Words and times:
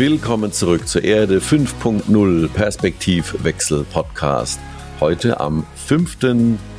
Willkommen 0.00 0.50
zurück 0.50 0.88
zur 0.88 1.04
Erde 1.04 1.40
5.0 1.40 2.48
Perspektivwechsel 2.48 3.84
Podcast. 3.84 4.58
Heute 4.98 5.40
am 5.40 5.66
5. 5.76 6.16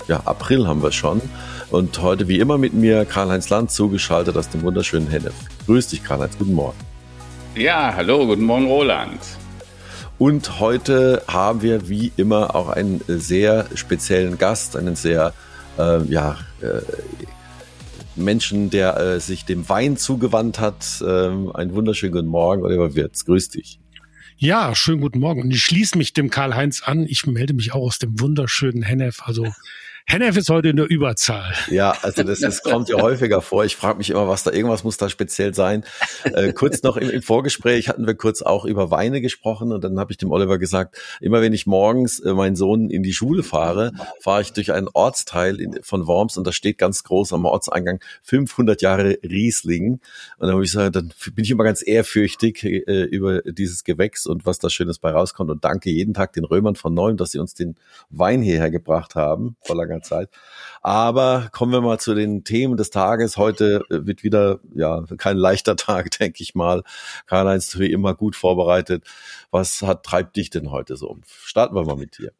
Ja, 0.07 0.21
April 0.25 0.65
haben 0.65 0.81
wir 0.81 0.91
schon. 0.91 1.21
Und 1.69 2.01
heute 2.01 2.27
wie 2.27 2.39
immer 2.39 2.57
mit 2.57 2.73
mir 2.73 3.05
Karl-Heinz 3.05 3.49
Land 3.49 3.69
zugeschaltet 3.69 4.35
aus 4.37 4.49
dem 4.49 4.63
wunderschönen 4.63 5.07
Hennef. 5.07 5.35
Grüß 5.67 5.89
dich, 5.89 6.03
Karl-Heinz. 6.03 6.35
Guten 6.39 6.55
Morgen. 6.55 6.79
Ja, 7.55 7.93
hallo, 7.95 8.25
guten 8.25 8.41
Morgen, 8.41 8.65
Roland. 8.65 9.19
Und 10.17 10.59
heute 10.59 11.21
haben 11.27 11.61
wir 11.61 11.87
wie 11.87 12.11
immer 12.17 12.55
auch 12.55 12.69
einen 12.69 13.03
sehr 13.07 13.67
speziellen 13.75 14.39
Gast, 14.39 14.75
einen 14.75 14.95
sehr, 14.95 15.35
äh, 15.77 16.03
ja, 16.05 16.39
äh, 16.61 16.81
Menschen, 18.15 18.69
der 18.69 18.97
äh, 18.97 19.19
sich 19.19 19.45
dem 19.45 19.67
Wein 19.69 19.97
zugewandt 19.97 20.59
hat. 20.59 21.03
Ähm, 21.05 21.51
einen 21.55 21.73
wunderschönen 21.73 22.13
guten 22.13 22.27
Morgen, 22.27 22.63
Oliver 22.63 22.95
Wirz. 22.95 23.25
Grüß 23.25 23.49
dich. 23.49 23.79
Ja, 24.37 24.73
schönen 24.73 25.01
guten 25.01 25.19
Morgen. 25.19 25.41
Und 25.41 25.51
ich 25.51 25.63
schließe 25.63 25.97
mich 25.97 26.13
dem 26.13 26.29
Karl-Heinz 26.29 26.81
an. 26.83 27.05
Ich 27.07 27.27
melde 27.27 27.53
mich 27.53 27.73
auch 27.73 27.81
aus 27.81 27.99
dem 27.99 28.19
wunderschönen 28.19 28.81
Hennef. 28.81 29.21
Also 29.23 29.47
Hennef 30.07 30.35
ist 30.37 30.49
heute 30.49 30.69
in 30.69 30.77
der 30.77 30.89
Überzahl. 30.89 31.53
Ja, 31.69 31.95
also 32.01 32.23
das, 32.23 32.39
das 32.39 32.63
kommt 32.63 32.89
ja 32.89 33.01
häufiger 33.01 33.41
vor. 33.41 33.65
Ich 33.65 33.75
frage 33.75 33.97
mich 33.97 34.09
immer, 34.09 34.27
was 34.27 34.43
da 34.43 34.51
irgendwas 34.51 34.83
muss 34.83 34.97
da 34.97 35.09
speziell 35.09 35.53
sein. 35.53 35.83
Äh, 36.23 36.53
kurz 36.53 36.81
noch 36.83 36.97
im, 36.97 37.09
im, 37.09 37.21
Vorgespräch 37.21 37.87
hatten 37.87 38.07
wir 38.07 38.15
kurz 38.15 38.41
auch 38.41 38.65
über 38.65 38.91
Weine 38.91 39.21
gesprochen 39.21 39.71
und 39.71 39.83
dann 39.83 39.99
habe 39.99 40.11
ich 40.11 40.17
dem 40.17 40.31
Oliver 40.31 40.57
gesagt, 40.57 40.97
immer 41.21 41.41
wenn 41.41 41.53
ich 41.53 41.67
morgens 41.67 42.19
äh, 42.19 42.33
meinen 42.33 42.55
Sohn 42.55 42.89
in 42.89 43.03
die 43.03 43.13
Schule 43.13 43.43
fahre, 43.43 43.91
fahre 44.19 44.41
ich 44.41 44.53
durch 44.53 44.71
einen 44.71 44.87
Ortsteil 44.91 45.59
in, 45.59 45.79
von 45.83 46.07
Worms 46.07 46.37
und 46.37 46.47
da 46.47 46.51
steht 46.51 46.77
ganz 46.77 47.03
groß 47.03 47.33
am 47.33 47.45
Ortseingang 47.45 47.99
500 48.23 48.81
Jahre 48.81 49.17
Riesling. 49.23 49.93
Und 49.93 50.01
dann 50.39 50.51
habe 50.51 50.63
ich 50.63 50.71
gesagt, 50.71 50.95
dann 50.95 51.13
bin 51.33 51.45
ich 51.45 51.51
immer 51.51 51.63
ganz 51.63 51.85
ehrfürchtig 51.85 52.63
äh, 52.63 53.03
über 53.03 53.41
dieses 53.43 53.83
Gewächs 53.83 54.25
und 54.25 54.45
was 54.45 54.59
da 54.59 54.69
Schönes 54.69 54.99
bei 54.99 55.11
rauskommt 55.11 55.51
und 55.51 55.63
danke 55.63 55.89
jeden 55.89 56.13
Tag 56.13 56.33
den 56.33 56.45
Römern 56.45 56.75
von 56.75 56.93
Neuem, 56.93 57.17
dass 57.17 57.31
sie 57.31 57.39
uns 57.39 57.53
den 57.53 57.75
Wein 58.09 58.41
hierher 58.41 58.71
gebracht 58.71 59.15
haben. 59.15 59.55
Voller 59.61 59.90
langer 59.90 59.90
Zeit. 59.99 60.29
Aber 60.81 61.49
kommen 61.51 61.73
wir 61.73 61.81
mal 61.81 61.99
zu 61.99 62.15
den 62.15 62.43
Themen 62.43 62.77
des 62.77 62.89
Tages. 62.89 63.37
Heute 63.37 63.83
äh, 63.89 64.05
wird 64.05 64.23
wieder, 64.23 64.59
ja, 64.73 65.03
kein 65.17 65.37
leichter 65.37 65.75
Tag, 65.75 66.11
denke 66.17 66.41
ich 66.41 66.55
mal. 66.55 66.83
Karl-Heinz, 67.27 67.77
wie 67.77 67.91
immer 67.91 68.15
gut 68.15 68.35
vorbereitet. 68.35 69.05
Was 69.51 69.81
hat, 69.81 70.03
treibt 70.03 70.37
dich 70.37 70.49
denn 70.49 70.71
heute 70.71 70.95
so? 70.95 71.17
Starten 71.25 71.75
wir 71.75 71.83
mal 71.83 71.97
mit 71.97 72.17
dir. 72.17 72.31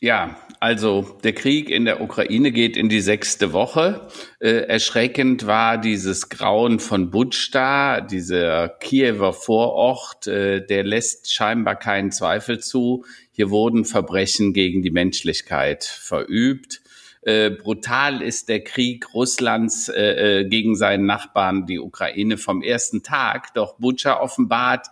Ja, 0.00 0.36
also 0.60 1.18
der 1.22 1.32
Krieg 1.32 1.70
in 1.70 1.84
der 1.84 2.00
Ukraine 2.02 2.50
geht 2.50 2.76
in 2.76 2.88
die 2.88 3.00
sechste 3.00 3.52
Woche. 3.52 4.08
Äh, 4.40 4.66
erschreckend 4.66 5.46
war 5.46 5.78
dieses 5.78 6.28
Grauen 6.28 6.80
von 6.80 7.10
Butschta, 7.10 8.00
dieser 8.00 8.68
Kiewer 8.68 9.32
Vorort, 9.32 10.26
äh, 10.26 10.66
der 10.66 10.82
lässt 10.82 11.32
scheinbar 11.32 11.76
keinen 11.76 12.10
Zweifel 12.10 12.58
zu. 12.58 13.04
Hier 13.36 13.50
wurden 13.50 13.84
Verbrechen 13.84 14.52
gegen 14.52 14.82
die 14.82 14.92
Menschlichkeit 14.92 15.82
verübt. 15.82 16.82
Äh, 17.22 17.50
brutal 17.50 18.22
ist 18.22 18.48
der 18.48 18.62
Krieg 18.62 19.12
Russlands 19.12 19.88
äh, 19.88 20.42
äh 20.42 20.48
gegen 20.48 20.76
seinen 20.76 21.04
Nachbarn, 21.04 21.66
die 21.66 21.80
Ukraine, 21.80 22.38
vom 22.38 22.62
ersten 22.62 23.02
Tag. 23.02 23.52
Doch 23.54 23.76
Butscha 23.78 24.20
offenbart, 24.20 24.86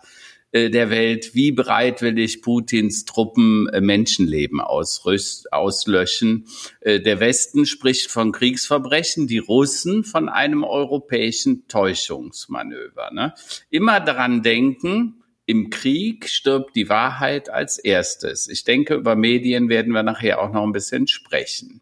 äh, 0.51 0.69
der 0.69 0.89
Welt, 0.89 1.33
wie 1.33 1.51
bereitwillig 1.51 2.41
Putins 2.41 3.05
Truppen 3.05 3.69
äh, 3.69 3.81
Menschenleben 3.81 4.59
auslöschen. 4.61 6.45
Äh, 6.81 6.99
der 6.99 7.21
Westen 7.21 7.65
spricht 7.65 8.11
von 8.11 8.33
Kriegsverbrechen, 8.33 9.27
die 9.27 9.39
Russen 9.39 10.03
von 10.03 10.27
einem 10.27 10.65
europäischen 10.65 11.67
Täuschungsmanöver. 11.67 13.11
Ne? 13.13 13.33
Immer 13.69 13.99
daran 13.99 14.43
denken, 14.43 15.22
im 15.45 15.69
Krieg 15.69 16.29
stirbt 16.29 16.75
die 16.75 16.89
Wahrheit 16.89 17.49
als 17.49 17.77
erstes. 17.77 18.47
Ich 18.47 18.63
denke, 18.63 18.95
über 18.95 19.15
Medien 19.15 19.69
werden 19.69 19.93
wir 19.93 20.03
nachher 20.03 20.41
auch 20.41 20.51
noch 20.51 20.63
ein 20.63 20.71
bisschen 20.71 21.07
sprechen. 21.07 21.81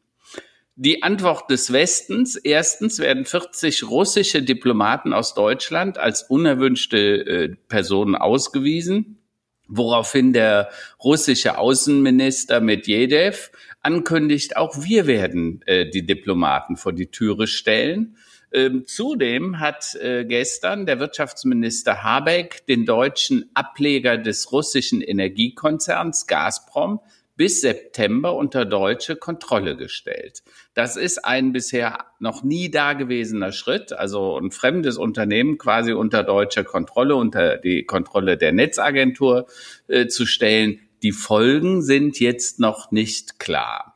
Die 0.75 1.03
Antwort 1.03 1.51
des 1.51 1.71
Westens. 1.71 2.35
Erstens 2.35 2.99
werden 2.99 3.25
40 3.25 3.83
russische 3.83 4.41
Diplomaten 4.41 5.13
aus 5.13 5.35
Deutschland 5.35 5.97
als 5.97 6.23
unerwünschte 6.23 6.97
äh, 6.97 7.55
Personen 7.67 8.15
ausgewiesen, 8.15 9.19
woraufhin 9.67 10.33
der 10.33 10.69
russische 11.03 11.57
Außenminister 11.57 12.61
Medvedev 12.61 13.51
ankündigt, 13.81 14.57
auch 14.57 14.83
wir 14.83 15.07
werden 15.07 15.61
äh, 15.65 15.89
die 15.89 16.05
Diplomaten 16.05 16.77
vor 16.77 16.93
die 16.93 17.07
Türe 17.07 17.47
stellen. 17.47 18.17
Ähm, 18.53 18.85
zudem 18.85 19.59
hat 19.59 19.95
äh, 19.95 20.25
gestern 20.25 20.85
der 20.85 20.99
Wirtschaftsminister 20.99 22.03
Habeck 22.03 22.65
den 22.67 22.85
deutschen 22.85 23.49
Ableger 23.53 24.17
des 24.17 24.51
russischen 24.51 25.01
Energiekonzerns 25.01 26.27
Gazprom 26.27 26.99
bis 27.37 27.61
September 27.61 28.35
unter 28.35 28.65
deutsche 28.65 29.15
Kontrolle 29.15 29.75
gestellt. 29.75 30.43
Das 30.73 30.95
ist 30.95 31.25
ein 31.25 31.53
bisher 31.53 32.05
noch 32.19 32.43
nie 32.43 32.69
dagewesener 32.69 33.51
Schritt, 33.51 33.93
also 33.93 34.37
ein 34.37 34.51
fremdes 34.51 34.97
Unternehmen 34.97 35.57
quasi 35.57 35.93
unter 35.93 36.23
deutscher 36.23 36.63
Kontrolle, 36.63 37.15
unter 37.15 37.57
die 37.57 37.85
Kontrolle 37.85 38.37
der 38.37 38.51
Netzagentur 38.51 39.47
äh, 39.87 40.07
zu 40.07 40.25
stellen. 40.25 40.81
Die 41.03 41.13
Folgen 41.13 41.81
sind 41.81 42.19
jetzt 42.19 42.59
noch 42.59 42.91
nicht 42.91 43.39
klar. 43.39 43.90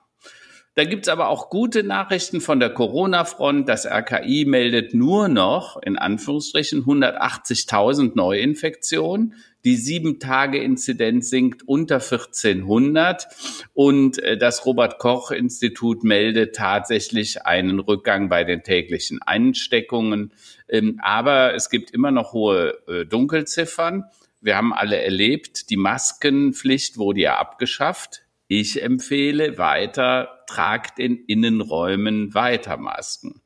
Da 0.76 0.84
gibt's 0.84 1.08
aber 1.08 1.30
auch 1.30 1.50
gute 1.50 1.84
Nachrichten 1.84 2.42
von 2.42 2.60
der 2.60 2.70
Corona-Front. 2.70 3.70
Das 3.70 3.86
RKI 3.86 4.44
meldet 4.46 4.94
nur 4.94 5.30
noch, 5.30 5.82
in 5.82 5.98
Anführungsstrichen, 5.98 6.84
180.000 6.84 8.12
Neuinfektionen. 8.16 9.36
Die 9.64 9.78
Sieben-Tage-Inzidenz 9.78 11.30
sinkt 11.30 11.64
unter 11.66 11.96
1400 11.96 13.28
und 13.74 14.20
äh, 14.20 14.38
das 14.38 14.66
Robert-Koch-Institut 14.66 16.04
meldet 16.04 16.58
tatsächlich 16.58 17.46
einen 17.46 17.80
Rückgang 17.80 18.28
bei 18.28 18.44
den 18.44 18.62
täglichen 18.62 19.22
Einsteckungen. 19.22 20.34
Ähm, 20.68 21.00
aber 21.02 21.56
es 21.56 21.70
gibt 21.70 21.92
immer 21.92 22.12
noch 22.12 22.34
hohe 22.34 22.78
äh, 22.90 23.06
Dunkelziffern. 23.06 24.04
Wir 24.42 24.58
haben 24.58 24.74
alle 24.74 25.02
erlebt, 25.02 25.70
die 25.70 25.78
Maskenpflicht 25.78 26.98
wurde 26.98 27.22
ja 27.22 27.38
abgeschafft. 27.38 28.24
Ich 28.48 28.84
empfehle 28.84 29.58
weiter, 29.58 30.35
tragt 30.48 31.00
in 31.00 31.18
Innenräumen 31.26 32.34
weiter 32.34 32.78
Masken. 32.78 33.42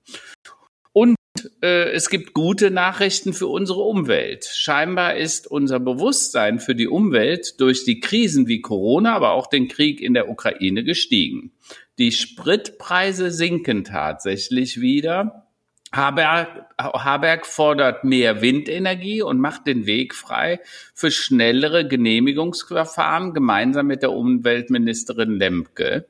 Und 0.91 1.15
äh, 1.61 1.91
es 1.91 2.09
gibt 2.09 2.33
gute 2.33 2.71
Nachrichten 2.71 3.33
für 3.33 3.47
unsere 3.47 3.81
Umwelt. 3.81 4.45
Scheinbar 4.45 5.15
ist 5.15 5.47
unser 5.47 5.79
Bewusstsein 5.79 6.59
für 6.59 6.75
die 6.75 6.87
Umwelt 6.87 7.59
durch 7.59 7.85
die 7.85 7.99
Krisen 7.99 8.47
wie 8.47 8.61
Corona, 8.61 9.15
aber 9.15 9.31
auch 9.31 9.47
den 9.47 9.67
Krieg 9.67 10.01
in 10.01 10.13
der 10.13 10.29
Ukraine 10.29 10.83
gestiegen. 10.83 11.51
Die 11.97 12.11
Spritpreise 12.11 13.31
sinken 13.31 13.83
tatsächlich 13.83 14.79
wieder. 14.81 15.45
Haberg, 15.91 16.65
Haberg 16.77 17.47
fordert 17.47 18.03
mehr 18.03 18.41
Windenergie 18.41 19.23
und 19.23 19.39
macht 19.39 19.65
den 19.65 19.87
Weg 19.87 20.13
frei 20.13 20.59
für 20.93 21.09
schnellere 21.09 21.87
Genehmigungsverfahren 21.87 23.33
gemeinsam 23.33 23.87
mit 23.87 24.03
der 24.03 24.11
Umweltministerin 24.11 25.39
Lemke. 25.39 26.05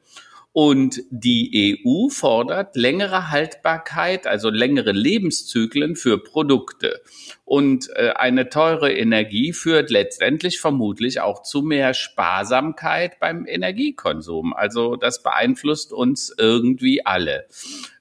Und 0.62 1.04
die 1.10 1.80
EU 1.86 2.10
fordert 2.10 2.76
längere 2.76 3.32
Haltbarkeit, 3.32 4.28
also 4.28 4.50
längere 4.50 4.92
Lebenszyklen 4.92 5.96
für 5.96 6.22
Produkte. 6.22 7.00
Und 7.46 7.90
äh, 7.96 8.10
eine 8.10 8.50
teure 8.50 8.92
Energie 8.92 9.54
führt 9.54 9.90
letztendlich 9.90 10.60
vermutlich 10.60 11.22
auch 11.22 11.44
zu 11.44 11.62
mehr 11.62 11.94
Sparsamkeit 11.94 13.22
beim 13.22 13.46
Energiekonsum. 13.48 14.54
Also 14.54 14.98
das 14.98 15.24
beeinflusst 15.24 15.94
uns 15.94 16.36
irgendwie 16.38 17.06
alle. 17.06 17.48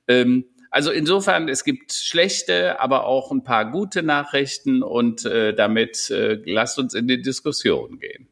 Ähm, 0.09 0.45
also 0.73 0.91
insofern, 0.91 1.49
es 1.49 1.63
gibt 1.63 1.93
schlechte, 1.93 2.81
aber 2.81 3.07
auch 3.07 3.31
ein 3.31 3.45
paar 3.45 3.71
gute 3.71 4.03
Nachrichten 4.03 4.83
und 4.83 5.25
äh, 5.25 5.55
damit 5.55 6.11
äh, 6.11 6.43
lasst 6.45 6.81
uns 6.81 6.95
in 6.95 7.07
die 7.07 7.23
Diskussion 7.23 8.01
gehen. 8.01 8.28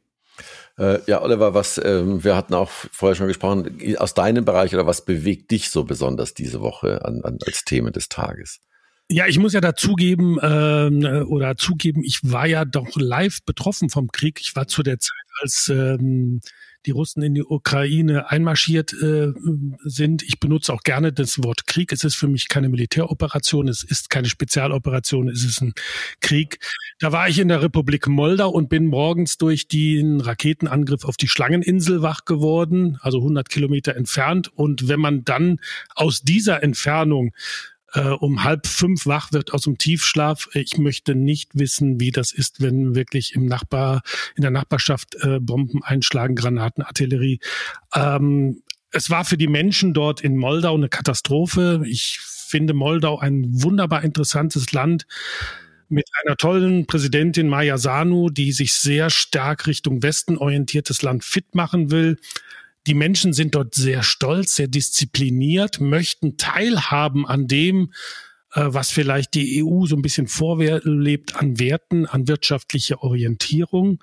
Äh, 0.79 0.99
ja, 1.07 1.23
Oliver, 1.23 1.55
was 1.55 1.81
ähm, 1.83 2.23
wir 2.23 2.37
hatten 2.37 2.55
auch 2.55 2.71
vorher 2.71 3.17
schon 3.17 3.29
gesprochen, 3.29 3.97
aus 3.99 4.15
deinem 4.15 4.45
Bereich 4.45 4.75
oder 4.75 4.87
was 4.87 5.05
bewegt 5.05 5.51
dich 5.51 5.71
so 5.71 5.85
besonders 5.85 6.35
diese 6.35 6.61
Woche 6.61 7.05
an, 7.05 7.23
an, 7.23 7.39
als 7.47 7.65
Themen 7.65 7.93
des 7.93 8.09
Tages? 8.09 8.61
Ja, 9.09 9.27
ich 9.27 9.39
muss 9.39 9.53
ja 9.53 9.61
dazugeben 9.61 10.39
äh, 10.39 11.23
oder 11.23 11.57
zugeben, 11.57 12.03
ich 12.03 12.21
war 12.23 12.47
ja 12.47 12.65
doch 12.65 12.97
live 12.97 13.43
betroffen 13.45 13.89
vom 13.89 14.09
Krieg. 14.09 14.41
Ich 14.41 14.57
war 14.57 14.67
zu 14.67 14.83
der 14.83 14.99
Zeit, 14.99 15.13
als 15.41 15.69
ähm, 15.69 16.41
die 16.87 16.93
Russen 16.93 17.23
in 17.23 17.35
die 17.35 17.45
Ukraine 17.45 18.31
einmarschiert 18.31 18.93
äh, 18.93 19.33
sind. 19.85 20.23
Ich 20.23 20.39
benutze 20.39 20.73
auch 20.73 20.83
gerne 20.83 21.13
das 21.13 21.43
Wort 21.43 21.67
Krieg. 21.67 21.93
Es 21.93 22.05
ist 22.05 22.15
für 22.15 22.29
mich 22.29 22.49
keine 22.49 22.69
Militäroperation, 22.69 23.69
es 23.69 23.83
ist 23.83 24.09
keine 24.09 24.29
Spezialoperation, 24.29 25.29
es 25.29 25.45
ist 25.45 25.61
ein 25.61 25.75
Krieg. 26.21 26.59
Da 26.99 27.13
war 27.13 27.29
ich 27.29 27.39
in 27.39 27.49
der 27.49 27.63
Republik 27.63 28.07
Moldau 28.07 28.49
und 28.51 28.69
bin 28.69 28.87
morgens 28.87 29.37
durch 29.37 29.69
den 29.69 30.21
Raketenangriff 30.21 31.05
auf 31.05 31.17
die 31.17 31.29
Schlangeninsel 31.29 32.03
wach 32.03 32.25
geworden, 32.25 32.99
also 33.01 33.19
100 33.19 33.49
Kilometer 33.49 33.97
entfernt. 33.97 34.51
Und 34.55 34.89
wenn 34.89 35.01
man 35.01 35.25
dann 35.25 35.59
aus 35.95 36.23
dieser 36.23 36.63
Entfernung 36.63 37.33
äh, 37.93 38.09
um 38.09 38.45
halb 38.45 38.67
fünf 38.67 39.07
wach 39.07 39.33
wird 39.33 39.53
aus 39.53 39.63
dem 39.63 39.79
Tiefschlaf. 39.79 40.49
Ich 40.55 40.79
möchte 40.79 41.15
nicht 41.15 41.51
wissen, 41.55 42.01
wie 42.01 42.11
das 42.11 42.33
ist, 42.33 42.61
wenn 42.61 42.95
wirklich 42.95 43.35
im 43.35 43.47
Nachbar, 43.47 44.03
in 44.37 44.43
der 44.43 44.51
Nachbarschaft 44.51 45.17
äh, 45.23 45.39
Bomben 45.41 45.83
einschlagen, 45.83 46.35
Granaten, 46.35 46.83
Artillerie. 46.83 47.41
Ähm, 47.95 48.63
es 48.91 49.11
war 49.11 49.25
für 49.25 49.37
die 49.37 49.49
Menschen 49.49 49.95
dort 49.95 50.21
in 50.21 50.37
Moldau 50.37 50.75
eine 50.75 50.89
Katastrophe. 50.89 51.83
Ich 51.87 52.19
finde 52.21 52.75
Moldau 52.75 53.19
ein 53.19 53.63
wunderbar 53.63 54.03
interessantes 54.05 54.73
Land 54.73 55.07
mit 55.89 56.09
einer 56.25 56.37
tollen 56.37 56.87
Präsidentin 56.87 57.49
Maya 57.49 57.79
Sanu, 57.79 58.31
die 58.31 58.53
sich 58.53 58.75
sehr 58.75 59.11
stark 59.11 59.67
Richtung 59.67 60.03
Westen 60.03 60.37
orientiertes 60.37 61.03
Land 61.03 61.25
fit 61.25 61.55
machen 61.55 61.91
will. 61.91 62.19
Die 62.87 62.95
Menschen 62.95 63.33
sind 63.33 63.55
dort 63.55 63.75
sehr 63.75 64.03
stolz, 64.03 64.57
sehr 64.57 64.69
diszipliniert, 64.69 65.81
möchten 65.81 66.37
teilhaben 66.37 67.27
an 67.27 67.47
dem, 67.47 67.93
äh, 68.53 68.63
was 68.67 68.91
vielleicht 68.91 69.35
die 69.35 69.65
EU 69.65 69.87
so 69.87 69.97
ein 69.97 70.03
bisschen 70.03 70.29
vorlebt 70.29 71.37
an 71.37 71.59
Werten, 71.59 72.07
an 72.07 72.29
wirtschaftliche 72.29 73.03
Orientierung. 73.03 74.03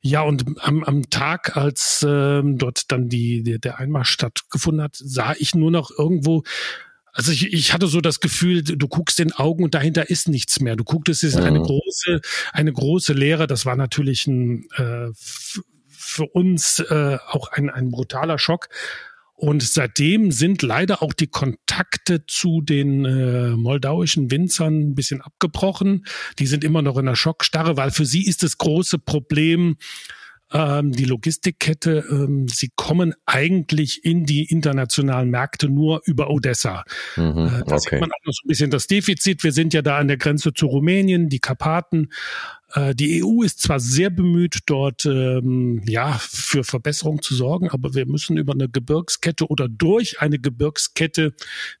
Ja, 0.00 0.22
und 0.22 0.44
am, 0.60 0.82
am 0.82 1.10
Tag, 1.10 1.56
als 1.56 2.02
äh, 2.02 2.42
dort 2.44 2.90
dann 2.90 3.08
die, 3.08 3.42
die, 3.42 3.60
der 3.60 3.78
Einmarsch 3.78 4.10
stattgefunden 4.10 4.82
hat, 4.82 4.96
sah 4.96 5.34
ich 5.38 5.54
nur 5.54 5.70
noch 5.70 5.90
irgendwo 5.96 6.42
also 7.14 7.30
ich, 7.30 7.52
ich 7.52 7.74
hatte 7.74 7.88
so 7.88 8.00
das 8.00 8.20
Gefühl, 8.20 8.62
du 8.62 8.88
guckst 8.88 9.18
den 9.18 9.32
Augen 9.32 9.64
und 9.64 9.74
dahinter 9.74 10.08
ist 10.08 10.28
nichts 10.28 10.60
mehr. 10.60 10.76
Du 10.76 10.84
guckst, 10.84 11.10
es 11.10 11.22
ist 11.22 11.36
eine 11.36 11.60
große, 11.60 12.22
eine 12.52 12.72
große 12.72 13.12
Leere. 13.12 13.46
Das 13.46 13.66
war 13.66 13.76
natürlich 13.76 14.26
ein 14.26 14.66
äh, 14.76 15.10
für 16.12 16.26
uns 16.26 16.78
äh, 16.78 17.18
auch 17.28 17.48
ein, 17.52 17.70
ein 17.70 17.90
brutaler 17.90 18.38
Schock. 18.38 18.68
Und 19.34 19.62
seitdem 19.62 20.30
sind 20.30 20.62
leider 20.62 21.02
auch 21.02 21.12
die 21.12 21.26
Kontakte 21.26 22.26
zu 22.26 22.60
den 22.60 23.04
äh, 23.04 23.56
moldauischen 23.56 24.30
Winzern 24.30 24.90
ein 24.90 24.94
bisschen 24.94 25.20
abgebrochen. 25.20 26.04
Die 26.38 26.46
sind 26.46 26.62
immer 26.62 26.80
noch 26.80 26.96
in 26.96 27.06
der 27.06 27.16
Schockstarre, 27.16 27.76
weil 27.76 27.90
für 27.90 28.06
sie 28.06 28.24
ist 28.24 28.44
das 28.44 28.58
große 28.58 29.00
Problem, 29.00 29.78
ähm, 30.52 30.92
die 30.92 31.04
Logistikkette, 31.04 32.04
ähm, 32.10 32.46
sie 32.48 32.70
kommen 32.76 33.14
eigentlich 33.26 34.04
in 34.04 34.24
die 34.24 34.44
internationalen 34.44 35.30
Märkte 35.30 35.68
nur 35.68 36.02
über 36.04 36.30
Odessa. 36.30 36.84
Mhm, 37.16 37.22
äh, 37.22 37.64
da 37.66 37.76
okay. 37.76 37.78
sieht 37.78 38.00
man 38.00 38.10
auch 38.12 38.24
noch 38.24 38.32
so 38.32 38.44
ein 38.44 38.48
bisschen 38.48 38.70
das 38.70 38.86
Defizit. 38.86 39.42
Wir 39.44 39.52
sind 39.52 39.74
ja 39.74 39.82
da 39.82 39.98
an 39.98 40.08
der 40.08 40.18
Grenze 40.18 40.52
zu 40.52 40.66
Rumänien, 40.66 41.28
die 41.28 41.40
Karpaten. 41.40 42.10
Äh, 42.74 42.94
die 42.94 43.22
EU 43.22 43.42
ist 43.42 43.60
zwar 43.60 43.80
sehr 43.80 44.10
bemüht, 44.10 44.60
dort 44.66 45.04
ähm, 45.06 45.82
ja 45.86 46.18
für 46.20 46.64
Verbesserung 46.64 47.22
zu 47.22 47.34
sorgen, 47.34 47.68
aber 47.70 47.94
wir 47.94 48.06
müssen 48.06 48.36
über 48.36 48.52
eine 48.52 48.68
Gebirgskette 48.68 49.46
oder 49.46 49.68
durch 49.68 50.20
eine 50.20 50.38
Gebirgskette, 50.38 51.34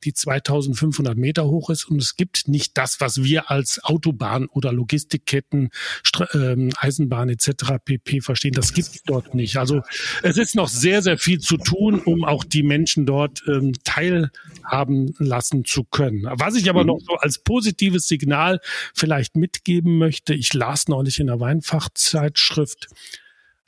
die 0.04 0.12
2500 0.12 1.16
Meter 1.16 1.46
hoch 1.46 1.70
ist, 1.70 1.84
und 1.84 2.00
es 2.00 2.16
gibt 2.16 2.48
nicht 2.48 2.76
das, 2.76 3.00
was 3.00 3.22
wir 3.22 3.50
als 3.50 3.82
Autobahn 3.82 4.46
oder 4.46 4.72
Logistikketten, 4.72 5.70
Stra 6.02 6.28
ähm, 6.34 6.70
Eisenbahn 6.76 7.28
etc. 7.28 7.76
pp. 7.84 8.20
verstehen. 8.20 8.52
Das 8.52 8.74
gibt 8.74 8.88
es 8.88 9.02
dort 9.04 9.34
nicht. 9.34 9.56
Also 9.56 9.82
es 10.22 10.36
ist 10.36 10.54
noch 10.54 10.68
sehr, 10.68 11.02
sehr 11.02 11.18
viel 11.18 11.38
zu 11.40 11.56
tun, 11.56 12.00
um 12.00 12.24
auch 12.24 12.44
die 12.44 12.62
Menschen 12.62 13.06
dort 13.06 13.42
ähm, 13.48 13.72
teilhaben 13.84 15.14
lassen 15.18 15.64
zu 15.64 15.84
können. 15.84 16.26
Was 16.30 16.54
ich 16.54 16.68
aber 16.68 16.82
mhm. 16.82 16.88
noch 16.88 17.00
so 17.00 17.14
als 17.14 17.38
positives 17.38 18.08
Signal 18.08 18.60
vielleicht 18.94 19.36
mitgeben 19.36 19.98
möchte, 19.98 20.34
ich 20.34 20.52
las 20.52 20.81
las 20.82 20.88
neulich 20.88 21.20
in 21.20 21.26
der 21.28 21.40
Weinfachzeitschrift, 21.40 22.88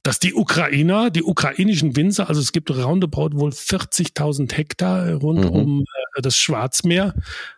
dass 0.03 0.19
die 0.19 0.35
Ukrainer, 0.35 1.11
die 1.11 1.23
ukrainischen 1.23 1.97
Winzer, 1.97 2.29
also 2.29 2.41
es 2.41 2.53
gibt 2.53 2.71
roundabout 2.71 3.39
wohl 3.39 3.51
40.000 3.51 4.53
Hektar 4.53 5.15
rund 5.15 5.45
mhm. 5.45 5.51
um 5.51 5.81
äh, 6.17 6.21
das 6.21 6.37
Schwarzmeer, 6.37 7.15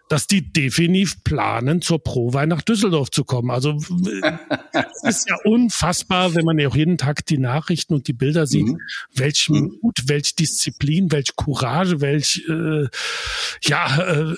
dass 0.08 0.28
die 0.28 0.52
definitiv 0.52 1.24
planen, 1.24 1.82
zur 1.82 2.00
Prowein 2.00 2.48
nach 2.48 2.62
Düsseldorf 2.62 3.10
zu 3.10 3.24
kommen. 3.24 3.50
Also 3.50 3.76
es 4.92 5.02
ist 5.02 5.28
ja 5.28 5.36
unfassbar, 5.42 6.36
wenn 6.36 6.44
man 6.44 6.56
ja 6.60 6.68
auch 6.68 6.76
jeden 6.76 6.98
Tag 6.98 7.26
die 7.26 7.38
Nachrichten 7.38 7.94
und 7.94 8.06
die 8.06 8.12
Bilder 8.12 8.46
sieht, 8.46 8.66
mhm. 8.66 8.78
welch 9.12 9.48
mhm. 9.50 9.78
Mut, 9.82 10.02
welch 10.06 10.36
Disziplin, 10.36 11.10
welch 11.10 11.34
Courage, 11.34 12.00
welch 12.00 12.44
äh, 12.48 12.86
ja, 13.62 13.98
äh, 13.98 14.36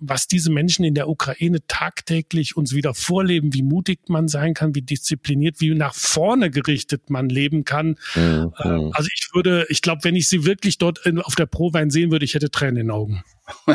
was 0.00 0.26
diese 0.26 0.50
Menschen 0.50 0.84
in 0.84 0.94
der 0.94 1.08
Ukraine 1.08 1.58
tagtäglich 1.66 2.56
uns 2.56 2.74
wieder 2.74 2.94
vorleben, 2.94 3.52
wie 3.54 3.62
mutig 3.62 4.00
man 4.08 4.28
sein 4.28 4.54
kann, 4.54 4.74
wie 4.74 4.82
diszipliniert, 4.82 5.60
wie 5.60 5.74
nach 5.74 5.94
vorne 5.94 6.50
gerichtet 6.50 7.10
man 7.10 7.28
leben 7.28 7.64
kann. 7.64 7.96
Mhm. 8.14 8.52
Äh, 8.58 8.68
also 8.92 9.08
ich 9.14 9.30
würde, 9.32 9.66
ich 9.68 9.82
glaube, 9.82 10.04
wenn 10.04 10.16
ich 10.16 10.28
sie 10.28 10.44
wirklich 10.44 10.78
dort 10.78 11.00
auf 11.24 11.34
der 11.34 11.46
Prowein 11.46 11.90
sehen 11.90 12.10
würde, 12.10 12.24
ich 12.24 12.34
hätte 12.34 12.50
Tränen 12.50 12.76
in 12.76 12.86
den 12.86 12.90
Augen. 12.90 13.22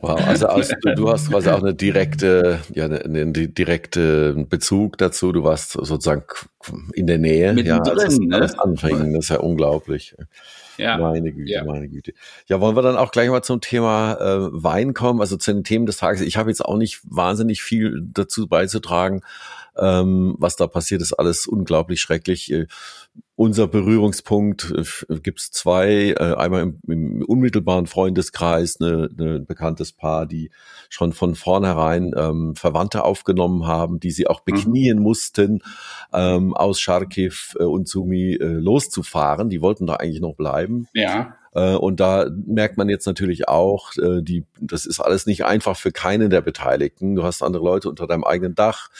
wow, 0.00 0.20
also 0.26 0.48
aus, 0.48 0.68
du, 0.68 0.94
du, 0.94 1.10
hast 1.10 1.30
quasi 1.30 1.48
auch 1.48 1.62
eine 1.62 1.74
direkte, 1.74 2.60
ja, 2.74 2.86
einen 2.86 3.32
direkte 3.32 4.34
Bezug 4.48 4.98
dazu. 4.98 5.32
Du 5.32 5.44
warst 5.44 5.72
sozusagen 5.72 6.24
in 6.92 7.06
der 7.06 7.18
Nähe, 7.18 7.58
ja, 7.62 7.78
als 7.78 7.88
das 7.88 8.18
ne? 8.18 8.36
alles 8.36 8.58
anfing. 8.58 9.14
Das 9.14 9.24
ist 9.24 9.30
ja 9.30 9.38
unglaublich. 9.38 10.14
Ja. 10.76 10.98
Meine 10.98 11.32
Güte, 11.32 11.52
ja. 11.52 11.64
meine 11.64 11.88
Güte. 11.88 12.12
Ja, 12.46 12.60
wollen 12.60 12.76
wir 12.76 12.82
dann 12.82 12.96
auch 12.96 13.12
gleich 13.12 13.28
mal 13.28 13.42
zum 13.42 13.60
Thema 13.60 14.14
äh, 14.14 14.62
Wein 14.62 14.94
kommen, 14.94 15.20
also 15.20 15.36
zu 15.36 15.52
den 15.52 15.64
Themen 15.64 15.86
des 15.86 15.98
Tages. 15.98 16.20
Ich 16.20 16.36
habe 16.36 16.50
jetzt 16.50 16.64
auch 16.64 16.76
nicht 16.76 17.00
wahnsinnig 17.04 17.62
viel 17.62 18.02
dazu 18.12 18.48
beizutragen. 18.48 19.22
Ähm, 19.76 20.36
was 20.38 20.56
da 20.56 20.66
passiert, 20.66 21.02
ist 21.02 21.12
alles 21.12 21.46
unglaublich 21.46 22.00
schrecklich. 22.00 22.52
Äh, 22.52 22.66
unser 23.36 23.66
Berührungspunkt 23.66 24.72
äh, 25.08 25.18
gibt's 25.18 25.50
zwei. 25.50 26.14
Äh, 26.18 26.34
einmal 26.36 26.62
im, 26.62 26.80
im, 26.86 27.24
unmittelbaren 27.24 27.86
Freundeskreis, 27.86 28.78
ne, 28.78 29.10
ne, 29.16 29.36
ein 29.36 29.46
bekanntes 29.46 29.92
Paar, 29.92 30.26
die 30.26 30.50
schon 30.88 31.12
von 31.12 31.34
vornherein 31.34 32.12
ähm, 32.16 32.54
Verwandte 32.54 33.04
aufgenommen 33.04 33.66
haben, 33.66 33.98
die 33.98 34.12
sie 34.12 34.28
auch 34.28 34.40
mhm. 34.40 34.52
beknien 34.52 34.98
mhm. 34.98 35.02
mussten, 35.02 35.62
ähm, 36.12 36.54
aus 36.54 36.80
Charkiw 36.80 37.34
äh, 37.58 37.64
und 37.64 37.88
Sumi 37.88 38.34
äh, 38.34 38.44
loszufahren. 38.44 39.50
Die 39.50 39.60
wollten 39.60 39.86
da 39.86 39.94
eigentlich 39.96 40.20
noch 40.20 40.34
bleiben. 40.34 40.86
Ja. 40.94 41.36
Äh, 41.54 41.74
und 41.74 42.00
da 42.00 42.28
merkt 42.46 42.76
man 42.76 42.88
jetzt 42.88 43.06
natürlich 43.06 43.48
auch, 43.48 43.92
äh, 43.96 44.22
die, 44.22 44.44
das 44.60 44.86
ist 44.86 45.00
alles 45.00 45.26
nicht 45.26 45.44
einfach 45.44 45.76
für 45.76 45.92
keinen 45.92 46.30
der 46.30 46.40
Beteiligten. 46.40 47.14
Du 47.14 47.24
hast 47.24 47.42
andere 47.42 47.64
Leute 47.64 47.88
unter 47.88 48.06
deinem 48.06 48.24
eigenen 48.24 48.54
Dach 48.54 48.90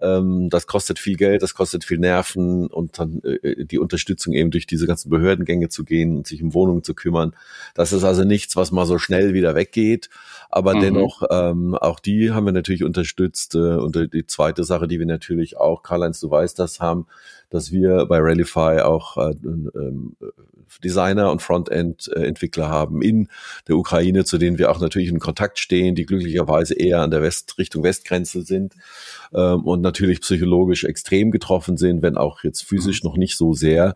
ähm, 0.00 0.50
das 0.50 0.66
kostet 0.66 0.98
viel 0.98 1.16
Geld, 1.16 1.42
das 1.42 1.54
kostet 1.54 1.84
viel 1.84 1.98
Nerven 1.98 2.66
und 2.66 2.98
dann 2.98 3.22
äh, 3.22 3.64
die 3.64 3.78
Unterstützung 3.78 4.34
eben 4.34 4.50
durch 4.50 4.66
diese 4.66 4.86
ganzen 4.86 5.10
Behördengänge 5.10 5.68
zu 5.68 5.84
gehen 5.84 6.16
und 6.18 6.26
sich 6.26 6.42
um 6.42 6.54
Wohnungen 6.54 6.82
zu 6.82 6.94
kümmern. 6.94 7.34
Das 7.74 7.92
ist 7.92 8.04
also 8.04 8.24
nichts, 8.24 8.56
was 8.56 8.70
mal 8.72 8.86
so 8.86 8.98
schnell 8.98 9.34
wieder 9.34 9.54
weggeht. 9.54 10.10
Aber 10.50 10.74
mhm. 10.74 10.80
dennoch, 10.80 11.22
ähm, 11.30 11.74
auch 11.74 12.00
die 12.00 12.32
haben 12.32 12.44
wir 12.44 12.52
natürlich 12.52 12.84
unterstützt. 12.84 13.54
Äh, 13.54 13.76
und 13.76 14.12
die 14.12 14.26
zweite 14.26 14.64
Sache, 14.64 14.88
die 14.88 14.98
wir 14.98 15.06
natürlich 15.06 15.56
auch, 15.56 15.82
Karl-Heinz, 15.82 16.20
du 16.20 16.30
weißt 16.30 16.58
das, 16.58 16.80
haben, 16.80 17.06
dass 17.54 17.70
wir 17.70 18.06
bei 18.06 18.18
Rallyfy 18.18 18.80
auch 18.80 19.16
äh, 19.16 19.34
ähm, 19.44 20.16
Designer 20.82 21.30
und 21.30 21.40
Frontend-Entwickler 21.40 22.68
haben 22.68 23.00
in 23.00 23.28
der 23.68 23.76
Ukraine, 23.76 24.24
zu 24.24 24.38
denen 24.38 24.58
wir 24.58 24.72
auch 24.72 24.80
natürlich 24.80 25.08
in 25.08 25.20
Kontakt 25.20 25.60
stehen, 25.60 25.94
die 25.94 26.04
glücklicherweise 26.04 26.74
eher 26.74 27.00
an 27.00 27.12
der 27.12 27.22
West 27.22 27.56
Richtung 27.58 27.84
Westgrenze 27.84 28.42
sind 28.42 28.74
ähm, 29.32 29.64
und 29.64 29.82
natürlich 29.82 30.20
psychologisch 30.20 30.82
extrem 30.82 31.30
getroffen 31.30 31.76
sind, 31.76 32.02
wenn 32.02 32.16
auch 32.16 32.42
jetzt 32.42 32.62
physisch 32.62 33.04
noch 33.04 33.16
nicht 33.16 33.36
so 33.36 33.52
sehr. 33.52 33.94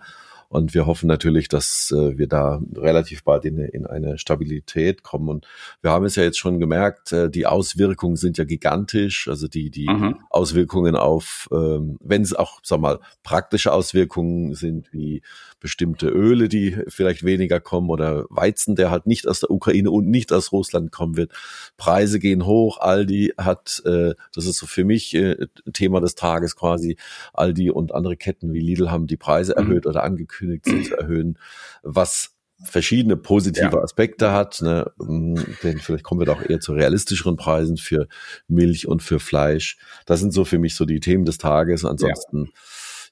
Und 0.49 0.73
wir 0.73 0.87
hoffen 0.87 1.09
natürlich, 1.09 1.49
dass 1.49 1.93
äh, 1.95 2.17
wir 2.17 2.26
da 2.26 2.61
relativ 2.75 3.23
bald 3.23 3.45
in, 3.45 3.59
in 3.59 3.87
eine 3.87 4.19
Stabilität 4.19 5.02
kommen. 5.02 5.28
Und 5.28 5.47
wir 5.83 5.90
haben 5.90 6.07
es 6.07 6.17
ja 6.17 6.23
jetzt 6.23 6.38
schon 6.38 6.59
gemerkt, 6.59 7.12
äh, 7.12 7.28
die 7.31 7.47
Auswirkungen 7.47 8.17
sind 8.17 8.38
ja 8.38 8.45
gigantisch. 8.45 9.28
Also 9.28 9.47
die, 9.47 9.71
die 9.71 9.88
mhm. 9.88 10.21
Auswirkungen 10.31 10.97
auf, 10.97 11.49
ähm, 11.52 11.99
wenn 12.00 12.23
es 12.23 12.33
auch, 12.33 12.61
sag 12.62 12.81
mal, 12.81 12.99
praktische 13.23 13.73
Auswirkungen 13.73 14.55
sind, 14.55 14.90
wie 14.93 15.23
bestimmte 15.61 16.09
Öle, 16.09 16.49
die 16.49 16.77
vielleicht 16.88 17.25
weniger 17.25 17.61
kommen 17.61 17.91
oder 17.91 18.27
Weizen, 18.31 18.77
der 18.77 18.91
halt 18.91 19.07
nicht 19.07 19.27
aus 19.27 19.41
der 19.41 19.50
Ukraine 19.50 19.91
und 19.91 20.09
nicht 20.09 20.33
aus 20.33 20.53
Russland 20.53 20.93
kommen 20.93 21.17
wird. 21.17 21.33
Preise 21.77 22.19
gehen 22.19 22.47
hoch. 22.47 22.79
Aldi 22.81 23.35
hat, 23.38 23.83
äh, 23.85 24.15
das 24.35 24.47
ist 24.47 24.59
so 24.59 24.67
für 24.67 24.85
mich 24.85 25.15
äh, 25.15 25.47
Thema 25.73 26.00
des 26.00 26.15
Tages 26.15 26.57
quasi, 26.57 26.97
Aldi 27.33 27.71
und 27.71 27.95
andere 27.95 28.17
Ketten 28.17 28.53
wie 28.53 28.61
Lidl 28.61 28.91
haben 28.91 29.07
die 29.07 29.17
Preise 29.17 29.53
mhm. 29.53 29.65
erhöht 29.65 29.87
oder 29.87 30.05
angekündigt, 30.05 30.65
sie 30.67 30.83
zu 30.83 30.97
erhöhen, 30.97 31.38
was 31.83 32.35
verschiedene 32.61 33.17
positive 33.17 33.71
ja. 33.77 33.83
Aspekte 33.83 34.33
hat. 34.33 34.61
Ne? 34.62 34.91
Mm, 34.99 35.37
denn 35.62 35.79
vielleicht 35.79 36.03
kommen 36.03 36.21
wir 36.21 36.27
da 36.27 36.33
auch 36.33 36.43
eher 36.43 36.59
zu 36.61 36.73
realistischeren 36.73 37.37
Preisen 37.37 37.77
für 37.77 38.09
Milch 38.49 38.88
und 38.88 39.03
für 39.03 39.21
Fleisch. 39.21 39.79
Das 40.07 40.21
sind 40.21 40.33
so 40.33 40.45
für 40.45 40.59
mich 40.59 40.75
so 40.75 40.85
die 40.85 41.00
Themen 41.00 41.25
des 41.25 41.38
Tages. 41.38 41.85
Ansonsten 41.85 42.47
ja 42.47 42.50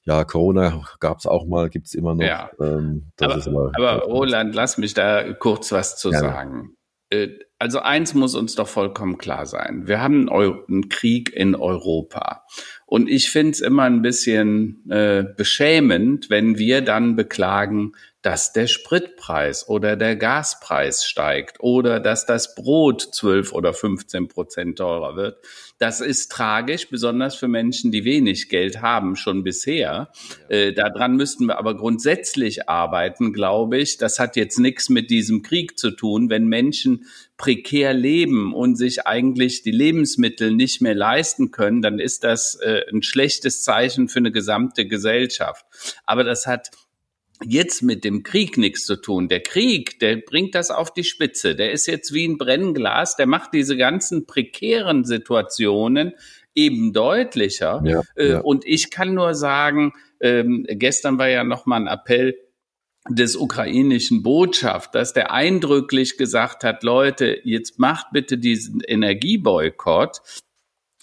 ja, 0.07 0.23
Corona 0.23 0.83
gab 1.01 1.19
es 1.19 1.25
auch 1.25 1.45
mal, 1.45 1.69
gibt 1.69 1.87
es 1.87 1.93
immer 1.93 2.15
noch. 2.15 2.23
Ja. 2.23 2.49
Ähm, 2.61 3.11
aber, 3.19 3.35
aber, 3.45 3.71
aber 3.75 4.03
Roland, 4.03 4.55
lass 4.55 4.77
mich 4.77 4.93
da 4.93 5.33
kurz 5.33 5.73
was 5.73 5.97
zu 5.97 6.11
gerne. 6.11 6.27
sagen. 6.27 6.77
Äh, 7.09 7.27
also 7.59 7.79
eins 7.79 8.13
muss 8.13 8.35
uns 8.35 8.55
doch 8.55 8.67
vollkommen 8.67 9.17
klar 9.17 9.45
sein. 9.45 9.87
Wir 9.87 9.99
haben 9.99 10.29
einen 10.29 10.89
Krieg 10.89 11.33
in 11.33 11.55
Europa. 11.55 12.45
Und 12.85 13.09
ich 13.09 13.31
finde 13.31 13.51
es 13.51 13.59
immer 13.59 13.83
ein 13.83 14.01
bisschen 14.01 14.89
äh, 14.89 15.25
beschämend, 15.35 16.29
wenn 16.29 16.57
wir 16.57 16.81
dann 16.81 17.15
beklagen, 17.15 17.93
dass 18.21 18.53
der 18.53 18.67
Spritpreis 18.67 19.67
oder 19.67 19.95
der 19.95 20.15
Gaspreis 20.15 21.05
steigt 21.05 21.57
oder 21.59 21.99
dass 21.99 22.25
das 22.25 22.55
Brot 22.55 23.01
12 23.01 23.51
oder 23.51 23.73
15 23.73 24.27
Prozent 24.27 24.77
teurer 24.77 25.15
wird. 25.15 25.37
Das 25.79 26.01
ist 26.01 26.31
tragisch, 26.31 26.89
besonders 26.89 27.35
für 27.35 27.47
Menschen, 27.47 27.91
die 27.91 28.03
wenig 28.03 28.49
Geld 28.49 28.81
haben, 28.81 29.15
schon 29.15 29.43
bisher. 29.43 30.11
Äh, 30.49 30.73
daran 30.73 31.15
müssten 31.15 31.45
wir 31.45 31.59
aber 31.59 31.77
grundsätzlich 31.77 32.67
arbeiten, 32.67 33.31
glaube 33.31 33.77
ich. 33.77 33.97
Das 33.97 34.17
hat 34.17 34.35
jetzt 34.35 34.57
nichts 34.57 34.89
mit 34.89 35.11
diesem 35.11 35.43
Krieg 35.43 35.77
zu 35.77 35.91
tun. 35.91 36.31
Wenn 36.31 36.47
Menschen 36.47 37.05
prekär 37.37 37.93
leben 37.93 38.55
und 38.55 38.75
sich 38.75 39.05
eigentlich 39.05 39.61
die 39.61 39.71
Lebensmittel 39.71 40.51
nicht 40.51 40.81
mehr 40.81 40.95
leisten 40.95 41.51
können, 41.51 41.83
dann 41.83 41.99
ist 41.99 42.23
das 42.23 42.55
äh, 42.55 42.81
ein 42.91 43.03
schlechtes 43.03 43.61
Zeichen 43.61 44.09
für 44.09 44.19
eine 44.19 44.31
gesamte 44.31 44.87
Gesellschaft. 44.87 45.63
Aber 46.05 46.23
das 46.23 46.47
hat 46.47 46.71
jetzt 47.43 47.81
mit 47.83 48.03
dem 48.03 48.23
Krieg 48.23 48.57
nichts 48.57 48.85
zu 48.85 48.95
tun. 48.95 49.27
Der 49.27 49.41
Krieg, 49.41 49.99
der 49.99 50.17
bringt 50.17 50.55
das 50.55 50.71
auf 50.71 50.93
die 50.93 51.03
Spitze. 51.03 51.55
Der 51.55 51.71
ist 51.71 51.85
jetzt 51.85 52.13
wie 52.13 52.27
ein 52.27 52.37
Brennglas, 52.37 53.15
der 53.15 53.27
macht 53.27 53.53
diese 53.53 53.77
ganzen 53.77 54.25
prekären 54.25 55.03
Situationen 55.03 56.13
eben 56.55 56.93
deutlicher. 56.93 57.81
Ja, 57.85 58.01
äh, 58.15 58.31
ja. 58.31 58.39
Und 58.39 58.65
ich 58.65 58.89
kann 58.89 59.13
nur 59.13 59.35
sagen, 59.35 59.93
ähm, 60.19 60.65
gestern 60.67 61.19
war 61.19 61.29
ja 61.29 61.43
noch 61.43 61.65
mal 61.65 61.77
ein 61.77 61.87
Appell 61.87 62.35
des 63.09 63.35
ukrainischen 63.35 64.23
Botschafters, 64.23 65.13
der 65.13 65.31
eindrücklich 65.31 66.17
gesagt 66.17 66.63
hat, 66.63 66.83
Leute, 66.83 67.39
jetzt 67.43 67.79
macht 67.79 68.07
bitte 68.11 68.37
diesen 68.37 68.81
Energieboykott. 68.81 70.21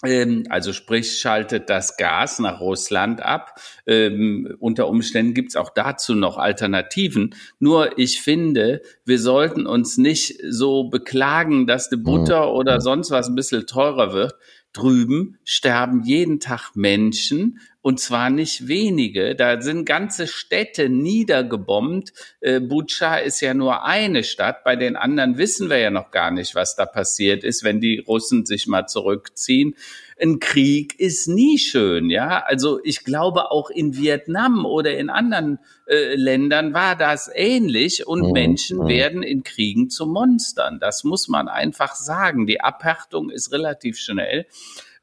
Ähm, 0.05 0.45
also 0.49 0.73
sprich, 0.73 1.19
schaltet 1.19 1.69
das 1.69 1.97
Gas 1.97 2.39
nach 2.39 2.59
Russland 2.61 3.21
ab. 3.21 3.59
Ähm, 3.85 4.55
unter 4.59 4.87
Umständen 4.87 5.33
gibt's 5.33 5.55
auch 5.55 5.69
dazu 5.69 6.15
noch 6.15 6.37
Alternativen. 6.37 7.35
Nur 7.59 7.97
ich 7.97 8.21
finde, 8.21 8.81
wir 9.05 9.19
sollten 9.19 9.65
uns 9.67 9.97
nicht 9.97 10.39
so 10.49 10.85
beklagen, 10.85 11.67
dass 11.67 11.89
die 11.89 11.97
Butter 11.97 12.47
mhm. 12.47 12.55
oder 12.55 12.81
sonst 12.81 13.11
was 13.11 13.27
ein 13.27 13.35
bisschen 13.35 13.67
teurer 13.67 14.13
wird 14.13 14.35
drüben 14.75 15.37
sterben 15.45 16.03
jeden 16.03 16.41
Tag 16.41 16.75
Menschen 16.75 17.59
und 17.85 17.99
zwar 17.99 18.31
nicht 18.31 18.67
wenige. 18.67 19.35
Da 19.35 19.61
sind 19.61 19.85
ganze 19.85 20.25
Städte 20.25 20.89
niedergebombt. 20.89 22.13
Äh, 22.41 22.59
Butscha 22.59 23.17
ist 23.17 23.41
ja 23.41 23.53
nur 23.53 23.85
eine 23.85 24.23
Stadt. 24.23 24.63
Bei 24.63 24.75
den 24.75 24.95
anderen 24.95 25.37
wissen 25.37 25.69
wir 25.69 25.77
ja 25.77 25.91
noch 25.91 26.09
gar 26.09 26.31
nicht, 26.31 26.55
was 26.55 26.75
da 26.75 26.87
passiert 26.87 27.43
ist, 27.43 27.63
wenn 27.63 27.79
die 27.79 27.99
Russen 27.99 28.43
sich 28.43 28.65
mal 28.65 28.87
zurückziehen. 28.87 29.75
Ein 30.19 30.39
Krieg 30.39 30.99
ist 30.99 31.27
nie 31.27 31.59
schön, 31.59 32.09
ja. 32.09 32.39
Also 32.47 32.79
ich 32.83 33.03
glaube 33.03 33.51
auch 33.51 33.69
in 33.69 33.95
Vietnam 33.95 34.65
oder 34.65 34.97
in 34.97 35.11
anderen 35.11 35.59
äh, 35.85 36.15
Ländern 36.15 36.73
war 36.73 36.95
das 36.95 37.29
ähnlich 37.31 38.07
und 38.07 38.29
mhm. 38.29 38.31
Menschen 38.31 38.77
mhm. 38.79 38.87
werden 38.87 39.21
in 39.21 39.43
Kriegen 39.43 39.91
zu 39.91 40.07
Monstern. 40.07 40.79
Das 40.79 41.03
muss 41.03 41.27
man 41.27 41.47
einfach 41.47 41.93
sagen. 41.93 42.47
Die 42.47 42.61
Abhärtung 42.61 43.29
ist 43.29 43.51
relativ 43.51 43.99
schnell. 43.99 44.47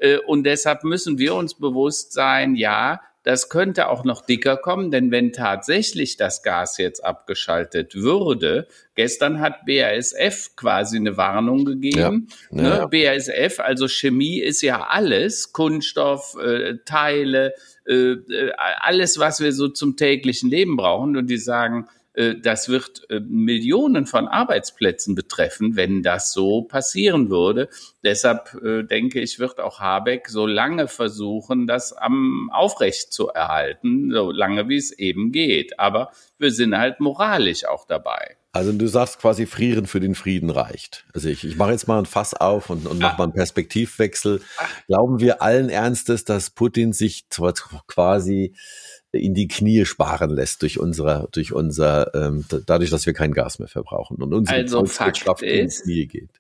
Äh, 0.02 0.18
und 0.18 0.44
deshalb 0.44 0.84
müssen 0.84 1.18
wir 1.18 1.34
uns 1.34 1.54
bewusst 1.54 2.12
sein, 2.12 2.56
ja, 2.56 3.00
das 3.22 3.48
könnte 3.48 3.88
auch 3.88 4.02
noch 4.02 4.26
dicker 4.26 4.56
kommen, 4.56 4.90
denn 4.90 5.12
wenn 5.12 5.32
tatsächlich 5.32 6.16
das 6.16 6.42
Gas 6.42 6.76
jetzt 6.78 7.04
abgeschaltet 7.04 7.94
würde, 7.94 8.66
gestern 8.96 9.38
hat 9.38 9.64
BASF 9.64 10.56
quasi 10.56 10.96
eine 10.96 11.16
Warnung 11.16 11.64
gegeben. 11.64 12.26
Ja, 12.50 12.62
ja. 12.62 12.86
Ne? 12.86 12.88
BASF, 12.90 13.60
also 13.60 13.86
Chemie 13.86 14.40
ist 14.40 14.60
ja 14.60 14.88
alles, 14.88 15.52
Kunststoff, 15.52 16.36
äh, 16.42 16.78
Teile, 16.84 17.54
äh, 17.86 18.14
äh 18.14 18.52
alles, 18.56 19.20
was 19.20 19.40
wir 19.40 19.52
so 19.52 19.68
zum 19.68 19.96
täglichen 19.96 20.50
Leben 20.50 20.76
brauchen. 20.76 21.16
Und 21.16 21.30
die 21.30 21.38
sagen, 21.38 21.86
das 22.36 22.68
wird 22.68 23.08
äh, 23.10 23.20
Millionen 23.20 24.06
von 24.06 24.28
Arbeitsplätzen 24.28 25.14
betreffen, 25.14 25.76
wenn 25.76 26.02
das 26.02 26.32
so 26.32 26.62
passieren 26.62 27.30
würde. 27.30 27.68
Deshalb 28.04 28.54
äh, 28.62 28.82
denke 28.82 29.20
ich, 29.20 29.38
wird 29.38 29.60
auch 29.60 29.80
Habeck 29.80 30.28
so 30.28 30.46
lange 30.46 30.88
versuchen, 30.88 31.66
das 31.66 31.92
am 31.92 32.50
aufrecht 32.52 33.12
zu 33.12 33.28
erhalten, 33.28 34.10
so 34.12 34.30
lange 34.30 34.68
wie 34.68 34.76
es 34.76 34.92
eben 34.92 35.32
geht. 35.32 35.78
Aber 35.78 36.12
wir 36.38 36.50
sind 36.50 36.76
halt 36.76 37.00
moralisch 37.00 37.64
auch 37.64 37.86
dabei. 37.86 38.36
Also 38.54 38.70
du 38.70 38.86
sagst 38.86 39.18
quasi, 39.18 39.46
frieren 39.46 39.86
für 39.86 39.98
den 39.98 40.14
Frieden 40.14 40.50
reicht. 40.50 41.06
Also 41.14 41.30
ich, 41.30 41.42
ich 41.42 41.56
mache 41.56 41.70
jetzt 41.70 41.88
mal 41.88 41.98
ein 41.98 42.04
Fass 42.04 42.34
auf 42.34 42.68
und, 42.68 42.86
und 42.86 42.98
mache 42.98 43.16
mal 43.16 43.24
einen 43.24 43.32
Perspektivwechsel. 43.32 44.42
Glauben 44.88 45.20
wir 45.20 45.40
allen 45.40 45.70
Ernstes, 45.70 46.26
dass 46.26 46.50
Putin 46.50 46.92
sich 46.92 47.24
quasi 47.86 48.54
in 49.12 49.34
die 49.34 49.48
Knie 49.48 49.84
sparen 49.84 50.30
lässt 50.30 50.62
durch 50.62 50.80
unsere, 50.80 51.28
durch 51.32 51.52
unser, 51.52 52.14
ähm, 52.14 52.44
dadurch, 52.66 52.90
dass 52.90 53.06
wir 53.06 53.12
kein 53.12 53.32
Gas 53.32 53.58
mehr 53.58 53.68
verbrauchen 53.68 54.22
und 54.22 54.32
unsere 54.32 54.56
also 54.56 54.84
Volkswirtschaft 54.84 55.42
in 55.42 55.68
die 55.68 55.82
Knie 55.82 56.06
geht. 56.06 56.30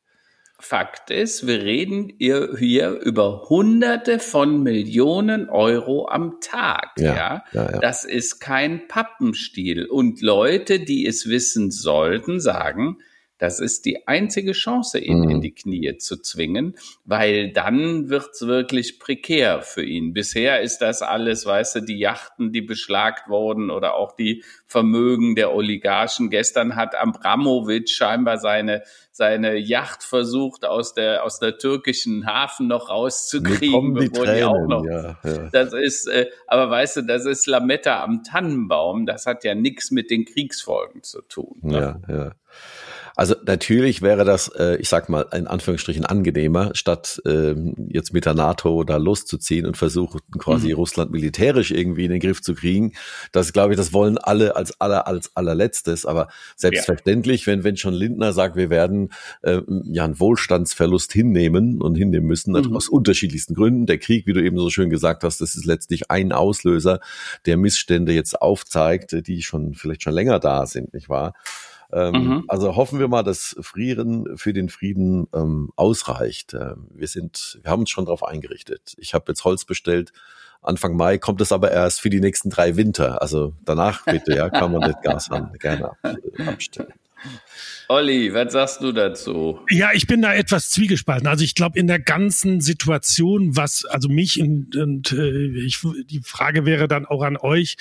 Fakt 0.58 1.10
ist, 1.10 1.46
wir 1.46 1.60
reden 1.62 2.12
hier 2.18 2.90
über 2.90 3.48
Hunderte 3.48 4.20
von 4.20 4.62
Millionen 4.62 5.50
Euro 5.50 6.08
am 6.08 6.40
Tag. 6.40 6.92
Ja, 6.98 7.14
ja? 7.14 7.44
ja, 7.52 7.72
ja. 7.72 7.78
Das 7.80 8.04
ist 8.04 8.38
kein 8.38 8.86
Pappenstiel. 8.86 9.86
Und 9.86 10.22
Leute, 10.22 10.78
die 10.78 11.04
es 11.04 11.28
wissen 11.28 11.72
sollten, 11.72 12.40
sagen, 12.40 12.98
das 13.42 13.58
ist 13.58 13.86
die 13.86 14.06
einzige 14.06 14.52
Chance, 14.52 15.00
ihn 15.00 15.22
mhm. 15.22 15.28
in 15.28 15.40
die 15.40 15.52
Knie 15.52 15.96
zu 15.96 16.16
zwingen, 16.16 16.76
weil 17.04 17.52
dann 17.52 18.08
wird's 18.08 18.46
wirklich 18.46 19.00
prekär 19.00 19.62
für 19.62 19.84
ihn. 19.84 20.12
Bisher 20.12 20.60
ist 20.60 20.78
das 20.78 21.02
alles, 21.02 21.44
weißt 21.44 21.74
du, 21.74 21.80
die 21.80 21.98
Yachten, 21.98 22.52
die 22.52 22.60
beschlagt 22.60 23.28
wurden 23.28 23.72
oder 23.72 23.96
auch 23.96 24.14
die 24.14 24.44
Vermögen 24.68 25.34
der 25.34 25.52
Oligarchen. 25.52 26.30
Gestern 26.30 26.76
hat 26.76 26.94
Abramowitsch 26.94 27.96
scheinbar 27.96 28.38
seine 28.38 28.84
seine 29.10 29.56
Yacht 29.56 30.04
versucht 30.04 30.64
aus 30.64 30.94
der 30.94 31.24
aus 31.24 31.40
der 31.40 31.58
türkischen 31.58 32.26
Hafen 32.26 32.68
noch 32.68 32.90
rauszukriegen, 32.90 33.92
bevor 33.94 34.24
die, 34.24 34.36
die 34.36 34.44
auch 34.44 34.68
noch. 34.68 34.84
Ja, 34.84 35.18
ja. 35.24 35.48
Das 35.50 35.72
ist, 35.72 36.06
äh, 36.06 36.30
aber 36.46 36.70
weißt 36.70 36.98
du, 36.98 37.02
das 37.02 37.26
ist 37.26 37.48
Lametta 37.48 38.04
am 38.04 38.22
Tannenbaum. 38.22 39.04
Das 39.04 39.26
hat 39.26 39.42
ja 39.42 39.56
nichts 39.56 39.90
mit 39.90 40.12
den 40.12 40.26
Kriegsfolgen 40.26 41.02
zu 41.02 41.22
tun. 41.22 41.58
Ne? 41.60 42.00
Ja, 42.08 42.14
ja. 42.14 42.32
Also 43.14 43.34
natürlich 43.44 44.02
wäre 44.02 44.24
das, 44.24 44.48
äh, 44.48 44.76
ich 44.76 44.88
sag 44.88 45.08
mal, 45.08 45.26
in 45.32 45.46
Anführungsstrichen 45.46 46.04
angenehmer, 46.04 46.70
statt 46.74 47.20
ähm, 47.26 47.74
jetzt 47.88 48.12
mit 48.12 48.24
der 48.24 48.34
NATO 48.34 48.84
da 48.84 48.96
loszuziehen 48.96 49.66
und 49.66 49.76
versuchen 49.76 50.20
quasi 50.38 50.68
mhm. 50.68 50.74
Russland 50.74 51.10
militärisch 51.10 51.70
irgendwie 51.70 52.04
in 52.04 52.10
den 52.10 52.20
Griff 52.20 52.40
zu 52.40 52.54
kriegen. 52.54 52.92
Das 53.32 53.52
glaube 53.52 53.74
ich, 53.74 53.76
das 53.76 53.92
wollen 53.92 54.18
alle 54.18 54.56
als 54.56 54.80
aller 54.80 55.06
als 55.06 55.36
allerletztes. 55.36 56.06
Aber 56.06 56.28
selbstverständlich, 56.56 57.42
ja. 57.42 57.52
wenn 57.52 57.64
wenn 57.64 57.76
schon 57.76 57.94
Lindner 57.94 58.32
sagt, 58.32 58.56
wir 58.56 58.70
werden 58.70 59.10
äh, 59.42 59.60
ja 59.84 60.04
einen 60.04 60.18
Wohlstandsverlust 60.18 61.12
hinnehmen 61.12 61.82
und 61.82 61.96
hinnehmen 61.96 62.26
müssen 62.26 62.52
mhm. 62.52 62.76
aus 62.76 62.88
unterschiedlichsten 62.88 63.54
Gründen. 63.54 63.86
Der 63.86 63.98
Krieg, 63.98 64.26
wie 64.26 64.32
du 64.32 64.42
eben 64.42 64.58
so 64.58 64.70
schön 64.70 64.90
gesagt 64.90 65.24
hast, 65.24 65.40
das 65.40 65.54
ist 65.54 65.66
letztlich 65.66 66.10
ein 66.10 66.32
Auslöser, 66.32 67.00
der 67.46 67.56
Missstände 67.56 68.12
jetzt 68.12 68.40
aufzeigt, 68.40 69.26
die 69.26 69.42
schon 69.42 69.74
vielleicht 69.74 70.02
schon 70.02 70.14
länger 70.14 70.38
da 70.38 70.66
sind, 70.66 70.94
nicht 70.94 71.08
wahr? 71.08 71.34
Ähm, 71.92 72.12
mhm. 72.12 72.44
Also 72.48 72.76
hoffen 72.76 72.98
wir 72.98 73.08
mal, 73.08 73.22
dass 73.22 73.56
Frieren 73.60 74.36
für 74.36 74.52
den 74.52 74.68
Frieden 74.68 75.28
ähm, 75.34 75.70
ausreicht. 75.76 76.54
Ähm, 76.54 76.88
wir 76.94 77.08
sind, 77.08 77.58
wir 77.62 77.70
haben 77.70 77.80
uns 77.80 77.90
schon 77.90 78.06
darauf 78.06 78.24
eingerichtet. 78.24 78.94
Ich 78.98 79.14
habe 79.14 79.24
jetzt 79.28 79.44
Holz 79.44 79.64
bestellt. 79.64 80.12
Anfang 80.62 80.96
Mai 80.96 81.18
kommt 81.18 81.40
es 81.40 81.52
aber 81.52 81.72
erst 81.72 82.00
für 82.00 82.10
die 82.10 82.20
nächsten 82.20 82.48
drei 82.48 82.76
Winter. 82.76 83.20
Also 83.20 83.52
danach 83.64 84.04
bitte, 84.04 84.34
ja, 84.34 84.48
kann 84.48 84.72
man 84.72 84.80
das 84.82 85.02
Gas 85.02 85.30
haben, 85.30 85.52
gerne 85.58 85.92
abstellen. 86.46 86.92
Olli, 87.88 88.32
was 88.32 88.52
sagst 88.52 88.80
du 88.80 88.92
dazu? 88.92 89.60
Ja, 89.68 89.90
ich 89.92 90.06
bin 90.06 90.22
da 90.22 90.32
etwas 90.32 90.70
zwiegespalten. 90.70 91.26
Also 91.26 91.44
ich 91.44 91.54
glaube, 91.54 91.78
in 91.78 91.86
der 91.86 91.98
ganzen 91.98 92.60
Situation, 92.60 93.56
was, 93.56 93.84
also 93.84 94.08
mich 94.08 94.40
und, 94.40 94.76
und 94.76 95.12
äh, 95.12 95.48
ich, 95.64 95.80
die 96.06 96.20
Frage 96.24 96.64
wäre 96.64 96.88
dann 96.88 97.04
auch 97.04 97.22
an 97.22 97.36
euch, 97.36 97.76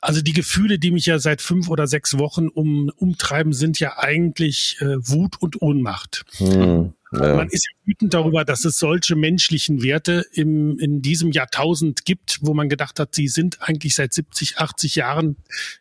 also 0.00 0.22
die 0.22 0.32
Gefühle, 0.32 0.78
die 0.78 0.90
mich 0.90 1.06
ja 1.06 1.18
seit 1.18 1.42
fünf 1.42 1.68
oder 1.68 1.86
sechs 1.86 2.18
Wochen 2.18 2.48
um, 2.48 2.90
umtreiben, 2.96 3.52
sind 3.52 3.78
ja 3.78 3.98
eigentlich 3.98 4.78
äh, 4.80 4.96
Wut 5.06 5.36
und 5.40 5.60
Ohnmacht. 5.60 6.24
Hm. 6.38 6.94
Ja. 7.12 7.36
Man 7.36 7.48
ist 7.48 7.66
ja 7.66 7.72
wütend 7.86 8.14
darüber, 8.14 8.44
dass 8.44 8.64
es 8.64 8.78
solche 8.78 9.16
menschlichen 9.16 9.82
Werte 9.82 10.24
im, 10.32 10.78
in 10.78 11.02
diesem 11.02 11.30
Jahrtausend 11.30 12.04
gibt, 12.04 12.38
wo 12.40 12.54
man 12.54 12.68
gedacht 12.68 12.98
hat, 12.98 13.14
sie 13.14 13.28
sind 13.28 13.60
eigentlich 13.60 13.94
seit 13.94 14.14
70, 14.14 14.58
80 14.58 14.94
Jahren, 14.96 15.36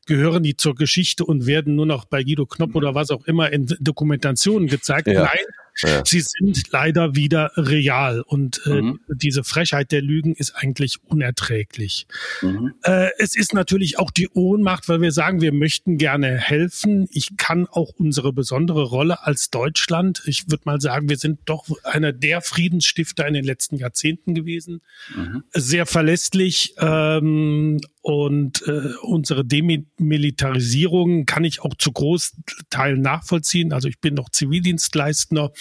gehören 0.06 0.44
die 0.44 0.58
zur 0.58 0.76
Geschichte 0.76 1.26
und 1.26 1.46
werden 1.46 1.76
nur 1.76 1.86
noch 1.86 2.06
bei 2.06 2.24
Guido 2.24 2.46
Knopp 2.46 2.76
oder 2.76 2.96
was 2.96 3.12
auch 3.12 3.26
immer 3.26 3.52
in 3.52 3.68
Dokumentationen 3.80 4.68
gezeigt. 4.68 5.08
Ja. 5.08 5.24
Nein, 5.24 5.46
ja. 5.78 6.04
Sie 6.06 6.22
sind 6.22 6.72
leider 6.72 7.16
wieder 7.16 7.51
real 7.56 8.22
und 8.22 8.62
äh, 8.66 8.82
mhm. 8.82 9.00
diese 9.10 9.44
Frechheit 9.44 9.92
der 9.92 10.01
Lügen 10.01 10.36
ist 10.36 10.56
eigentlich 10.56 10.98
unerträglich. 11.06 12.08
Mhm. 12.42 12.74
Äh, 12.84 13.10
es 13.18 13.36
ist 13.36 13.54
natürlich 13.54 13.98
auch 14.00 14.12
die 14.12 14.30
Ohnmacht, 14.30 14.90
weil 14.90 15.01
wir 15.01 15.12
sagen, 15.12 15.42
wir 15.42 15.54
möchten 15.54 15.98
gerne 15.98 16.38
helfen. 16.38 17.08
Ich 17.12 17.38
kann 17.38 17.68
auch 17.68 17.94
unsere 17.98 18.34
besondere 18.34 18.84
Rolle 18.84 19.25
als 19.25 19.50
Deutschland, 19.50 20.22
ich 20.25 20.50
würde 20.50 20.63
mal 20.66 20.82
sagen, 20.82 21.10
wir 21.10 21.18
sind 21.18 21.40
doch 21.46 21.68
einer 21.84 22.12
der 22.13 22.42
Friedensstifter 22.42 23.28
in 23.28 23.34
den 23.34 23.46
letzten 23.46 23.78
Jahrzehnten 23.78 24.36
gewesen, 24.36 24.82
mhm. 25.16 25.44
sehr 25.54 25.86
verlässlich. 25.86 26.75
Ähm, 26.80 27.80
und 28.01 28.67
äh, 28.67 28.93
unsere 29.03 29.46
Demilitarisierung 29.46 31.25
kann 31.27 31.43
ich 31.43 31.62
auch 31.62 31.75
zu 31.77 31.91
Großteilen 31.91 33.00
nachvollziehen. 33.00 33.74
Also 33.74 33.88
ich 33.88 34.00
bin 34.00 34.15
noch 34.15 34.29
Zivildienstleistender, 34.29 35.51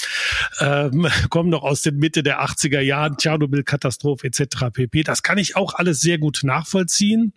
ähm, 0.60 1.06
komme 1.30 1.50
noch 1.50 1.62
aus 1.62 1.82
den 1.82 1.98
Mitte 1.98 2.22
der 2.22 2.42
80er 2.42 2.80
Jahren, 2.80 3.18
Tschernobyl-Katastrophe 3.18 4.26
etc. 4.26 4.70
pp. 4.72 5.02
Das 5.02 5.22
kann 5.22 5.36
ich 5.36 5.56
auch 5.56 5.74
alles 5.74 6.00
sehr 6.00 6.18
gut 6.18 6.40
nachvollziehen. 6.42 7.34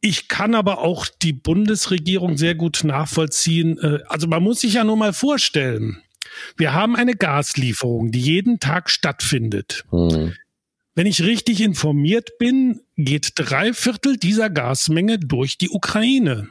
Ich 0.00 0.28
kann 0.28 0.54
aber 0.54 0.78
auch 0.78 1.06
die 1.06 1.32
Bundesregierung 1.32 2.36
sehr 2.36 2.54
gut 2.54 2.84
nachvollziehen. 2.84 3.78
Äh, 3.78 4.00
also 4.06 4.26
man 4.26 4.42
muss 4.42 4.60
sich 4.60 4.74
ja 4.74 4.84
nur 4.84 4.96
mal 4.98 5.14
vorstellen, 5.14 6.02
wir 6.58 6.74
haben 6.74 6.94
eine 6.94 7.14
Gaslieferung, 7.14 8.12
die 8.12 8.20
jeden 8.20 8.60
Tag 8.60 8.90
stattfindet. 8.90 9.84
Mhm. 9.90 10.34
Wenn 10.98 11.06
ich 11.06 11.22
richtig 11.22 11.60
informiert 11.60 12.38
bin, 12.40 12.80
geht 12.96 13.30
drei 13.36 13.72
Viertel 13.72 14.16
dieser 14.16 14.50
Gasmenge 14.50 15.20
durch 15.20 15.56
die 15.56 15.70
Ukraine. 15.70 16.48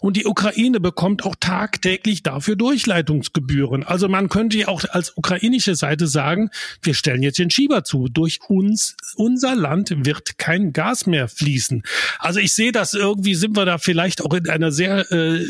Und 0.00 0.16
die 0.16 0.24
Ukraine 0.24 0.80
bekommt 0.80 1.26
auch 1.26 1.36
tagtäglich 1.38 2.22
dafür 2.22 2.56
Durchleitungsgebühren. 2.56 3.84
Also 3.84 4.08
man 4.08 4.30
könnte 4.30 4.56
ja 4.56 4.68
auch 4.68 4.82
als 4.88 5.14
ukrainische 5.18 5.74
Seite 5.74 6.06
sagen, 6.06 6.48
wir 6.80 6.94
stellen 6.94 7.22
jetzt 7.22 7.38
den 7.38 7.50
Schieber 7.50 7.84
zu. 7.84 8.08
Durch 8.08 8.40
uns, 8.48 8.96
unser 9.16 9.54
Land 9.54 9.92
wird 10.06 10.38
kein 10.38 10.72
Gas 10.72 11.04
mehr 11.04 11.28
fließen. 11.28 11.82
Also 12.18 12.40
ich 12.40 12.54
sehe 12.54 12.72
das 12.72 12.94
irgendwie, 12.94 13.34
sind 13.34 13.58
wir 13.58 13.66
da 13.66 13.76
vielleicht 13.76 14.24
auch 14.24 14.32
in 14.32 14.48
einer 14.48 14.72
sehr, 14.72 15.12
äh, 15.12 15.44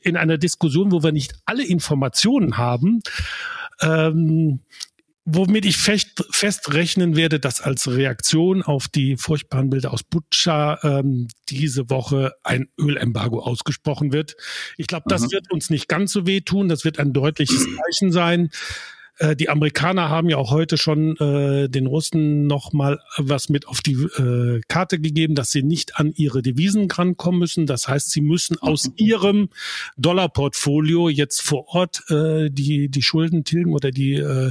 in 0.00 0.16
einer 0.16 0.38
Diskussion, 0.38 0.90
wo 0.90 1.02
wir 1.02 1.12
nicht 1.12 1.34
alle 1.44 1.66
Informationen 1.66 2.56
haben. 2.56 3.02
Ähm, 3.82 4.60
womit 5.24 5.64
ich 5.64 5.76
fest, 5.76 6.24
festrechnen 6.30 7.16
werde, 7.16 7.40
dass 7.40 7.60
als 7.60 7.88
Reaktion 7.88 8.62
auf 8.62 8.88
die 8.88 9.16
furchtbaren 9.16 9.70
Bilder 9.70 9.92
aus 9.92 10.02
Butscha 10.02 10.78
ähm, 10.82 11.28
diese 11.48 11.88
Woche 11.88 12.34
ein 12.42 12.68
Ölembargo 12.78 13.40
ausgesprochen 13.40 14.12
wird. 14.12 14.36
Ich 14.76 14.86
glaube, 14.86 15.04
das 15.08 15.22
mhm. 15.22 15.32
wird 15.32 15.50
uns 15.50 15.70
nicht 15.70 15.88
ganz 15.88 16.12
so 16.12 16.26
wehtun. 16.26 16.68
Das 16.68 16.84
wird 16.84 16.98
ein 16.98 17.12
deutliches 17.12 17.66
Zeichen 17.76 18.12
sein. 18.12 18.50
Äh, 19.18 19.36
die 19.36 19.48
Amerikaner 19.48 20.08
haben 20.08 20.28
ja 20.28 20.36
auch 20.36 20.50
heute 20.50 20.76
schon 20.76 21.16
äh, 21.16 21.68
den 21.68 21.86
Russen 21.86 22.46
noch 22.46 22.72
mal 22.72 23.00
was 23.16 23.48
mit 23.48 23.68
auf 23.68 23.80
die 23.80 23.94
äh, 23.94 24.60
Karte 24.68 24.98
gegeben, 24.98 25.34
dass 25.34 25.50
sie 25.50 25.62
nicht 25.62 25.96
an 25.96 26.12
ihre 26.14 26.42
Devisen 26.42 26.90
rankommen 26.90 27.40
müssen. 27.40 27.66
Das 27.66 27.88
heißt, 27.88 28.10
sie 28.10 28.20
müssen 28.20 28.58
aus 28.58 28.88
mhm. 28.88 28.94
ihrem 28.96 29.48
Dollarportfolio 29.96 31.08
jetzt 31.08 31.42
vor 31.42 31.68
Ort 31.68 32.02
äh, 32.10 32.50
die 32.50 32.88
die 32.88 33.02
Schulden 33.02 33.44
tilgen 33.44 33.72
oder 33.72 33.90
die 33.90 34.14
äh, 34.14 34.50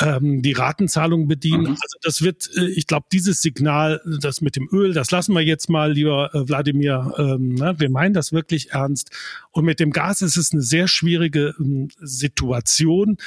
ähm, 0.00 0.42
die 0.42 0.52
Ratenzahlung 0.52 1.28
bedienen. 1.28 1.62
Mhm. 1.62 1.78
Also 1.80 1.98
das 2.02 2.22
wird, 2.22 2.50
äh, 2.56 2.66
ich 2.66 2.86
glaube, 2.86 3.06
dieses 3.12 3.40
Signal, 3.40 4.00
das 4.20 4.40
mit 4.40 4.56
dem 4.56 4.68
Öl, 4.72 4.92
das 4.92 5.10
lassen 5.10 5.34
wir 5.34 5.42
jetzt 5.42 5.68
mal, 5.68 5.92
lieber 5.92 6.34
äh, 6.34 6.48
Wladimir. 6.48 7.12
Ähm, 7.18 7.54
ne? 7.54 7.74
Wir 7.78 7.90
meinen 7.90 8.14
das 8.14 8.32
wirklich 8.32 8.70
ernst. 8.70 9.10
Und 9.52 9.64
mit 9.64 9.80
dem 9.80 9.90
Gas 9.90 10.22
ist 10.22 10.36
es 10.36 10.52
eine 10.52 10.62
sehr 10.62 10.88
schwierige 10.88 11.54
ähm, 11.58 11.88
Situation 12.00 13.18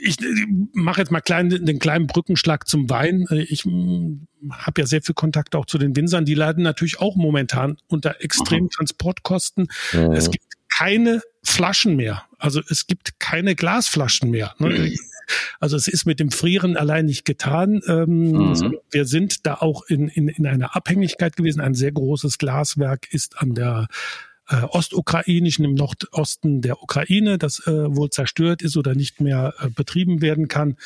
ich, 0.00 0.20
ich 0.20 0.46
mache 0.72 1.00
jetzt 1.00 1.10
mal 1.10 1.20
klein, 1.20 1.50
den 1.50 1.78
kleinen 1.78 2.06
Brückenschlag 2.06 2.66
zum 2.66 2.88
Wein. 2.90 3.26
Äh, 3.30 3.42
ich 3.42 3.64
hm, 3.64 4.26
habe 4.50 4.80
ja 4.82 4.86
sehr 4.86 5.02
viel 5.02 5.14
Kontakt 5.14 5.54
auch 5.54 5.66
zu 5.66 5.78
den 5.78 5.94
Winzern. 5.96 6.24
Die 6.24 6.34
leiden 6.34 6.62
natürlich 6.62 7.00
auch 7.00 7.16
momentan 7.16 7.76
unter 7.88 8.22
extremen 8.22 8.70
Transportkosten. 8.70 9.68
Mhm. 9.92 10.12
Es 10.12 10.30
gibt 10.30 10.44
keine 10.76 11.20
Flaschen 11.42 11.96
mehr. 11.96 12.24
Also 12.38 12.60
es 12.68 12.86
gibt 12.86 13.20
keine 13.20 13.54
Glasflaschen 13.54 14.30
mehr. 14.30 14.54
Ne? 14.58 14.70
Mhm. 14.70 14.96
Also 15.60 15.76
es 15.76 15.88
ist 15.88 16.04
mit 16.04 16.20
dem 16.20 16.30
Frieren 16.30 16.76
allein 16.76 17.06
nicht 17.06 17.24
getan. 17.24 17.80
Ähm, 17.86 18.32
mhm. 18.32 18.78
Wir 18.90 19.04
sind 19.04 19.46
da 19.46 19.54
auch 19.54 19.84
in, 19.86 20.08
in, 20.08 20.28
in 20.28 20.46
einer 20.46 20.74
Abhängigkeit 20.76 21.36
gewesen. 21.36 21.60
Ein 21.60 21.74
sehr 21.74 21.92
großes 21.92 22.38
Glaswerk 22.38 23.12
ist 23.12 23.38
an 23.38 23.54
der 23.54 23.88
äh, 24.48 24.62
ostukrainischen, 24.62 25.64
im 25.64 25.74
Nordosten 25.74 26.62
der 26.62 26.82
Ukraine, 26.82 27.38
das 27.38 27.66
äh, 27.66 27.96
wohl 27.96 28.10
zerstört 28.10 28.62
ist 28.62 28.76
oder 28.76 28.94
nicht 28.94 29.20
mehr 29.20 29.54
äh, 29.60 29.68
betrieben 29.68 30.20
werden 30.20 30.48
kann. 30.48 30.76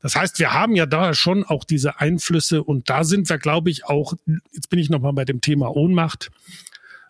Das 0.00 0.16
heißt, 0.16 0.38
wir 0.38 0.52
haben 0.54 0.74
ja 0.76 0.86
da 0.86 1.14
schon 1.14 1.44
auch 1.44 1.64
diese 1.64 2.00
Einflüsse 2.00 2.62
und 2.62 2.88
da 2.88 3.04
sind 3.04 3.28
wir, 3.28 3.38
glaube 3.38 3.70
ich, 3.70 3.84
auch, 3.84 4.14
jetzt 4.52 4.70
bin 4.70 4.78
ich 4.78 4.90
nochmal 4.90 5.12
bei 5.12 5.24
dem 5.24 5.40
Thema 5.40 5.74
Ohnmacht, 5.76 6.30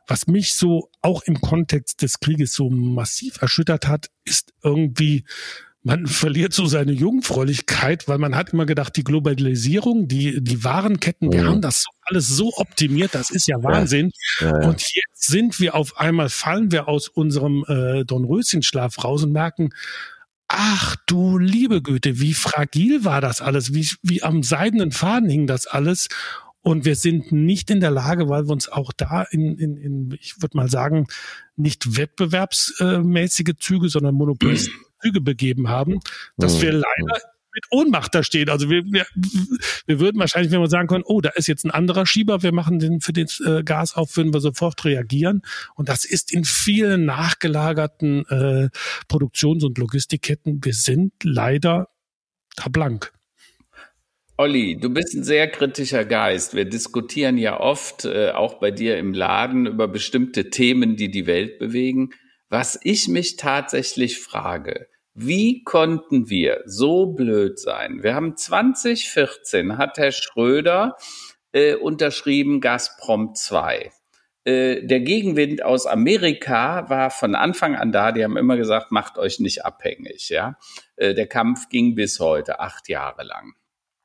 was 0.06 0.26
mich 0.26 0.54
so 0.54 0.90
auch 1.00 1.22
im 1.22 1.40
Kontext 1.40 2.02
des 2.02 2.20
Krieges 2.20 2.52
so 2.52 2.68
massiv 2.68 3.40
erschüttert 3.40 3.86
hat, 3.86 4.10
ist 4.24 4.52
irgendwie 4.62 5.24
man 5.84 6.06
verliert 6.06 6.52
so 6.52 6.66
seine 6.66 6.92
Jungfräulichkeit, 6.92 8.06
weil 8.06 8.18
man 8.18 8.36
hat 8.36 8.52
immer 8.52 8.66
gedacht, 8.66 8.96
die 8.96 9.02
Globalisierung, 9.02 10.06
die, 10.06 10.42
die 10.42 10.62
Warenketten, 10.62 11.32
wir 11.32 11.42
mhm. 11.42 11.48
haben 11.48 11.60
das 11.60 11.86
alles 12.02 12.28
so 12.28 12.52
optimiert, 12.56 13.14
das 13.14 13.30
ist 13.30 13.48
ja 13.48 13.62
Wahnsinn. 13.62 14.12
Ja. 14.38 14.60
Ja, 14.60 14.68
Und 14.68 14.82
jetzt 14.94 15.26
sind 15.26 15.58
wir 15.58 15.74
auf 15.74 15.98
einmal, 15.98 16.28
fallen 16.28 16.70
wir 16.70 16.88
aus 16.88 17.08
unserem 17.08 17.64
äh, 17.66 18.04
Dornröschenschlaf 18.04 19.02
raus 19.02 19.24
und 19.24 19.32
merken, 19.32 19.70
ach 20.46 20.96
du 21.06 21.38
liebe 21.38 21.82
Güte, 21.82 22.20
wie 22.20 22.34
fragil 22.34 23.04
war 23.04 23.20
das 23.20 23.40
alles, 23.40 23.74
wie, 23.74 23.88
wie 24.02 24.22
am 24.22 24.44
seidenen 24.44 24.92
Faden 24.92 25.28
hing 25.28 25.46
das 25.46 25.66
alles. 25.66 26.08
Und 26.64 26.84
wir 26.84 26.94
sind 26.94 27.32
nicht 27.32 27.70
in 27.72 27.80
der 27.80 27.90
Lage, 27.90 28.28
weil 28.28 28.46
wir 28.46 28.52
uns 28.52 28.68
auch 28.68 28.92
da 28.96 29.22
in, 29.22 29.58
in, 29.58 29.76
in 29.76 30.16
ich 30.20 30.40
würde 30.40 30.56
mal 30.56 30.70
sagen, 30.70 31.08
nicht 31.56 31.96
wettbewerbsmäßige 31.96 33.54
Züge, 33.58 33.88
sondern 33.88 34.14
monopolistische 34.14 34.78
Züge 35.02 35.20
begeben 35.20 35.68
haben, 35.68 36.00
dass 36.36 36.60
wir 36.60 36.72
mhm. 36.72 36.82
leider 36.82 37.20
mit 37.54 37.64
Ohnmacht 37.70 38.14
da 38.14 38.22
stehen. 38.22 38.48
Also 38.48 38.70
wir, 38.70 38.82
wir, 38.84 39.06
wir 39.86 40.00
würden 40.00 40.18
wahrscheinlich, 40.18 40.50
wenn 40.52 40.60
wir 40.60 40.68
sagen 40.68 40.88
können, 40.88 41.04
oh, 41.06 41.20
da 41.20 41.30
ist 41.30 41.46
jetzt 41.46 41.64
ein 41.64 41.70
anderer 41.70 42.06
Schieber, 42.06 42.42
wir 42.42 42.52
machen 42.52 42.78
den 42.78 43.00
für 43.00 43.12
den 43.12 43.28
äh, 43.44 43.62
Gas 43.62 43.94
auf, 43.94 44.16
würden 44.16 44.32
wir 44.32 44.40
sofort 44.40 44.84
reagieren. 44.84 45.42
Und 45.74 45.88
das 45.88 46.04
ist 46.04 46.32
in 46.32 46.44
vielen 46.44 47.04
nachgelagerten 47.04 48.26
äh, 48.28 48.68
Produktions- 49.08 49.64
und 49.64 49.78
Logistikketten. 49.78 50.64
Wir 50.64 50.74
sind 50.74 51.12
leider 51.22 51.88
da 52.56 52.68
blank. 52.68 53.12
Olli, 54.38 54.78
du 54.80 54.88
bist 54.88 55.14
ein 55.14 55.24
sehr 55.24 55.46
kritischer 55.48 56.04
Geist. 56.04 56.54
Wir 56.54 56.64
diskutieren 56.64 57.36
ja 57.36 57.60
oft, 57.60 58.06
äh, 58.06 58.30
auch 58.30 58.54
bei 58.60 58.70
dir 58.70 58.96
im 58.96 59.12
Laden, 59.12 59.66
über 59.66 59.88
bestimmte 59.88 60.48
Themen, 60.50 60.96
die 60.96 61.10
die 61.10 61.26
Welt 61.26 61.58
bewegen. 61.58 62.10
Was 62.48 62.80
ich 62.82 63.08
mich 63.08 63.36
tatsächlich 63.36 64.18
frage, 64.18 64.88
wie 65.14 65.62
konnten 65.62 66.30
wir 66.30 66.62
so 66.64 67.06
blöd 67.06 67.58
sein? 67.58 68.02
Wir 68.02 68.14
haben 68.14 68.36
2014 68.36 69.76
hat 69.76 69.98
Herr 69.98 70.12
Schröder 70.12 70.96
äh, 71.52 71.74
unterschrieben 71.74 72.60
Gazprom 72.60 73.34
2. 73.34 73.92
Äh, 74.44 74.86
der 74.86 75.00
Gegenwind 75.00 75.62
aus 75.62 75.86
Amerika 75.86 76.88
war 76.88 77.10
von 77.10 77.34
Anfang 77.34 77.76
an 77.76 77.92
da. 77.92 78.12
Die 78.12 78.24
haben 78.24 78.36
immer 78.36 78.56
gesagt, 78.56 78.90
macht 78.90 79.18
euch 79.18 79.38
nicht 79.38 79.64
abhängig. 79.64 80.30
Ja, 80.30 80.58
äh, 80.96 81.14
der 81.14 81.26
Kampf 81.26 81.68
ging 81.68 81.94
bis 81.94 82.18
heute 82.18 82.58
acht 82.60 82.88
Jahre 82.88 83.22
lang. 83.22 83.52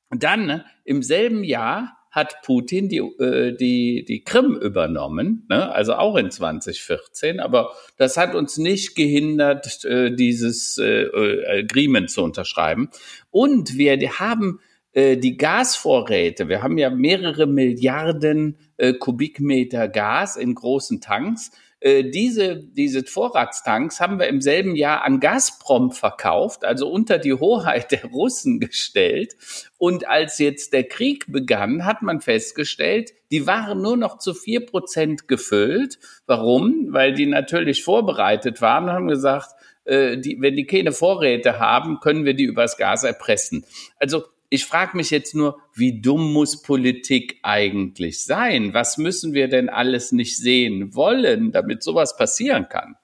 Dann 0.10 0.46
ne, 0.46 0.66
im 0.84 1.04
selben 1.04 1.44
Jahr 1.44 1.97
hat 2.12 2.42
Putin 2.44 2.90
die, 2.90 2.98
äh, 2.98 3.56
die, 3.56 4.06
die 4.06 4.24
Krim 4.24 4.56
übernommen, 4.56 5.46
ne? 5.50 5.72
also 5.72 5.94
auch 5.94 6.16
in 6.16 6.32
2014, 6.32 7.40
aber 7.40 7.72
das 7.98 8.18
hat 8.18 8.36
uns 8.36 8.58
nicht 8.58 8.96
gehindert, 8.96 9.84
äh, 9.86 10.16
dieses 10.16 10.78
äh, 10.78 11.04
äh, 11.04 11.64
Agreement 11.64 12.10
zu 12.10 12.24
unterschreiben. 12.24 12.90
Und 13.30 13.78
wir 13.78 13.98
haben 14.20 14.60
äh, 14.94 15.18
die 15.18 15.38
Gasvorräte, 15.38 16.50
wir 16.50 16.64
haben 16.64 16.78
ja 16.78 16.90
mehrere 16.90 17.46
Milliarden 17.46 18.58
äh, 18.78 18.94
Kubikmeter 18.94 19.88
Gas 19.88 20.36
in 20.36 20.56
großen 20.56 21.02
Tanks 21.02 21.52
äh, 21.80 22.10
diese, 22.10 22.58
diese 22.58 23.04
Vorratstanks 23.04 24.00
haben 24.00 24.18
wir 24.18 24.28
im 24.28 24.42
selben 24.42 24.76
Jahr 24.76 25.04
an 25.04 25.20
Gazprom 25.20 25.92
verkauft, 25.92 26.66
also 26.66 26.90
unter 26.90 27.20
die 27.20 27.34
Hoheit 27.34 27.92
der 27.92 28.06
Russen 28.06 28.60
gestellt. 28.60 29.36
Und 29.78 30.08
als 30.08 30.40
jetzt 30.40 30.74
der 30.74 30.86
Krieg 30.86 31.26
begann, 31.28 31.86
hat 31.86 32.02
man 32.02 32.20
festgestellt, 32.20 33.14
die 33.30 33.46
waren 33.46 33.82
nur 33.82 33.96
noch 33.96 34.18
zu 34.18 34.34
vier 34.34 34.66
Prozent 34.66 35.28
gefüllt. 35.28 36.00
Warum? 36.26 36.88
Weil 36.94 37.14
die 37.14 37.28
natürlich 37.28 37.84
vorbereitet 37.84 38.60
waren 38.62 38.86
und 38.86 38.92
haben 38.92 39.08
gesagt, 39.08 39.54
äh, 39.86 40.18
die, 40.18 40.38
wenn 40.42 40.56
die 40.56 40.66
keine 40.66 40.92
Vorräte 40.92 41.60
haben, 41.60 42.00
können 42.00 42.26
wir 42.26 42.34
die 42.34 42.46
übers 42.46 42.78
Gas 42.78 43.04
erpressen. 43.04 43.66
Also 44.00 44.24
ich 44.50 44.66
frage 44.66 44.96
mich 44.96 45.10
jetzt 45.10 45.36
nur, 45.36 45.62
wie 45.74 46.02
dumm 46.02 46.32
muss 46.32 46.62
Politik 46.62 47.40
eigentlich 47.44 48.24
sein? 48.24 48.74
Was 48.74 48.98
müssen 48.98 49.34
wir 49.34 49.48
denn 49.50 49.70
alles 49.70 50.12
nicht 50.12 50.38
sehen 50.38 50.96
wollen, 50.96 51.52
damit 51.52 51.84
sowas 51.84 52.16
passieren 52.16 52.70
kann? 52.70 52.96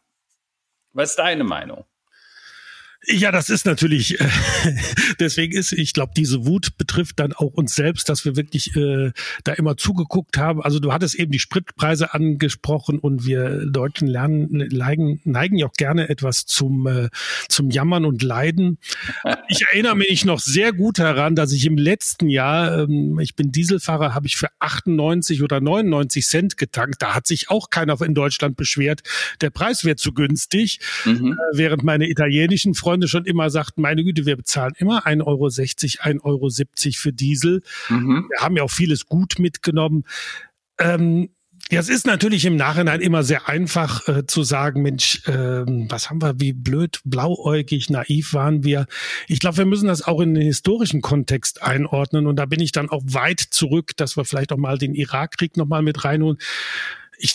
Was 0.94 1.12
ist 1.12 1.20
deine 1.20 1.44
Meinung? 1.44 1.86
Ja, 3.06 3.32
das 3.32 3.50
ist 3.50 3.66
natürlich, 3.66 4.20
äh, 4.22 4.30
deswegen 5.20 5.54
ist, 5.54 5.74
ich 5.74 5.94
glaube, 5.94 6.14
diese 6.16 6.46
Wut 6.46 6.78
betrifft 6.78 7.20
dann 7.20 7.34
auch 7.34 7.54
uns 7.54 7.76
selbst, 7.76 8.08
dass 8.08 8.24
wir 8.24 8.38
wirklich 8.38 8.76
äh, 8.78 9.12
da 9.44 9.54
immer 9.54 9.76
zugeguckt 9.76 10.38
haben. 10.38 10.62
Also 10.62 10.80
du 10.80 10.94
hattest 10.94 11.16
eben 11.16 11.32
die 11.32 11.40
Spritpreise 11.40 12.14
angesprochen 12.14 13.00
und 13.00 13.26
wir 13.26 13.66
Deutschen 13.66 14.08
lernen, 14.08 14.70
neigen, 14.72 15.20
neigen 15.26 15.58
ja 15.58 15.68
auch 15.68 15.74
gerne 15.74 16.08
etwas 16.08 16.46
zum, 16.46 16.88
äh, 16.88 17.10
zum 17.50 17.70
Jammern 17.70 18.06
und 18.06 18.24
Leiden. 18.24 18.78
Ich 19.50 19.64
erinnere 19.72 19.98
mich 19.98 20.24
noch 20.24 20.40
sehr 20.40 20.72
gut 20.72 20.98
daran, 21.00 21.36
dass 21.36 21.52
ich 21.52 21.66
im 21.66 21.78
letzten 21.78 22.30
Jahr, 22.30 22.84
ähm, 22.84 23.20
ich 23.20 23.36
bin 23.36 23.52
Dieselfahrer, 23.52 24.14
habe 24.14 24.28
ich 24.28 24.38
für 24.38 24.48
98 24.60 25.44
oder 25.44 25.60
99 25.60 26.26
Cent 26.26 26.58
getankt. 26.58 27.02
Da 27.02 27.14
hat 27.14 27.28
sich 27.28 27.50
auch 27.50 27.70
keiner 27.70 28.02
in 28.02 28.16
Deutschland 28.16 28.56
beschwert. 28.56 29.02
Der 29.42 29.50
Preis 29.50 29.84
wäre 29.84 29.98
zu 29.98 30.14
günstig, 30.14 30.80
mhm. 31.04 31.34
äh, 31.34 31.58
während 31.58 31.84
meine 31.84 32.08
italienischen 32.08 32.74
Freunde 32.74 32.93
Freunde 32.94 33.08
schon 33.08 33.26
immer 33.26 33.50
sagten, 33.50 33.82
meine 33.82 34.04
Güte, 34.04 34.28
wir 34.28 34.38
bezahlen 34.38 34.74
immer 34.78 35.08
1,60 35.08 35.26
Euro, 35.26 35.48
1,70 35.48 36.22
Euro 36.24 36.50
für 36.94 37.12
Diesel. 37.12 37.64
Mhm. 37.90 38.28
Wir 38.30 38.40
haben 38.40 38.56
ja 38.56 38.62
auch 38.62 38.70
vieles 38.70 39.08
gut 39.08 39.40
mitgenommen. 39.40 40.04
Ähm, 40.78 41.30
ja, 41.72 41.80
es 41.80 41.90
ist 41.90 42.06
natürlich 42.06 42.46
im 42.46 42.56
Nachhinein 42.56 43.02
immer 43.02 43.24
sehr 43.24 43.50
einfach 43.50 44.08
äh, 44.08 44.28
zu 44.28 44.44
sagen, 44.44 44.84
Mensch, 44.84 45.28
äh, 45.28 45.64
was 45.90 46.12
haben 46.12 46.22
wir, 46.22 46.40
wie 46.40 46.54
blöd, 46.54 47.00
blauäugig, 47.04 47.90
naiv 47.90 48.36
waren 48.36 48.64
wir. 48.64 48.86
Ich 49.28 49.40
glaube, 49.40 49.58
wir 49.58 49.66
müssen 49.66 49.88
das 49.88 50.04
auch 50.04 50.22
in 50.22 50.36
den 50.36 50.44
historischen 50.44 51.02
Kontext 51.02 51.64
einordnen 51.64 52.28
und 52.28 52.36
da 52.36 52.46
bin 52.46 52.60
ich 52.60 52.74
dann 52.74 52.92
auch 52.92 53.02
weit 53.06 53.40
zurück, 53.40 53.98
dass 53.98 54.18
wir 54.18 54.26
vielleicht 54.26 54.52
auch 54.52 54.58
mal 54.58 54.78
den 54.78 54.94
Irakkrieg 54.94 55.58
nochmal 55.58 55.82
mit 55.82 56.06
reinholen. 56.06 56.38
Ich, 57.18 57.34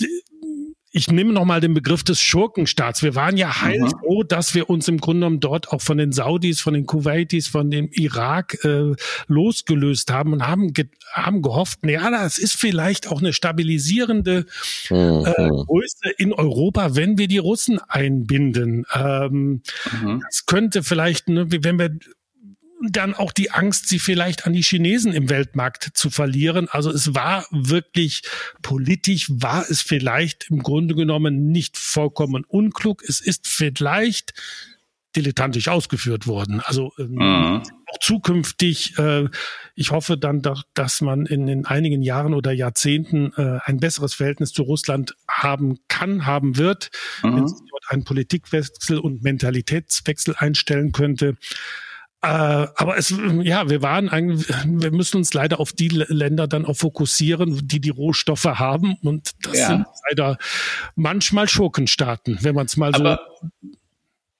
ich 0.98 1.12
nehme 1.12 1.32
nochmal 1.32 1.60
den 1.60 1.74
Begriff 1.74 2.02
des 2.02 2.20
Schurkenstaats. 2.20 3.04
Wir 3.04 3.14
waren 3.14 3.36
ja 3.36 3.62
heilfroh, 3.62 4.24
dass 4.24 4.56
wir 4.56 4.68
uns 4.68 4.88
im 4.88 4.98
Grunde 4.98 5.20
genommen 5.20 5.38
dort 5.38 5.68
auch 5.68 5.80
von 5.80 5.96
den 5.96 6.10
Saudis, 6.10 6.60
von 6.60 6.74
den 6.74 6.86
Kuwaitis, 6.86 7.46
von 7.46 7.70
dem 7.70 7.88
Irak 7.92 8.64
äh, 8.64 8.96
losgelöst 9.28 10.10
haben 10.10 10.32
und 10.32 10.48
haben, 10.48 10.72
ge 10.72 10.88
haben 11.12 11.40
gehofft, 11.40 11.78
ja, 11.84 12.10
das 12.10 12.38
ist 12.38 12.56
vielleicht 12.56 13.06
auch 13.06 13.20
eine 13.20 13.32
stabilisierende 13.32 14.46
äh, 14.90 14.94
mhm. 14.94 15.66
Größe 15.66 16.10
in 16.18 16.32
Europa, 16.32 16.96
wenn 16.96 17.16
wir 17.16 17.28
die 17.28 17.38
Russen 17.38 17.78
einbinden. 17.86 18.84
Ähm, 18.92 19.62
mhm. 20.02 20.20
Das 20.28 20.46
könnte 20.46 20.82
vielleicht, 20.82 21.28
ne, 21.28 21.46
wenn 21.48 21.78
wir 21.78 21.90
dann 22.86 23.14
auch 23.14 23.32
die 23.32 23.50
Angst, 23.50 23.88
sie 23.88 23.98
vielleicht 23.98 24.46
an 24.46 24.52
die 24.52 24.62
Chinesen 24.62 25.12
im 25.12 25.28
Weltmarkt 25.28 25.90
zu 25.94 26.10
verlieren. 26.10 26.68
Also 26.70 26.90
es 26.90 27.14
war 27.14 27.46
wirklich 27.50 28.22
politisch, 28.62 29.28
war 29.30 29.68
es 29.68 29.80
vielleicht 29.80 30.50
im 30.50 30.62
Grunde 30.62 30.94
genommen 30.94 31.50
nicht 31.50 31.76
vollkommen 31.76 32.44
unklug. 32.44 33.02
Es 33.02 33.20
ist 33.20 33.48
vielleicht 33.48 34.34
dilettantisch 35.16 35.68
ausgeführt 35.68 36.26
worden. 36.26 36.60
Also 36.60 36.92
ähm, 36.98 37.14
mhm. 37.14 37.62
auch 37.86 37.98
zukünftig, 38.00 38.96
äh, 38.98 39.28
ich 39.74 39.90
hoffe 39.90 40.16
dann, 40.16 40.42
doch, 40.42 40.62
dass 40.74 41.00
man 41.00 41.26
in, 41.26 41.48
in 41.48 41.66
einigen 41.66 42.02
Jahren 42.02 42.34
oder 42.34 42.52
Jahrzehnten 42.52 43.32
äh, 43.36 43.58
ein 43.64 43.78
besseres 43.78 44.14
Verhältnis 44.14 44.52
zu 44.52 44.62
Russland 44.62 45.16
haben 45.26 45.78
kann, 45.88 46.26
haben 46.26 46.56
wird, 46.56 46.90
mhm. 47.22 47.36
wenn 47.36 47.48
sich 47.48 47.58
dort 47.70 47.84
einen 47.88 48.04
Politikwechsel 48.04 48.98
und 48.98 49.22
Mentalitätswechsel 49.22 50.36
einstellen 50.36 50.92
könnte. 50.92 51.36
Äh, 52.20 52.26
aber 52.26 52.96
es, 52.96 53.14
ja, 53.42 53.70
wir 53.70 53.80
waren 53.82 54.08
eigentlich, 54.08 54.48
wir 54.66 54.90
müssen 54.90 55.18
uns 55.18 55.34
leider 55.34 55.60
auf 55.60 55.72
die 55.72 55.88
Länder 55.88 56.48
dann 56.48 56.64
auch 56.64 56.76
fokussieren, 56.76 57.60
die 57.62 57.80
die 57.80 57.90
Rohstoffe 57.90 58.44
haben. 58.44 58.96
Und 59.02 59.32
das 59.42 59.58
ja. 59.58 59.66
sind 59.68 59.86
leider 60.10 60.38
manchmal 60.96 61.48
Schurkenstaaten, 61.48 62.38
wenn 62.42 62.56
man 62.56 62.66
es 62.66 62.76
mal 62.76 62.92
aber, 62.94 63.20
so. 63.40 63.68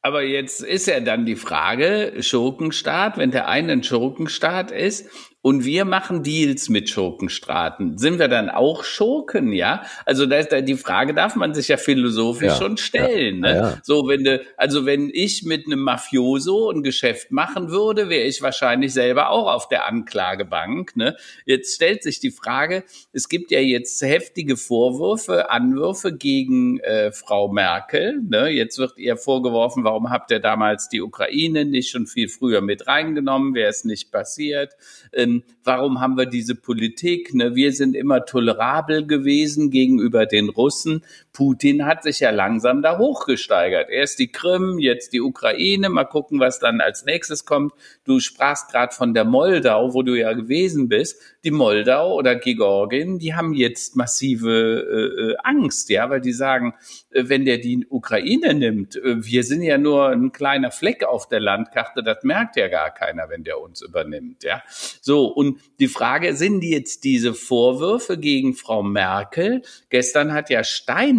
Aber 0.03 0.23
jetzt 0.23 0.61
ist 0.61 0.87
ja 0.87 0.99
dann 1.01 1.25
die 1.25 1.37
Frage, 1.37 2.15
Schurkenstaat, 2.21 3.17
wenn 3.17 3.31
der 3.31 3.49
eine 3.49 3.73
ein 3.73 3.85
Schurkenstaat 3.85 4.71
ist 4.73 5.09
und 5.49 5.65
wir 5.65 5.87
machen 5.87 6.23
Deals 6.23 6.69
mit 6.69 6.91
Schurkenstaaten. 6.91 7.97
Sind 7.97 8.19
wir 8.19 8.29
dann 8.29 8.51
auch 8.51 8.85
Schurken, 8.85 9.55
ja? 9.55 9.83
Also 10.05 10.27
da 10.27 10.37
ist 10.37 10.53
da 10.53 10.61
die 10.61 10.75
Frage 10.75 11.15
darf 11.15 11.37
man 11.37 11.55
sich 11.55 11.69
ja 11.69 11.79
philosophisch 11.79 12.49
ja, 12.49 12.55
schon 12.57 12.77
stellen. 12.77 13.43
Ja, 13.43 13.53
ne? 13.53 13.57
Ja, 13.57 13.79
so 13.83 14.07
wenn 14.09 14.25
du, 14.25 14.45
also 14.59 14.85
wenn 14.85 15.09
ich 15.11 15.45
mit 15.45 15.65
einem 15.65 15.81
Mafioso 15.81 16.71
ein 16.71 16.83
Geschäft 16.83 17.31
machen 17.31 17.71
würde, 17.71 18.11
wäre 18.11 18.27
ich 18.27 18.43
wahrscheinlich 18.43 18.93
selber 18.93 19.31
auch 19.31 19.51
auf 19.51 19.69
der 19.69 19.87
Anklagebank. 19.87 20.95
Ne? 20.97 21.17
Jetzt 21.47 21.77
stellt 21.77 22.03
sich 22.03 22.21
die 22.21 22.31
Frage: 22.31 22.85
Es 23.15 23.31
gibt 23.31 23.51
ja 23.51 23.61
jetzt 23.61 24.03
heftige 24.03 24.59
Vorwürfe, 24.59 25.51
Anwürfe 25.51 26.15
gegen 26.15 26.79
äh, 26.81 27.11
Frau 27.11 27.51
Merkel. 27.51 28.21
Ne? 28.21 28.51
Jetzt 28.51 28.77
wird 28.77 28.99
ihr 28.99 29.17
vorgeworfen, 29.17 29.83
warum 29.83 30.11
habt 30.11 30.31
ihr 30.31 30.41
damals 30.41 30.91
die 30.91 31.01
Ukraine 31.01 31.65
nicht 31.65 31.89
schon 31.89 32.07
viel 32.07 32.29
früher 32.29 32.61
mit 32.61 32.87
reingenommen? 32.87 33.55
Wäre 33.55 33.71
es 33.71 33.85
nicht 33.85 34.13
passiert? 34.13 34.75
Äh, 35.11 35.38
warum 35.65 36.01
haben 36.01 36.17
wir 36.17 36.27
diese 36.27 36.55
Politik? 36.55 37.35
Ne? 37.35 37.55
Wir 37.55 37.73
sind 37.73 37.95
immer 37.95 38.25
tolerabel 38.25 39.07
gewesen 39.07 39.71
gegenüber 39.71 40.27
den 40.27 40.49
Russen. 40.49 41.05
Putin 41.39 41.87
hat 41.87 42.03
sich 42.03 42.19
ja 42.19 42.31
langsam 42.31 42.83
da 42.83 42.99
hochgesteigert. 42.99 43.91
Erst 43.91 44.19
die 44.19 44.27
Krim, 44.27 44.81
jetzt 44.81 45.13
die 45.13 45.21
Ukraine. 45.21 45.89
Mal 45.89 46.03
gucken, 46.03 46.41
was 46.41 46.59
dann 46.59 46.81
als 46.81 47.05
nächstes 47.05 47.45
kommt. 47.45 47.73
Du 48.03 48.19
sprachst 48.19 48.73
gerade 48.73 48.93
von 48.93 49.15
der 49.15 49.25
Moldau, 49.25 49.95
wo 49.95 50.03
du 50.03 50.17
ja 50.17 50.33
gewesen 50.33 50.89
bist. 50.89 51.23
Die 51.45 51.53
Moldau 51.53 52.13
oder 52.17 52.35
Georgien, 52.35 53.21
die 53.21 53.37
haben 53.37 53.55
jetzt 53.55 53.95
massive 53.95 54.51
äh, 54.51 55.31
äh 55.31 55.37
Angst, 55.45 55.91
ja, 55.91 56.11
weil 56.11 56.21
die 56.21 56.33
sagen, 56.33 56.75
äh, 57.11 57.29
wenn 57.29 57.45
der 57.45 57.59
die 57.59 57.87
Ukraine 57.89 58.53
nimmt, 58.55 58.97
äh, 58.97 59.25
wir 59.25 59.45
sind 59.45 59.63
ja 59.63 59.79
nur 59.79 60.09
ein 60.09 60.33
kleiner 60.33 60.73
Fleck 60.73 61.05
auf 61.05 61.29
der 61.29 61.39
Landkarte, 61.39 62.03
das 62.03 62.25
merkt 62.25 62.57
ja 62.57 62.67
gar 62.67 62.93
keiner, 62.93 63.29
wenn 63.29 63.45
der 63.45 63.61
uns 63.61 63.81
übernimmt, 63.81 64.43
ja. 64.43 64.63
So, 65.01 65.27
und 65.27 65.61
die 65.79 65.87
Frage, 65.87 66.35
sind 66.35 66.65
jetzt 66.65 67.05
diese 67.05 67.33
Vorwürfe 67.33 68.19
gegen 68.19 68.55
Frau 68.55 68.83
Merkel? 68.83 69.63
Gestern 69.89 70.33
hat 70.33 70.51
ja 70.51 70.65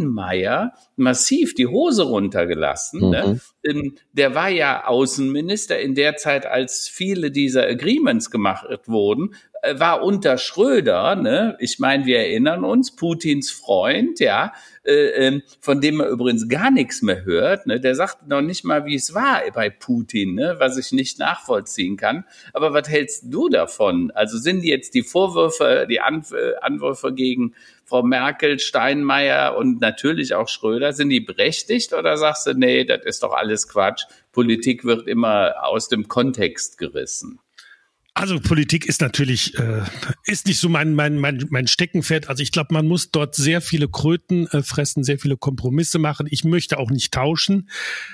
Steinmeier 0.09 0.73
massiv 0.95 1.55
die 1.55 1.67
Hose 1.67 2.03
runtergelassen. 2.03 3.09
Ne? 3.09 3.39
Mhm. 3.63 3.81
Ne? 3.81 3.91
Der 4.13 4.35
war 4.35 4.49
ja 4.49 4.85
Außenminister 4.85 5.79
in 5.79 5.95
der 5.95 6.17
Zeit, 6.17 6.45
als 6.45 6.87
viele 6.87 7.31
dieser 7.31 7.65
Agreements 7.67 8.31
gemacht 8.31 8.65
wurden, 8.85 9.35
äh, 9.61 9.79
war 9.79 10.03
unter 10.03 10.37
Schröder, 10.37 11.15
ne? 11.15 11.57
ich 11.59 11.79
meine, 11.79 12.05
wir 12.05 12.19
erinnern 12.19 12.63
uns, 12.63 12.95
Putins 12.95 13.51
Freund, 13.51 14.19
ja, 14.19 14.53
äh, 14.83 15.27
ähm, 15.27 15.43
von 15.59 15.81
dem 15.81 15.95
man 15.95 16.07
übrigens 16.07 16.47
gar 16.47 16.71
nichts 16.71 17.01
mehr 17.01 17.25
hört, 17.25 17.67
ne? 17.67 17.79
der 17.79 17.95
sagt 17.95 18.27
noch 18.27 18.41
nicht 18.41 18.63
mal, 18.63 18.85
wie 18.85 18.95
es 18.95 19.13
war 19.13 19.41
bei 19.53 19.69
Putin, 19.69 20.35
ne? 20.35 20.55
was 20.59 20.77
ich 20.77 20.91
nicht 20.91 21.19
nachvollziehen 21.19 21.97
kann. 21.97 22.25
Aber 22.53 22.73
was 22.73 22.89
hältst 22.89 23.25
du 23.27 23.49
davon? 23.49 24.11
Also 24.11 24.37
sind 24.37 24.63
jetzt 24.63 24.93
die 24.93 25.03
Vorwürfe, 25.03 25.87
die 25.89 25.99
Anwürfe 25.99 27.13
gegen 27.13 27.53
Frau 27.89 28.03
Merkel, 28.03 28.59
Steinmeier 28.59 29.57
und 29.57 29.81
natürlich 29.81 30.35
auch 30.35 30.47
Schröder, 30.47 30.93
sind 30.93 31.09
die 31.09 31.21
berechtigt 31.21 31.91
oder 31.93 32.17
sagst 32.17 32.45
du, 32.45 32.53
nee, 32.53 32.85
das 32.85 33.03
ist 33.03 33.23
doch 33.23 33.33
alles 33.33 33.67
Quatsch? 33.67 34.03
Politik 34.31 34.85
wird 34.85 35.07
immer 35.07 35.55
aus 35.63 35.89
dem 35.89 36.07
Kontext 36.07 36.77
gerissen. 36.77 37.39
Also 38.19 38.37
Politik 38.41 38.85
ist 38.85 38.99
natürlich 38.99 39.57
äh, 39.57 39.81
ist 40.25 40.45
nicht 40.45 40.59
so 40.59 40.67
mein 40.67 40.93
mein 40.93 41.17
mein, 41.19 41.45
mein 41.51 41.67
Steckenpferd. 41.67 42.27
Also 42.27 42.43
ich 42.43 42.51
glaube, 42.51 42.73
man 42.73 42.85
muss 42.85 43.11
dort 43.11 43.33
sehr 43.33 43.61
viele 43.61 43.87
Kröten 43.87 44.45
äh, 44.47 44.61
fressen, 44.61 45.05
sehr 45.05 45.17
viele 45.19 45.37
Kompromisse 45.37 45.99
machen. 45.99 46.27
Ich 46.29 46.43
möchte 46.43 46.79
auch 46.79 46.91
nicht 46.91 47.13
tauschen. 47.13 47.69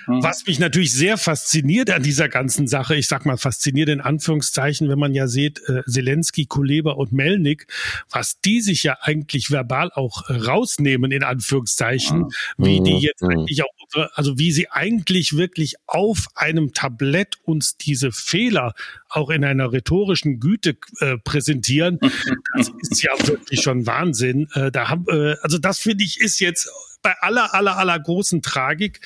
Mhm. 0.05 0.21
Was 0.21 0.45
mich 0.45 0.59
natürlich 0.59 0.93
sehr 0.93 1.17
fasziniert 1.17 1.89
an 1.89 2.03
dieser 2.03 2.29
ganzen 2.29 2.67
Sache, 2.67 2.95
ich 2.95 3.07
sag 3.07 3.25
mal 3.25 3.37
fasziniert 3.37 3.89
in 3.89 3.99
Anführungszeichen, 3.99 4.89
wenn 4.89 4.99
man 4.99 5.15
ja 5.15 5.27
sieht, 5.27 5.67
äh, 5.67 5.81
Zelensky, 5.87 6.45
Kuleba 6.45 6.91
und 6.91 7.11
Melnik, 7.11 7.65
was 8.11 8.39
die 8.41 8.61
sich 8.61 8.83
ja 8.83 8.97
eigentlich 9.01 9.49
verbal 9.49 9.89
auch 9.91 10.29
äh, 10.29 10.33
rausnehmen 10.33 11.11
in 11.11 11.23
Anführungszeichen, 11.23 12.19
mhm. 12.19 12.63
wie 12.63 12.79
die 12.81 12.99
jetzt 12.99 13.23
mhm. 13.23 13.29
eigentlich 13.29 13.63
auch, 13.63 14.11
also 14.13 14.37
wie 14.37 14.51
sie 14.51 14.69
eigentlich 14.69 15.35
wirklich 15.35 15.77
auf 15.87 16.27
einem 16.35 16.73
Tablett 16.73 17.37
uns 17.43 17.77
diese 17.77 18.11
Fehler 18.11 18.75
auch 19.09 19.29
in 19.29 19.43
einer 19.45 19.71
rhetorischen 19.71 20.39
Güte 20.39 20.77
äh, 20.99 21.17
präsentieren, 21.17 21.99
das 22.57 22.71
ist 22.89 23.03
ja 23.03 23.11
wirklich 23.27 23.61
schon 23.61 23.85
Wahnsinn. 23.85 24.47
Äh, 24.53 24.71
da 24.71 24.89
haben, 24.89 25.05
äh, 25.09 25.35
also 25.41 25.57
das 25.57 25.79
finde 25.79 26.03
ich 26.03 26.19
ist 26.19 26.39
jetzt 26.39 26.69
bei 27.01 27.13
aller, 27.21 27.53
aller, 27.53 27.77
aller 27.77 27.99
großen 27.99 28.41
Tragik 28.41 29.01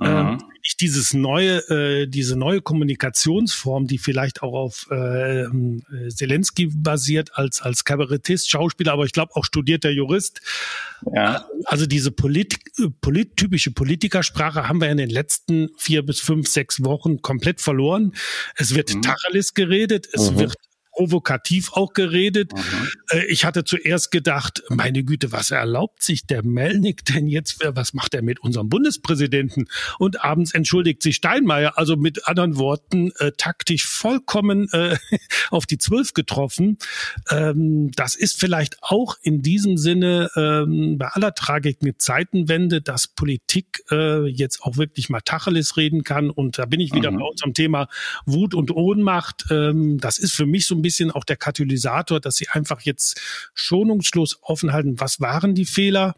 ähm, 0.00 0.38
ich 0.62 0.76
dieses 0.76 1.14
neue, 1.14 1.58
äh, 1.70 2.06
diese 2.06 2.36
neue 2.36 2.60
Kommunikationsform, 2.60 3.86
die 3.86 3.98
vielleicht 3.98 4.42
auch 4.42 4.52
auf 4.52 4.86
äh, 4.90 5.46
Zelensky 6.08 6.70
basiert 6.72 7.30
als 7.34 7.62
als 7.62 7.84
Kabarettist, 7.84 8.50
Schauspieler, 8.50 8.92
aber 8.92 9.04
ich 9.04 9.12
glaube 9.12 9.34
auch 9.34 9.44
studierter 9.44 9.90
Jurist. 9.90 10.40
Ja. 11.14 11.46
Also 11.64 11.86
diese 11.86 12.10
Polit, 12.10 12.58
polit, 13.00 13.36
typische 13.36 13.70
Politikersprache 13.70 14.68
haben 14.68 14.80
wir 14.80 14.90
in 14.90 14.98
den 14.98 15.10
letzten 15.10 15.70
vier 15.76 16.04
bis 16.04 16.20
fünf, 16.20 16.48
sechs 16.48 16.84
Wochen 16.84 17.22
komplett 17.22 17.60
verloren. 17.60 18.12
Es 18.56 18.74
wird 18.74 18.94
mhm. 18.94 19.02
Tacheles 19.02 19.54
geredet, 19.54 20.08
es 20.12 20.30
mhm. 20.30 20.38
wird 20.40 20.54
provokativ 20.98 21.74
auch 21.74 21.92
geredet. 21.92 22.52
Mhm. 22.52 23.20
Ich 23.28 23.44
hatte 23.44 23.62
zuerst 23.62 24.10
gedacht, 24.10 24.64
meine 24.68 25.04
Güte, 25.04 25.30
was 25.30 25.52
erlaubt 25.52 26.02
sich 26.02 26.26
der 26.26 26.44
Melnik 26.44 27.04
denn 27.04 27.28
jetzt? 27.28 27.60
Was 27.64 27.94
macht 27.94 28.14
er 28.14 28.22
mit 28.22 28.40
unserem 28.40 28.68
Bundespräsidenten? 28.68 29.68
Und 30.00 30.24
abends 30.24 30.52
entschuldigt 30.54 31.04
sich 31.04 31.14
Steinmeier. 31.14 31.78
Also 31.78 31.96
mit 31.96 32.26
anderen 32.26 32.56
Worten, 32.56 33.12
äh, 33.20 33.30
taktisch 33.36 33.86
vollkommen 33.86 34.68
äh, 34.72 34.96
auf 35.50 35.66
die 35.66 35.78
Zwölf 35.78 36.14
getroffen. 36.14 36.78
Ähm, 37.30 37.92
das 37.92 38.16
ist 38.16 38.40
vielleicht 38.40 38.82
auch 38.82 39.16
in 39.22 39.40
diesem 39.40 39.76
Sinne 39.76 40.30
ähm, 40.34 40.98
bei 40.98 41.06
aller 41.06 41.32
Tragik 41.32 41.78
eine 41.80 41.96
Zeitenwende, 41.96 42.82
dass 42.82 43.06
Politik 43.06 43.84
äh, 43.92 44.26
jetzt 44.26 44.62
auch 44.64 44.76
wirklich 44.76 45.10
mal 45.10 45.20
Tacheles 45.20 45.76
reden 45.76 46.02
kann. 46.02 46.28
Und 46.28 46.58
da 46.58 46.66
bin 46.66 46.80
ich 46.80 46.92
wieder 46.92 47.12
mhm. 47.12 47.18
bei 47.18 47.24
unserem 47.24 47.54
Thema 47.54 47.88
Wut 48.26 48.52
und 48.52 48.72
Ohnmacht. 48.72 49.44
Ähm, 49.52 49.98
das 49.98 50.18
ist 50.18 50.34
für 50.34 50.46
mich 50.46 50.66
so 50.66 50.74
ein 50.74 50.82
bisschen 50.82 50.87
auch 51.10 51.24
der 51.24 51.36
Katalysator, 51.36 52.20
dass 52.20 52.36
sie 52.36 52.48
einfach 52.48 52.80
jetzt 52.82 53.20
schonungslos 53.54 54.38
offen 54.42 54.72
halten. 54.72 55.00
Was 55.00 55.20
waren 55.20 55.54
die 55.54 55.64
Fehler? 55.64 56.14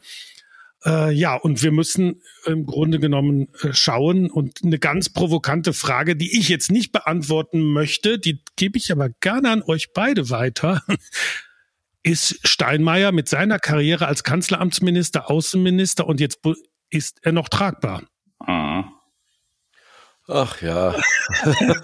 Äh, 0.84 1.12
ja, 1.12 1.34
und 1.34 1.62
wir 1.62 1.72
müssen 1.72 2.22
im 2.46 2.64
Grunde 2.64 2.98
genommen 2.98 3.48
äh, 3.62 3.72
schauen 3.72 4.30
und 4.30 4.60
eine 4.64 4.78
ganz 4.78 5.10
provokante 5.10 5.72
Frage, 5.72 6.16
die 6.16 6.38
ich 6.38 6.48
jetzt 6.48 6.70
nicht 6.70 6.92
beantworten 6.92 7.60
möchte, 7.60 8.18
die 8.18 8.42
gebe 8.56 8.78
ich 8.78 8.90
aber 8.90 9.10
gerne 9.10 9.50
an 9.50 9.62
euch 9.62 9.92
beide 9.92 10.30
weiter. 10.30 10.82
Ist 12.02 12.48
Steinmeier 12.48 13.12
mit 13.12 13.28
seiner 13.28 13.58
Karriere 13.58 14.06
als 14.06 14.24
Kanzleramtsminister, 14.24 15.28
Außenminister 15.30 16.06
und 16.06 16.18
jetzt 16.18 16.38
ist 16.88 17.18
er 17.20 17.32
noch 17.32 17.50
tragbar? 17.50 18.04
Mhm. 18.46 18.84
Ach 20.32 20.62
ja. 20.62 20.94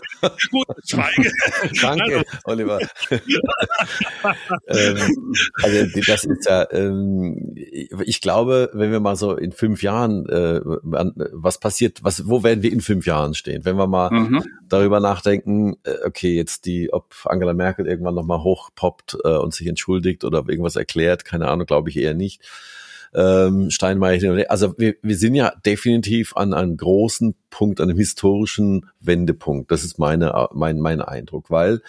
Gut, 0.51 0.67
Schweige. 0.89 1.33
Danke, 1.83 2.25
Oliver. 2.45 2.79
ähm, 4.69 5.35
also 5.63 6.01
das 6.07 6.25
ist 6.25 6.47
ja, 6.49 6.67
ähm, 6.71 7.55
ich 7.57 8.21
glaube, 8.21 8.71
wenn 8.73 8.93
wir 8.93 9.01
mal 9.01 9.17
so 9.17 9.37
in 9.37 9.51
fünf 9.51 9.83
Jahren, 9.83 10.29
äh, 10.29 10.61
was 10.63 11.59
passiert, 11.59 12.05
was, 12.05 12.29
wo 12.29 12.45
werden 12.45 12.63
wir 12.63 12.73
in 12.73 12.81
fünf 12.81 13.05
Jahren 13.07 13.35
stehen? 13.35 13.65
Wenn 13.65 13.77
wir 13.77 13.89
mal 13.89 14.11
mhm. 14.11 14.45
darüber 14.69 15.01
nachdenken, 15.01 15.77
äh, 15.83 15.97
okay, 16.05 16.37
jetzt 16.37 16.67
die, 16.67 16.93
ob 16.93 17.15
Angela 17.25 17.53
Merkel 17.53 17.87
irgendwann 17.87 18.15
nochmal 18.15 18.43
hochpoppt 18.43 19.19
äh, 19.25 19.37
und 19.37 19.55
sich 19.55 19.67
entschuldigt 19.67 20.23
oder 20.25 20.45
irgendwas 20.47 20.77
erklärt, 20.77 21.25
keine 21.25 21.49
Ahnung, 21.49 21.67
glaube 21.67 21.91
ich 21.91 21.97
eher 21.97 22.15
nicht 22.15 22.43
ähm, 23.15 23.71
Steinmeier. 23.71 24.45
Also 24.49 24.75
wir, 24.79 24.95
wir 25.03 25.17
sind 25.17 25.35
ja 25.35 25.53
definitiv 25.65 26.37
an 26.37 26.55
einem 26.55 26.77
großen 26.77 27.35
Punkt, 27.51 27.81
an 27.81 27.89
einem 27.89 27.99
historischen 27.99 28.91
Wendepunkt. 29.01 29.71
Das 29.71 29.85
ist 29.85 29.99
meine, 29.99 30.49
mein, 30.53 30.79
mein 30.79 31.01
Eindruck, 31.01 31.51
weil 31.51 31.81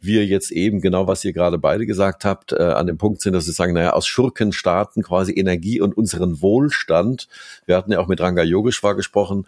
wir 0.00 0.26
jetzt 0.26 0.50
eben 0.50 0.80
genau, 0.80 1.06
was 1.06 1.24
ihr 1.24 1.32
gerade 1.32 1.58
beide 1.58 1.86
gesagt 1.86 2.24
habt, 2.24 2.52
äh, 2.52 2.56
an 2.62 2.86
dem 2.86 2.98
Punkt 2.98 3.22
sind, 3.22 3.32
dass 3.32 3.46
sie 3.46 3.52
sagen, 3.52 3.72
naja, 3.72 3.92
aus 3.92 4.06
Schurkenstaaten 4.06 5.02
quasi 5.02 5.32
Energie 5.32 5.80
und 5.80 5.96
unseren 5.96 6.42
Wohlstand. 6.42 7.28
Wir 7.64 7.76
hatten 7.76 7.92
ja 7.92 7.98
auch 7.98 8.08
mit 8.08 8.20
Ranga 8.20 8.42
Yogeshwar 8.42 8.94
gesprochen 8.94 9.46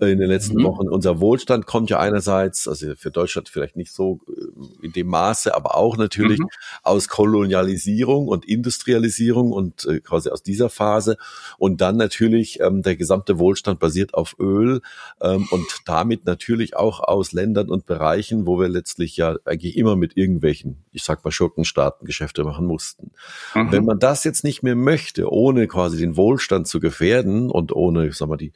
in 0.00 0.18
den 0.18 0.28
letzten 0.28 0.58
mhm. 0.58 0.64
Wochen. 0.64 0.88
Unser 0.88 1.20
Wohlstand 1.20 1.66
kommt 1.66 1.90
ja 1.90 1.98
einerseits, 1.98 2.68
also 2.68 2.94
für 2.96 3.10
Deutschland 3.10 3.48
vielleicht 3.48 3.76
nicht 3.76 3.92
so 3.92 4.20
äh, 4.28 4.86
in 4.86 4.92
dem 4.92 5.08
Maße, 5.08 5.54
aber 5.54 5.76
auch 5.76 5.96
natürlich 5.96 6.38
mhm. 6.38 6.48
aus 6.82 7.08
Kolonialisierung 7.08 8.28
und 8.28 8.44
Industrialisierung 8.44 9.52
und 9.52 9.84
äh, 9.86 10.00
quasi 10.00 10.30
aus 10.30 10.42
dieser 10.42 10.70
Phase. 10.70 11.16
Und 11.58 11.80
dann 11.80 11.96
natürlich 11.96 12.60
ähm, 12.60 12.82
der 12.82 12.96
gesamte 12.96 13.38
Wohlstand 13.38 13.80
basiert 13.80 14.14
auf 14.14 14.36
Öl 14.38 14.82
ähm, 15.20 15.48
und 15.50 15.66
damit 15.84 16.26
natürlich 16.26 16.76
auch 16.76 17.00
aus 17.00 17.32
Ländern 17.32 17.68
und 17.68 17.86
Bereichen, 17.86 18.46
wo 18.46 18.60
wir 18.60 18.68
letztlich 18.68 19.16
ja 19.16 19.36
eigentlich 19.44 19.76
immer 19.76 19.96
mit 19.96 20.16
irgendwelchen, 20.16 20.84
ich 20.92 21.02
sag 21.02 21.24
mal, 21.24 21.32
Schurkenstaaten 21.32 22.06
Geschäfte 22.06 22.44
machen 22.44 22.66
mussten. 22.66 23.10
Mhm. 23.54 23.72
Wenn 23.72 23.84
man 23.84 23.98
das 23.98 24.22
jetzt 24.22 24.44
nicht 24.44 24.62
mehr 24.62 24.76
möchte, 24.76 25.32
ohne 25.32 25.66
quasi 25.66 25.98
den 25.98 26.16
Wohlstand 26.16 26.68
zu 26.68 26.78
gefährden 26.78 27.50
und 27.50 27.72
ohne, 27.72 28.06
ich 28.06 28.16
sag 28.16 28.28
mal, 28.28 28.36
die 28.36 28.52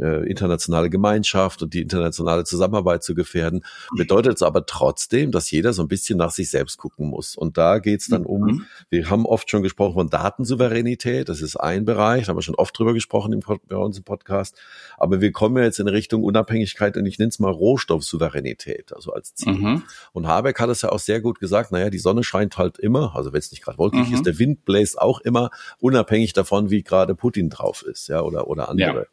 äh, 0.00 0.24
internationale 0.28 0.90
Gemeinschaft 0.90 1.62
und 1.62 1.74
die 1.74 1.82
internationale 1.82 2.44
Zusammenarbeit 2.44 3.02
zu 3.02 3.14
gefährden, 3.14 3.64
bedeutet 3.96 4.36
es 4.36 4.42
aber 4.42 4.66
trotzdem, 4.66 5.30
dass 5.32 5.50
jeder 5.50 5.72
so 5.72 5.82
ein 5.82 5.88
bisschen 5.88 6.18
nach 6.18 6.30
sich 6.30 6.50
selbst 6.50 6.78
gucken 6.78 7.08
muss. 7.08 7.36
Und 7.36 7.58
da 7.58 7.78
geht 7.78 8.00
es 8.00 8.08
dann 8.08 8.24
um, 8.24 8.42
mhm. 8.42 8.66
wir 8.88 9.10
haben 9.10 9.26
oft 9.26 9.50
schon 9.50 9.62
gesprochen 9.62 9.94
von 9.94 10.10
Datensouveränität, 10.10 11.28
das 11.28 11.42
ist 11.42 11.56
ein 11.56 11.84
Bereich, 11.84 12.24
da 12.24 12.30
haben 12.30 12.38
wir 12.38 12.42
schon 12.42 12.54
oft 12.54 12.76
drüber 12.78 12.94
gesprochen 12.94 13.32
im, 13.32 13.40
bei 13.40 13.76
uns 13.76 13.98
im 13.98 14.04
Podcast, 14.04 14.56
aber 14.96 15.20
wir 15.20 15.32
kommen 15.32 15.56
ja 15.56 15.64
jetzt 15.64 15.80
in 15.80 15.88
Richtung 15.88 16.24
Unabhängigkeit 16.24 16.96
und 16.96 17.06
ich 17.06 17.18
nenne 17.18 17.28
es 17.28 17.38
mal 17.38 17.50
Rohstoffsouveränität, 17.50 18.92
also 18.94 19.12
als 19.12 19.34
Ziel. 19.34 19.52
Mhm. 19.52 19.82
Und 20.12 20.26
Habeck 20.26 20.60
hat 20.60 20.70
es 20.70 20.82
ja 20.82 20.90
auch 20.90 20.98
sehr 20.98 21.20
gut 21.20 21.40
gesagt, 21.40 21.72
naja, 21.72 21.90
die 21.90 21.98
Sonne 21.98 22.24
scheint 22.24 22.58
halt 22.58 22.78
immer, 22.78 23.14
also 23.16 23.32
wenn 23.32 23.38
es 23.38 23.50
nicht 23.50 23.62
gerade 23.62 23.78
wolkig 23.78 24.08
mhm. 24.08 24.14
ist, 24.14 24.26
der 24.26 24.38
Wind 24.38 24.64
bläst 24.64 25.00
auch 25.00 25.20
immer, 25.20 25.50
unabhängig 25.78 26.32
davon, 26.32 26.70
wie 26.70 26.82
gerade 26.82 27.14
Putin 27.14 27.50
drauf 27.50 27.82
ist, 27.82 28.08
ja, 28.08 28.22
oder, 28.22 28.48
oder 28.48 28.68
andere. 28.68 29.00
Ja. 29.00 29.06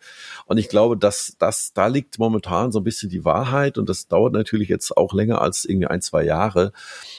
Und 0.46 0.58
ich 0.58 0.70
glaube, 0.70 0.77
dass 0.96 1.36
dass 1.40 1.74
da 1.74 1.88
liegt 1.88 2.20
momentan 2.20 2.72
so 2.72 2.80
ein 2.80 2.84
bisschen 2.84 3.10
die 3.10 3.26
Wahrheit 3.26 3.78
und 3.78 3.90
das 3.90 4.08
dauert 4.08 4.34
natürlich 4.34 4.70
jetzt 4.70 4.96
auch 4.96 5.14
länger 5.14 5.42
als 5.42 5.66
irgendwie 5.66 5.88
ein, 5.88 6.02
zwei 6.02 6.24
Jahre, 6.24 6.72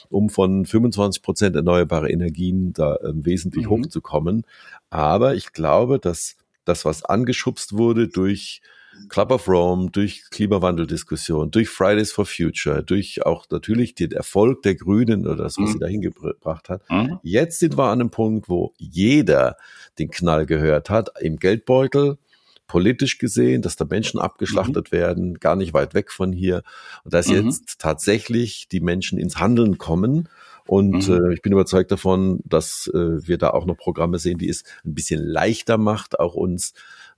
um 0.09 0.29
von 0.29 0.65
25 0.65 1.21
Prozent 1.21 1.55
erneuerbare 1.55 2.09
Energien 2.09 2.73
da 2.73 2.95
äh, 2.95 3.11
wesentlich 3.13 3.65
mhm. 3.65 3.71
hochzukommen. 3.71 4.45
Aber 4.89 5.35
ich 5.35 5.53
glaube, 5.53 5.99
dass 5.99 6.37
das, 6.65 6.85
was 6.85 7.03
angeschubst 7.03 7.73
wurde 7.77 8.07
durch 8.07 8.61
Club 9.07 9.31
of 9.31 9.47
Rome, 9.47 9.89
durch 9.91 10.23
Klimawandeldiskussion, 10.29 11.51
durch 11.51 11.69
Fridays 11.69 12.11
for 12.11 12.25
Future, 12.25 12.83
durch 12.83 13.25
auch 13.25 13.45
natürlich 13.49 13.95
den 13.95 14.11
Erfolg 14.11 14.61
der 14.63 14.75
Grünen 14.75 15.25
oder 15.25 15.43
das, 15.43 15.57
was 15.57 15.69
mhm. 15.69 15.73
sie 15.73 15.79
dahin 15.79 16.01
gebracht 16.01 16.69
hat. 16.69 16.81
Mhm. 16.89 17.19
Jetzt 17.23 17.59
sind 17.59 17.77
wir 17.77 17.85
an 17.85 18.01
einem 18.01 18.09
Punkt, 18.09 18.49
wo 18.49 18.73
jeder 18.77 19.57
den 19.97 20.09
Knall 20.09 20.45
gehört 20.45 20.89
hat, 20.89 21.11
im 21.21 21.37
Geldbeutel, 21.37 22.17
politisch 22.69 23.17
gesehen, 23.17 23.61
dass 23.61 23.75
da 23.75 23.83
Menschen 23.83 24.19
abgeschlachtet 24.21 24.91
mhm. 24.91 24.95
werden, 24.95 25.33
gar 25.39 25.57
nicht 25.57 25.73
weit 25.73 25.93
weg 25.93 26.11
von 26.11 26.31
hier. 26.31 26.63
Und 27.03 27.13
dass 27.13 27.27
mhm. 27.27 27.47
jetzt 27.47 27.79
tatsächlich 27.79 28.69
die 28.71 28.79
Menschen 28.79 29.19
ins 29.19 29.37
Handeln 29.37 29.77
kommen. 29.77 30.29
Und 30.65 31.09
mhm. 31.09 31.31
äh, 31.31 31.33
ich 31.33 31.41
bin 31.41 31.51
überzeugt 31.51 31.91
davon, 31.91 32.39
dass 32.45 32.89
äh, 32.93 33.27
wir 33.27 33.37
da 33.37 33.49
auch 33.49 33.65
noch 33.65 33.75
Programme 33.75 34.19
sehen, 34.19 34.37
die 34.37 34.47
es 34.47 34.63
ein 34.85 34.93
bisschen 34.93 35.21
leichter 35.21 35.77
macht, 35.77 36.19
auch 36.19 36.35
uns 36.35 36.73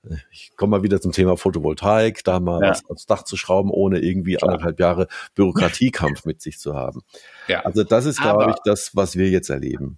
äh, 0.10 0.16
ich 0.32 0.52
komme 0.56 0.78
mal 0.78 0.84
wieder 0.84 1.02
zum 1.02 1.12
Thema 1.12 1.36
Photovoltaik, 1.36 2.24
da 2.24 2.40
mal 2.40 2.64
ja. 2.64 2.70
was 2.70 2.90
aufs 2.90 3.06
Dach 3.06 3.24
zu 3.24 3.36
schrauben, 3.36 3.70
ohne 3.70 4.00
irgendwie 4.00 4.36
Klar. 4.36 4.52
anderthalb 4.52 4.80
Jahre 4.80 5.08
Bürokratiekampf 5.36 6.26
mit 6.26 6.42
sich 6.42 6.60
zu 6.60 6.76
haben. 6.76 7.02
Ja. 7.50 7.62
Also 7.62 7.84
das 7.84 8.06
ist, 8.06 8.22
glaube 8.22 8.52
ich, 8.52 8.56
das, 8.64 8.96
was 8.96 9.18
wir 9.18 9.30
jetzt 9.30 9.50
erleben. 9.50 9.98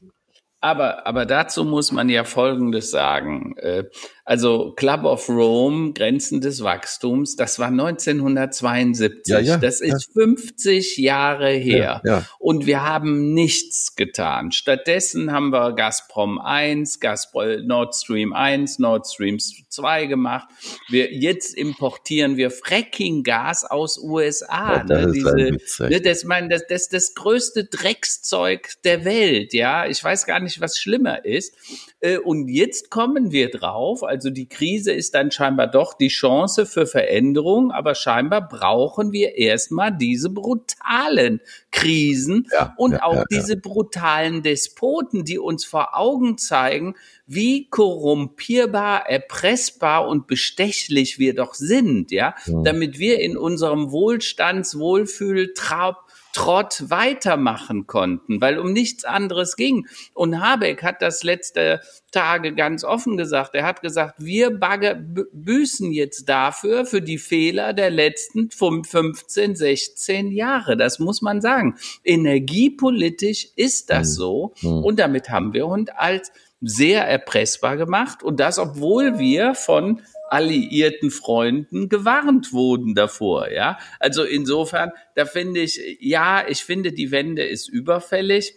Aber, 0.63 1.05
aber 1.05 1.25
dazu 1.25 1.65
muss 1.65 1.91
man 1.91 2.07
ja 2.07 2.23
Folgendes 2.23 2.89
sagen. 2.89 3.53
Äh, 3.57 3.83
also 4.25 4.71
Club 4.77 5.03
of 5.03 5.27
Rome, 5.27 5.91
Grenzen 5.91 6.39
des 6.39 6.63
Wachstums, 6.63 7.35
das 7.35 7.59
war 7.59 7.67
1972. 7.67 9.27
Ja, 9.27 9.39
ja, 9.39 9.57
das 9.57 9.81
ist 9.81 10.07
ja. 10.15 10.23
50 10.23 10.95
Jahre 10.97 11.49
her. 11.49 12.01
Und 12.39 12.65
wir 12.65 12.83
haben 12.83 13.33
nichts 13.33 13.97
getan. 13.97 14.53
Stattdessen 14.53 15.33
haben 15.33 15.49
wir 15.49 15.73
Gazprom 15.73 16.39
1, 16.39 17.01
Gazprom, 17.01 17.65
Nord 17.65 17.93
Stream 17.95 18.31
1, 18.31 18.79
Nord 18.79 19.05
Stream 19.07 19.39
2 19.39 20.05
gemacht. 20.05 20.47
Wir, 20.87 21.11
jetzt 21.13 21.53
importieren 21.53 22.37
wir 22.37 22.49
Fracking-Gas 22.49 23.65
aus 23.65 23.97
USA. 24.01 24.83
Ne? 24.83 25.11
Diese, 25.13 25.89
ne, 25.89 25.99
das, 25.99 26.23
mein, 26.23 26.47
das, 26.47 26.65
das, 26.67 26.87
das 26.87 27.13
größte 27.13 27.65
Dreckszeug 27.65 28.69
der 28.85 29.03
Welt. 29.03 29.53
Ja, 29.53 29.85
ich 29.85 30.01
weiß 30.01 30.25
gar 30.25 30.39
nicht, 30.39 30.52
was 30.61 30.77
schlimmer 30.77 31.25
ist. 31.25 31.55
Äh, 31.99 32.17
und 32.17 32.47
jetzt 32.47 32.89
kommen 32.89 33.31
wir 33.31 33.49
drauf, 33.49 34.03
also 34.03 34.29
die 34.29 34.47
Krise 34.47 34.91
ist 34.91 35.15
dann 35.15 35.31
scheinbar 35.31 35.67
doch 35.67 35.93
die 35.93 36.09
Chance 36.09 36.65
für 36.65 36.85
Veränderung, 36.85 37.71
aber 37.71 37.95
scheinbar 37.95 38.47
brauchen 38.47 39.11
wir 39.11 39.37
erstmal 39.37 39.95
diese 39.95 40.29
brutalen 40.29 41.41
Krisen 41.71 42.47
ja, 42.51 42.73
und 42.77 42.93
ja, 42.93 43.03
auch 43.03 43.15
ja, 43.15 43.23
diese 43.31 43.57
brutalen 43.57 44.43
Despoten, 44.43 45.23
die 45.25 45.39
uns 45.39 45.65
vor 45.65 45.97
Augen 45.97 46.37
zeigen, 46.37 46.95
wie 47.25 47.69
korrumpierbar, 47.69 49.09
erpressbar 49.09 50.07
und 50.07 50.27
bestechlich 50.27 51.19
wir 51.19 51.33
doch 51.33 51.53
sind, 51.53 52.11
ja, 52.11 52.35
damit 52.45 52.99
wir 52.99 53.19
in 53.19 53.37
unserem 53.37 53.91
Wohlstands-, 53.91 54.77
Wohlfühl-, 54.77 55.53
Traub, 55.53 56.02
Trott 56.33 56.83
weitermachen 56.87 57.87
konnten, 57.87 58.41
weil 58.41 58.57
um 58.59 58.73
nichts 58.73 59.05
anderes 59.05 59.55
ging. 59.55 59.87
Und 60.13 60.41
Habeck 60.41 60.83
hat 60.83 61.01
das 61.01 61.23
letzte 61.23 61.79
Tage 62.11 62.53
ganz 62.53 62.83
offen 62.83 63.17
gesagt. 63.17 63.55
Er 63.55 63.65
hat 63.65 63.81
gesagt, 63.81 64.15
wir 64.17 64.49
bagge, 64.49 64.95
büßen 65.31 65.91
jetzt 65.91 66.27
dafür, 66.27 66.85
für 66.85 67.01
die 67.01 67.19
Fehler 67.19 67.73
der 67.73 67.91
letzten 67.91 68.49
15, 68.51 69.55
16 69.55 70.31
Jahre. 70.31 70.75
Das 70.75 70.99
muss 70.99 71.21
man 71.21 71.39
sagen. 71.39 71.75
Energiepolitisch 72.03 73.49
ist 73.55 73.89
das 73.89 74.09
mhm. 74.09 74.13
so. 74.13 74.53
Mhm. 74.61 74.83
Und 74.83 74.99
damit 74.99 75.29
haben 75.29 75.53
wir 75.53 75.67
uns 75.67 75.89
als 75.95 76.31
sehr 76.61 77.05
erpressbar 77.07 77.77
gemacht. 77.77 78.23
Und 78.23 78.39
das, 78.39 78.57
obwohl 78.57 79.19
wir 79.19 79.53
von 79.53 80.01
alliierten 80.33 81.11
Freunden 81.11 81.89
gewarnt 81.89 82.53
wurden 82.53 82.95
davor, 82.95 83.51
ja. 83.51 83.77
Also 83.99 84.23
insofern, 84.23 84.91
da 85.15 85.25
finde 85.25 85.61
ich, 85.61 85.79
ja, 85.99 86.43
ich 86.47 86.63
finde, 86.63 86.91
die 86.91 87.11
Wende 87.11 87.43
ist 87.43 87.69
überfällig. 87.69 88.55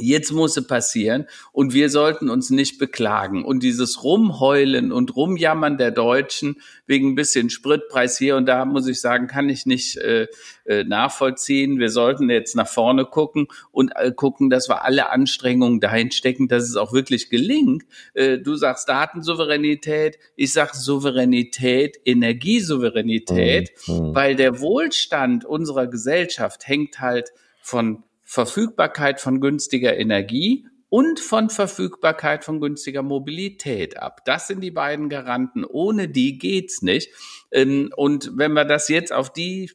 Jetzt 0.00 0.32
muss 0.32 0.54
sie 0.54 0.62
passieren 0.62 1.26
und 1.52 1.74
wir 1.74 1.90
sollten 1.90 2.30
uns 2.30 2.50
nicht 2.50 2.78
beklagen. 2.78 3.44
Und 3.44 3.62
dieses 3.62 4.02
Rumheulen 4.02 4.92
und 4.92 5.14
Rumjammern 5.14 5.78
der 5.78 5.90
Deutschen 5.90 6.56
wegen 6.86 7.10
ein 7.10 7.14
bisschen 7.14 7.50
Spritpreis 7.50 8.18
hier 8.18 8.36
und 8.36 8.46
da, 8.46 8.64
muss 8.64 8.88
ich 8.88 9.00
sagen, 9.00 9.26
kann 9.26 9.48
ich 9.48 9.66
nicht 9.66 9.96
äh, 9.98 10.26
äh, 10.64 10.84
nachvollziehen. 10.84 11.78
Wir 11.78 11.90
sollten 11.90 12.30
jetzt 12.30 12.56
nach 12.56 12.68
vorne 12.68 13.04
gucken 13.04 13.46
und 13.70 13.92
äh, 13.96 14.12
gucken, 14.12 14.50
dass 14.50 14.68
wir 14.68 14.84
alle 14.84 15.10
Anstrengungen 15.10 15.80
dahin 15.80 16.10
stecken, 16.10 16.48
dass 16.48 16.64
es 16.64 16.76
auch 16.76 16.92
wirklich 16.92 17.30
gelingt. 17.30 17.84
Äh, 18.14 18.38
du 18.38 18.56
sagst 18.56 18.88
Datensouveränität, 18.88 20.18
ich 20.36 20.52
sag 20.52 20.74
Souveränität, 20.74 21.98
Energiesouveränität, 22.04 23.70
mhm. 23.86 23.94
mhm. 23.94 24.14
weil 24.14 24.36
der 24.36 24.60
Wohlstand 24.60 25.44
unserer 25.44 25.86
Gesellschaft 25.86 26.66
hängt 26.66 27.00
halt 27.00 27.30
von 27.62 28.02
Verfügbarkeit 28.30 29.20
von 29.20 29.40
günstiger 29.40 29.96
Energie 29.96 30.64
und 30.88 31.18
von 31.18 31.50
Verfügbarkeit 31.50 32.44
von 32.44 32.60
günstiger 32.60 33.02
Mobilität 33.02 33.96
ab. 34.00 34.24
Das 34.24 34.46
sind 34.46 34.60
die 34.60 34.70
beiden 34.70 35.08
Garanten. 35.08 35.64
Ohne 35.64 36.08
die 36.08 36.38
geht's 36.38 36.80
nicht. 36.80 37.10
Ähm, 37.50 37.90
und 37.96 38.30
wenn 38.36 38.52
wir 38.52 38.64
das 38.64 38.86
jetzt 38.88 39.12
auf 39.12 39.32
die 39.32 39.72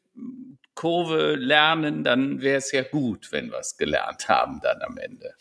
Kurve 0.76 1.36
lernen, 1.36 2.04
dann 2.04 2.42
wäre 2.42 2.58
es 2.58 2.72
ja 2.72 2.84
gut, 2.84 3.32
wenn 3.32 3.50
wir 3.50 3.60
es 3.60 3.78
gelernt 3.78 4.28
haben 4.28 4.60
dann 4.62 4.82
am 4.82 4.98
Ende. 4.98 5.34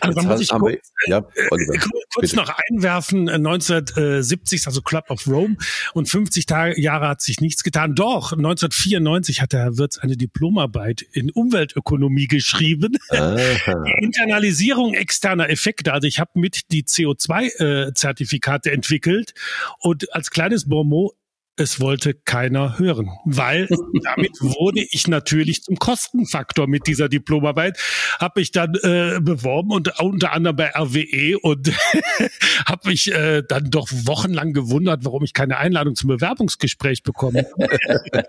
Also 0.00 0.20
muss 0.22 0.40
ich 0.40 0.50
kurz, 0.50 0.92
ja, 1.06 1.26
Oliver, 1.50 1.86
kurz 2.14 2.34
noch 2.34 2.52
einwerfen, 2.68 3.28
1970, 3.28 4.62
äh, 4.62 4.66
also 4.66 4.82
Club 4.82 5.10
of 5.10 5.26
Rome 5.26 5.56
und 5.94 6.08
50 6.08 6.46
Tage, 6.46 6.80
Jahre 6.80 7.08
hat 7.08 7.22
sich 7.22 7.40
nichts 7.40 7.62
getan. 7.62 7.94
Doch, 7.94 8.32
1994 8.32 9.40
hat 9.40 9.52
der 9.52 9.60
Herr 9.60 9.78
Wirz 9.78 9.98
eine 9.98 10.16
Diplomarbeit 10.16 11.02
in 11.12 11.30
Umweltökonomie 11.30 12.26
geschrieben. 12.26 12.98
Internalisierung 14.00 14.94
externer 14.94 15.48
Effekte. 15.48 15.92
Also 15.92 16.06
ich 16.06 16.20
habe 16.20 16.32
mit 16.34 16.70
die 16.70 16.84
CO2-Zertifikate 16.84 18.70
äh, 18.70 18.74
entwickelt 18.74 19.34
und 19.80 20.14
als 20.14 20.30
kleines 20.30 20.68
Bonmot 20.68 21.14
es 21.56 21.80
wollte 21.80 22.12
keiner 22.14 22.78
hören, 22.78 23.08
weil 23.24 23.66
damit 24.04 24.32
wurde 24.40 24.84
ich 24.90 25.08
natürlich 25.08 25.62
zum 25.62 25.76
Kostenfaktor 25.76 26.66
mit 26.66 26.86
dieser 26.86 27.08
Diplomarbeit, 27.08 27.78
habe 28.18 28.40
ich 28.40 28.52
dann 28.52 28.74
äh, 28.74 29.18
beworben 29.20 29.70
und 29.70 29.98
unter 30.00 30.32
anderem 30.32 30.56
bei 30.56 30.70
RWE 30.74 31.38
und 31.40 31.72
habe 32.66 32.88
mich 32.88 33.12
äh, 33.12 33.42
dann 33.46 33.70
doch 33.70 33.88
wochenlang 33.90 34.52
gewundert, 34.52 35.04
warum 35.04 35.24
ich 35.24 35.32
keine 35.32 35.56
Einladung 35.56 35.94
zum 35.94 36.08
Bewerbungsgespräch 36.08 37.02
bekomme. 37.02 37.46
äh, 37.58 38.22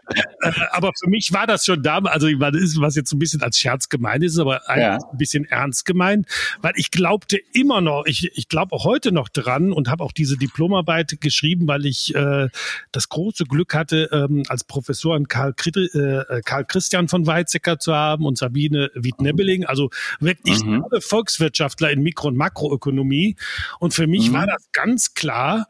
aber 0.72 0.92
für 0.98 1.10
mich 1.10 1.34
war 1.34 1.48
das 1.48 1.66
schon 1.66 1.84
damals, 1.84 2.13
also 2.13 2.28
ich 2.28 2.38
meine, 2.38 2.58
ist 2.58 2.80
was 2.80 2.96
jetzt 2.96 3.12
ein 3.12 3.20
bisschen 3.20 3.42
als 3.42 3.60
Scherz 3.60 3.90
gemeint 3.90 4.24
ist, 4.24 4.40
aber 4.40 4.62
ja. 4.78 4.96
ein 4.96 5.18
bisschen 5.18 5.46
ernst 5.46 5.86
gemeint, 5.86 6.28
weil 6.62 6.74
ich 6.78 6.92
glaubte 6.92 7.40
immer 7.54 7.82
noch, 7.82 8.06
ich, 8.06 8.32
ich 8.36 8.48
glaube 8.48 8.74
auch 8.74 8.86
heute 8.86 9.12
noch 9.12 9.28
dran 9.28 9.74
und 9.74 9.90
habe 9.90 10.04
auch 10.04 10.13
diese 10.13 10.38
Diplomarbeit 10.38 11.20
geschrieben, 11.20 11.68
weil 11.68 11.86
ich 11.86 12.16
äh, 12.16 12.48
das 12.92 13.10
große 13.18 13.46
Glück 13.46 13.74
hatte, 13.74 14.10
ähm, 14.12 14.44
als 14.48 14.64
Professoren 14.64 15.28
Karl, 15.28 15.56
äh, 15.76 16.42
Karl 16.46 16.66
Christian 16.66 17.08
von 17.08 17.26
Weizsäcker 17.26 17.80
zu 17.80 17.96
haben 17.96 18.28
und 18.28 18.38
Sabine 18.38 18.92
Wied-Nebbeling, 18.94 19.66
also 19.66 19.90
wirklich 20.20 20.64
mhm. 20.64 20.86
Volkswirtschaftler 21.00 21.90
in 21.90 22.04
Mikro- 22.04 22.28
und 22.28 22.38
Makroökonomie. 22.38 23.36
Und 23.80 23.96
für 23.96 24.06
mich 24.06 24.30
mhm. 24.30 24.34
war 24.34 24.46
das 24.46 24.70
ganz 24.72 25.16
klar, 25.16 25.68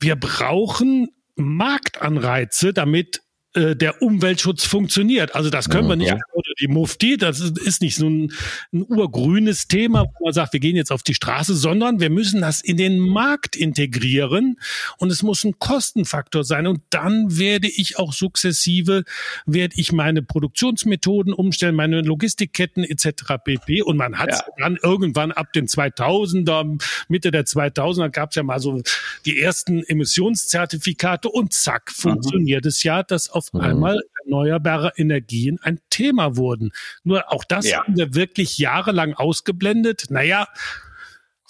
wir 0.00 0.16
brauchen 0.16 1.10
Marktanreize, 1.36 2.72
damit 2.72 3.22
äh, 3.54 3.76
der 3.76 4.00
Umweltschutz 4.00 4.64
funktioniert. 4.64 5.34
Also 5.34 5.50
das 5.50 5.68
können 5.68 5.88
wir 5.88 5.96
nicht 5.96 6.08
ja. 6.08 6.18
oder 6.32 6.52
die 6.58 6.68
Mufti, 6.68 7.18
das 7.18 7.40
ist 7.40 7.82
nicht 7.82 7.96
so 7.96 8.08
ein, 8.08 8.32
ein 8.72 8.82
urgrünes 8.82 9.68
Thema, 9.68 10.04
wo 10.04 10.24
man 10.24 10.32
sagt, 10.32 10.54
wir 10.54 10.60
gehen 10.60 10.76
jetzt 10.76 10.90
auf 10.90 11.02
die 11.02 11.12
Straße, 11.12 11.54
sondern 11.54 12.00
wir 12.00 12.08
müssen 12.08 12.40
das 12.40 12.62
in 12.62 12.78
den 12.78 12.98
Markt 12.98 13.54
integrieren 13.54 14.58
und 14.96 15.10
es 15.10 15.22
muss 15.22 15.44
ein 15.44 15.58
Kostenfaktor 15.58 16.44
sein 16.44 16.66
und 16.66 16.80
dann 16.90 17.38
werde 17.38 17.68
ich 17.68 17.98
auch 17.98 18.12
sukzessive, 18.12 19.04
werde 19.44 19.74
ich 19.76 19.92
meine 19.92 20.22
Produktionsmethoden 20.22 21.34
umstellen, 21.34 21.74
meine 21.74 22.00
Logistikketten 22.00 22.84
etc. 22.84 23.34
pp. 23.44 23.82
Und 23.82 23.96
man 23.96 24.18
hat 24.18 24.30
ja. 24.30 24.44
dann 24.58 24.78
irgendwann 24.82 25.30
ab 25.30 25.52
den 25.52 25.66
2000er, 25.66 26.82
Mitte 27.08 27.30
der 27.30 27.44
2000er 27.44 28.08
gab 28.08 28.30
es 28.30 28.36
ja 28.36 28.42
mal 28.42 28.60
so 28.60 28.80
die 29.26 29.38
ersten 29.38 29.82
Emissionszertifikate 29.82 31.28
und 31.28 31.52
zack, 31.52 31.90
mhm. 31.90 32.00
funktioniert 32.00 32.64
mhm. 32.64 32.68
es 32.68 32.82
ja, 32.82 33.02
dass 33.02 33.28
auf 33.28 33.41
auf 33.50 33.60
mhm. 33.60 33.60
einmal 33.60 34.00
erneuerbare 34.24 34.92
Energien 34.96 35.58
ein 35.62 35.80
Thema 35.90 36.36
wurden. 36.36 36.70
Nur 37.04 37.32
auch 37.32 37.44
das 37.44 37.68
ja. 37.68 37.82
haben 37.82 37.96
wir 37.96 38.14
wirklich 38.14 38.58
jahrelang 38.58 39.14
ausgeblendet. 39.14 40.06
Naja, 40.10 40.48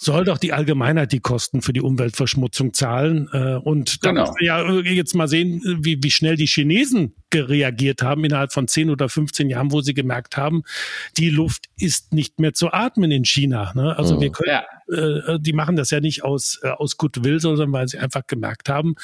soll 0.03 0.25
doch 0.25 0.37
die 0.37 0.53
Allgemeinheit 0.53 1.11
die 1.11 1.19
Kosten 1.19 1.61
für 1.61 1.71
die 1.71 1.81
Umweltverschmutzung 1.81 2.73
zahlen. 2.73 3.29
Äh, 3.31 3.55
und 3.55 4.03
da 4.03 4.09
genau. 4.09 4.21
müssen 4.21 4.35
wir 4.39 4.45
ja 4.45 4.79
jetzt 4.81 5.15
mal 5.15 5.27
sehen, 5.27 5.61
wie, 5.81 5.97
wie 6.01 6.11
schnell 6.11 6.35
die 6.35 6.45
Chinesen 6.45 7.15
reagiert 7.33 8.03
haben 8.03 8.23
innerhalb 8.23 8.53
von 8.53 8.67
10 8.67 8.89
oder 8.89 9.09
15 9.09 9.49
Jahren, 9.49 9.71
wo 9.71 9.81
sie 9.81 9.93
gemerkt 9.93 10.37
haben, 10.37 10.63
die 11.17 11.29
Luft 11.29 11.65
ist 11.77 12.13
nicht 12.13 12.39
mehr 12.39 12.53
zu 12.53 12.71
atmen 12.71 13.11
in 13.11 13.25
China. 13.25 13.71
Ne? 13.75 13.97
Also 13.97 14.17
mhm. 14.17 14.21
wir 14.21 14.31
können, 14.31 14.49
ja. 14.49 15.33
äh, 15.33 15.39
die 15.39 15.53
machen 15.53 15.75
das 15.75 15.89
ja 15.89 15.99
nicht 15.99 16.23
aus, 16.23 16.59
äh, 16.61 16.69
aus 16.69 16.97
Goodwill, 16.97 17.39
sondern 17.39 17.71
weil 17.71 17.87
sie 17.87 17.97
einfach 17.97 18.27
gemerkt 18.27 18.69
haben, 18.69 18.95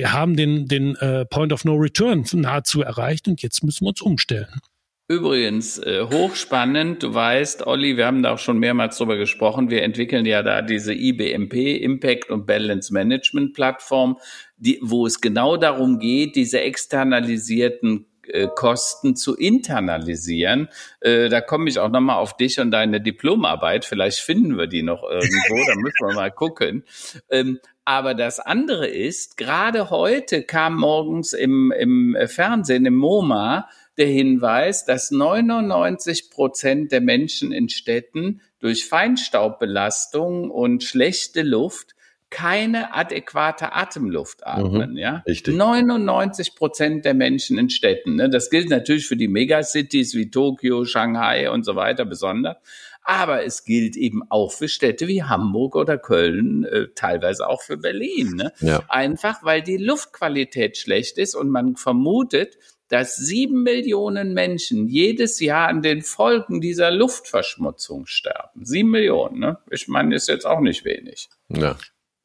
wir 0.00 0.14
haben 0.14 0.34
den, 0.34 0.66
den 0.66 0.96
äh, 0.96 1.26
Point 1.26 1.52
of 1.52 1.66
No 1.66 1.74
Return 1.74 2.24
nahezu 2.32 2.80
erreicht 2.80 3.28
und 3.28 3.42
jetzt 3.42 3.62
müssen 3.62 3.84
wir 3.84 3.90
uns 3.90 4.00
umstellen. 4.00 4.62
Übrigens, 5.08 5.76
äh, 5.76 6.06
hochspannend, 6.10 7.02
du 7.02 7.12
weißt, 7.12 7.66
Olli, 7.66 7.98
wir 7.98 8.06
haben 8.06 8.22
da 8.22 8.32
auch 8.32 8.38
schon 8.38 8.58
mehrmals 8.58 8.96
drüber 8.96 9.18
gesprochen, 9.18 9.68
wir 9.68 9.82
entwickeln 9.82 10.24
ja 10.24 10.42
da 10.42 10.62
diese 10.62 10.94
IBMP, 10.94 11.82
Impact 11.82 12.30
und 12.30 12.46
Balance 12.46 12.94
Management 12.94 13.52
Plattform, 13.52 14.16
die, 14.56 14.78
wo 14.80 15.04
es 15.04 15.20
genau 15.20 15.58
darum 15.58 15.98
geht, 15.98 16.34
diese 16.34 16.62
externalisierten 16.62 18.06
Kosten 18.54 19.16
zu 19.16 19.36
internalisieren. 19.36 20.68
Äh, 21.00 21.28
da 21.28 21.40
komme 21.40 21.68
ich 21.68 21.78
auch 21.78 21.88
nochmal 21.88 22.16
auf 22.16 22.36
dich 22.36 22.60
und 22.60 22.70
deine 22.70 23.00
Diplomarbeit. 23.00 23.84
Vielleicht 23.84 24.18
finden 24.20 24.56
wir 24.58 24.66
die 24.66 24.82
noch 24.82 25.02
irgendwo, 25.02 25.56
da 25.66 25.74
müssen 25.76 26.06
wir 26.06 26.14
mal 26.14 26.30
gucken. 26.30 26.84
Ähm, 27.30 27.60
aber 27.84 28.14
das 28.14 28.38
andere 28.38 28.86
ist, 28.86 29.36
gerade 29.36 29.90
heute 29.90 30.42
kam 30.42 30.76
morgens 30.76 31.32
im, 31.32 31.72
im 31.72 32.16
Fernsehen, 32.26 32.86
im 32.86 32.94
MoMA, 32.94 33.68
der 33.98 34.06
Hinweis, 34.06 34.84
dass 34.84 35.10
99 35.10 36.30
Prozent 36.30 36.92
der 36.92 37.00
Menschen 37.00 37.52
in 37.52 37.68
Städten 37.68 38.40
durch 38.60 38.86
Feinstaubbelastung 38.86 40.50
und 40.50 40.84
schlechte 40.84 41.42
Luft 41.42 41.94
keine 42.30 42.94
adäquate 42.94 43.72
Atemluft 43.72 44.46
atmen, 44.46 44.92
mhm, 44.92 44.96
ja. 44.96 45.22
Richtig. 45.26 45.56
99 45.56 46.54
Prozent 46.54 47.04
der 47.04 47.14
Menschen 47.14 47.58
in 47.58 47.70
Städten. 47.70 48.14
Ne? 48.14 48.30
Das 48.30 48.50
gilt 48.50 48.70
natürlich 48.70 49.06
für 49.06 49.16
die 49.16 49.28
Megacities 49.28 50.14
wie 50.14 50.30
Tokio, 50.30 50.84
Shanghai 50.84 51.50
und 51.50 51.64
so 51.64 51.74
weiter 51.74 52.04
besonders. 52.04 52.56
Aber 53.02 53.44
es 53.44 53.64
gilt 53.64 53.96
eben 53.96 54.22
auch 54.30 54.52
für 54.52 54.68
Städte 54.68 55.08
wie 55.08 55.24
Hamburg 55.24 55.74
oder 55.74 55.98
Köln, 55.98 56.64
äh, 56.64 56.88
teilweise 56.94 57.48
auch 57.48 57.62
für 57.62 57.76
Berlin. 57.76 58.34
Ne? 58.36 58.52
Ja. 58.60 58.84
Einfach 58.88 59.42
weil 59.42 59.62
die 59.62 59.78
Luftqualität 59.78 60.76
schlecht 60.76 61.18
ist 61.18 61.34
und 61.34 61.50
man 61.50 61.74
vermutet, 61.76 62.58
dass 62.88 63.16
sieben 63.16 63.62
Millionen 63.62 64.34
Menschen 64.34 64.86
jedes 64.86 65.40
Jahr 65.40 65.68
an 65.68 65.80
den 65.80 66.02
Folgen 66.02 66.60
dieser 66.60 66.90
Luftverschmutzung 66.90 68.06
sterben. 68.06 68.64
Sieben 68.64 68.90
Millionen, 68.90 69.38
ne? 69.38 69.58
Ich 69.70 69.86
meine, 69.86 70.14
ist 70.16 70.28
jetzt 70.28 70.44
auch 70.44 70.60
nicht 70.60 70.84
wenig. 70.84 71.28
Ja, 71.48 71.76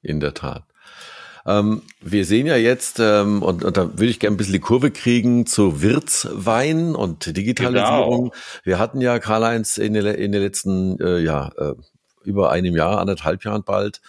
in 0.06 0.20
der 0.20 0.34
Tat. 0.34 0.64
Ähm, 1.48 1.84
wir 2.02 2.26
sehen 2.26 2.48
ja 2.48 2.56
jetzt, 2.56 3.00
ähm, 3.00 3.44
und, 3.44 3.64
und 3.64 3.78
da 3.78 3.92
würde 3.92 4.06
ich 4.06 4.20
gerne 4.20 4.36
ein 4.36 4.38
bisschen 4.38 4.54
die 4.54 4.60
Kurve 4.60 4.90
kriegen 4.90 5.46
zu 5.46 5.82
Wirtswein 5.82 6.96
und 6.96 7.38
Digitalisierung. 7.38 8.32
Genau. 8.32 8.36
Wir 8.64 8.80
hatten 8.80 9.00
ja, 9.00 9.20
Karl-Heinz, 9.20 9.78
in, 9.78 9.94
in 9.94 10.32
den 10.32 10.42
letzten, 10.42 11.00
äh, 11.00 11.20
ja, 11.20 11.52
äh, 11.58 11.74
über 12.24 12.52
einem 12.52 12.76
Jahr, 12.76 13.00
anderthalb 13.00 13.44
Jahren 13.44 13.64
bald, 13.64 14.02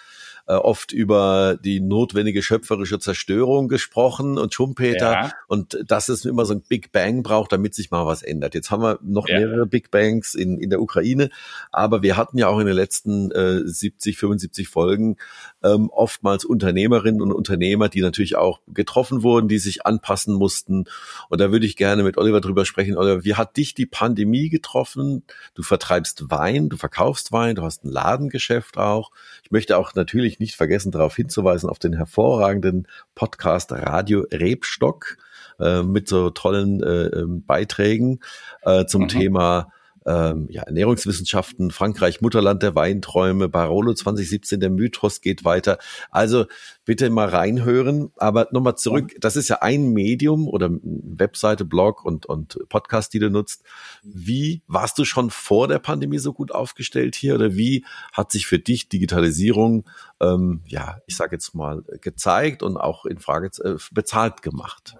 äh, 0.46 0.54
oft 0.54 0.92
über 0.92 1.58
die 1.62 1.80
notwendige 1.80 2.42
schöpferische 2.42 2.98
Zerstörung 2.98 3.68
gesprochen 3.68 4.38
und 4.38 4.54
Schumpeter 4.54 5.12
ja. 5.12 5.32
und 5.48 5.78
dass 5.86 6.08
es 6.08 6.24
immer 6.24 6.44
so 6.44 6.54
ein 6.54 6.62
Big 6.62 6.92
Bang 6.92 7.22
braucht, 7.22 7.52
damit 7.52 7.74
sich 7.74 7.90
mal 7.90 8.06
was 8.06 8.22
ändert. 8.22 8.54
Jetzt 8.54 8.70
haben 8.70 8.82
wir 8.82 8.98
noch 9.02 9.28
ja. 9.28 9.38
mehrere 9.38 9.66
Big 9.66 9.90
Bangs 9.90 10.34
in, 10.34 10.58
in 10.58 10.70
der 10.70 10.80
Ukraine, 10.80 11.30
aber 11.72 12.02
wir 12.02 12.16
hatten 12.16 12.38
ja 12.38 12.48
auch 12.48 12.60
in 12.60 12.66
den 12.66 12.76
letzten 12.76 13.30
äh, 13.32 13.66
70, 13.66 14.16
75 14.18 14.68
Folgen 14.68 15.16
ähm, 15.62 15.90
oftmals 15.90 16.44
Unternehmerinnen 16.44 17.20
und 17.20 17.32
Unternehmer, 17.32 17.88
die 17.88 18.00
natürlich 18.00 18.36
auch 18.36 18.60
getroffen 18.68 19.22
wurden, 19.22 19.48
die 19.48 19.58
sich 19.58 19.84
anpassen 19.84 20.34
mussten. 20.34 20.84
Und 21.28 21.40
da 21.40 21.50
würde 21.50 21.66
ich 21.66 21.76
gerne 21.76 22.02
mit 22.02 22.18
Oliver 22.18 22.40
drüber 22.40 22.64
sprechen. 22.64 22.96
Oliver, 22.96 23.24
wie 23.24 23.34
hat 23.34 23.56
dich 23.56 23.74
die 23.74 23.86
Pandemie 23.86 24.48
getroffen? 24.48 25.24
Du 25.54 25.62
vertreibst 25.62 26.30
Wein, 26.30 26.68
du 26.68 26.76
verkaufst 26.76 27.32
Wein, 27.32 27.56
du 27.56 27.62
hast 27.62 27.84
ein 27.84 27.90
Ladengeschäft 27.90 28.78
auch. 28.78 29.10
Ich 29.42 29.50
möchte 29.50 29.76
auch 29.76 29.94
natürlich 29.94 30.35
ich 30.36 30.40
nicht 30.40 30.56
vergessen, 30.56 30.92
darauf 30.92 31.16
hinzuweisen, 31.16 31.68
auf 31.68 31.78
den 31.78 31.94
hervorragenden 31.94 32.86
Podcast 33.14 33.72
Radio 33.72 34.26
Rebstock 34.32 35.16
äh, 35.58 35.82
mit 35.82 36.08
so 36.08 36.30
tollen 36.30 36.82
äh, 36.82 37.06
ähm, 37.06 37.44
Beiträgen 37.44 38.20
äh, 38.62 38.84
zum 38.84 39.02
mhm. 39.02 39.08
Thema 39.08 39.72
ähm, 40.06 40.46
ja, 40.50 40.62
Ernährungswissenschaften, 40.62 41.70
Frankreich, 41.70 42.20
Mutterland 42.20 42.62
der 42.62 42.74
Weinträume, 42.74 43.48
Barolo 43.48 43.92
2017, 43.92 44.60
der 44.60 44.70
Mythos 44.70 45.20
geht 45.20 45.44
weiter. 45.44 45.78
Also 46.10 46.46
bitte 46.84 47.10
mal 47.10 47.28
reinhören. 47.28 48.12
Aber 48.16 48.48
nochmal 48.52 48.76
zurück, 48.76 49.14
das 49.20 49.36
ist 49.36 49.48
ja 49.48 49.62
ein 49.62 49.90
Medium 49.90 50.48
oder 50.48 50.70
Webseite, 50.82 51.64
Blog 51.64 52.04
und, 52.04 52.26
und 52.26 52.58
Podcast, 52.68 53.12
die 53.14 53.18
du 53.18 53.30
nutzt. 53.30 53.64
Wie 54.02 54.62
warst 54.68 54.98
du 54.98 55.04
schon 55.04 55.30
vor 55.30 55.68
der 55.68 55.80
Pandemie 55.80 56.18
so 56.18 56.32
gut 56.32 56.52
aufgestellt 56.52 57.16
hier 57.16 57.34
oder 57.34 57.56
wie 57.56 57.84
hat 58.12 58.30
sich 58.30 58.46
für 58.46 58.58
dich 58.58 58.88
Digitalisierung, 58.88 59.84
ähm, 60.20 60.60
ja, 60.66 60.98
ich 61.06 61.16
sage 61.16 61.34
jetzt 61.34 61.54
mal, 61.54 61.82
gezeigt 62.00 62.62
und 62.62 62.76
auch 62.76 63.04
in 63.04 63.18
Frage 63.18 63.50
äh, 63.64 63.76
bezahlt 63.92 64.42
gemacht? 64.42 64.96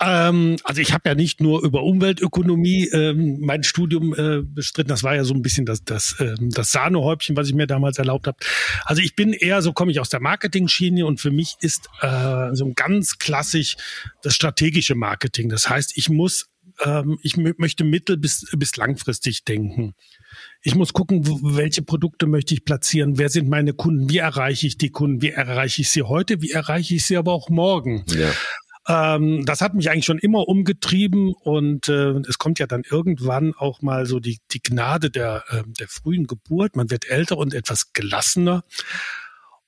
Ähm, 0.00 0.56
also 0.64 0.80
ich 0.80 0.92
habe 0.92 1.08
ja 1.08 1.14
nicht 1.14 1.40
nur 1.40 1.62
über 1.62 1.82
Umweltökonomie 1.82 2.88
ähm, 2.88 3.38
mein 3.40 3.62
Studium 3.62 4.14
äh, 4.14 4.42
bestritten. 4.42 4.88
Das 4.88 5.02
war 5.02 5.14
ja 5.14 5.24
so 5.24 5.34
ein 5.34 5.42
bisschen 5.42 5.66
das, 5.66 5.84
das, 5.84 6.16
äh, 6.18 6.34
das 6.38 6.72
Sahnehäubchen, 6.72 7.36
was 7.36 7.48
ich 7.48 7.54
mir 7.54 7.66
damals 7.66 7.98
erlaubt 7.98 8.26
habe. 8.26 8.38
Also 8.84 9.02
ich 9.02 9.14
bin 9.14 9.32
eher, 9.32 9.62
so 9.62 9.72
komme 9.72 9.92
ich 9.92 10.00
aus 10.00 10.08
der 10.08 10.20
Marketing-Schiene 10.20 11.06
und 11.06 11.20
für 11.20 11.30
mich 11.30 11.54
ist 11.60 11.88
äh, 12.00 12.50
so 12.52 12.72
ganz 12.74 13.18
klassisch 13.18 13.76
das 14.22 14.34
strategische 14.34 14.94
Marketing. 14.94 15.48
Das 15.48 15.68
heißt, 15.68 15.96
ich 15.96 16.08
muss 16.08 16.48
ähm, 16.84 17.18
ich 17.22 17.36
möchte 17.36 17.84
mittel- 17.84 18.16
bis, 18.16 18.46
bis 18.56 18.76
langfristig 18.76 19.44
denken. 19.44 19.94
Ich 20.62 20.74
muss 20.74 20.92
gucken, 20.92 21.26
welche 21.42 21.82
Produkte 21.82 22.26
möchte 22.26 22.54
ich 22.54 22.64
platzieren, 22.64 23.18
wer 23.18 23.28
sind 23.28 23.48
meine 23.48 23.74
Kunden, 23.74 24.08
wie 24.08 24.18
erreiche 24.18 24.66
ich 24.66 24.78
die 24.78 24.90
Kunden, 24.90 25.20
wie 25.20 25.30
erreiche 25.30 25.82
ich 25.82 25.90
sie 25.90 26.02
heute, 26.02 26.40
wie 26.40 26.52
erreiche 26.52 26.94
ich 26.94 27.04
sie 27.04 27.16
aber 27.16 27.32
auch 27.32 27.50
morgen. 27.50 28.04
Ja. 28.08 28.30
Ähm, 28.88 29.44
das 29.44 29.60
hat 29.60 29.74
mich 29.74 29.90
eigentlich 29.90 30.06
schon 30.06 30.18
immer 30.18 30.48
umgetrieben 30.48 31.32
und 31.32 31.88
äh, 31.88 32.14
es 32.28 32.38
kommt 32.38 32.58
ja 32.58 32.66
dann 32.66 32.82
irgendwann 32.88 33.54
auch 33.54 33.80
mal 33.80 34.06
so 34.06 34.18
die, 34.18 34.40
die 34.50 34.62
Gnade 34.62 35.10
der, 35.10 35.44
äh, 35.50 35.62
der 35.66 35.88
frühen 35.88 36.26
Geburt. 36.26 36.74
Man 36.74 36.90
wird 36.90 37.08
älter 37.08 37.38
und 37.38 37.54
etwas 37.54 37.92
gelassener. 37.92 38.62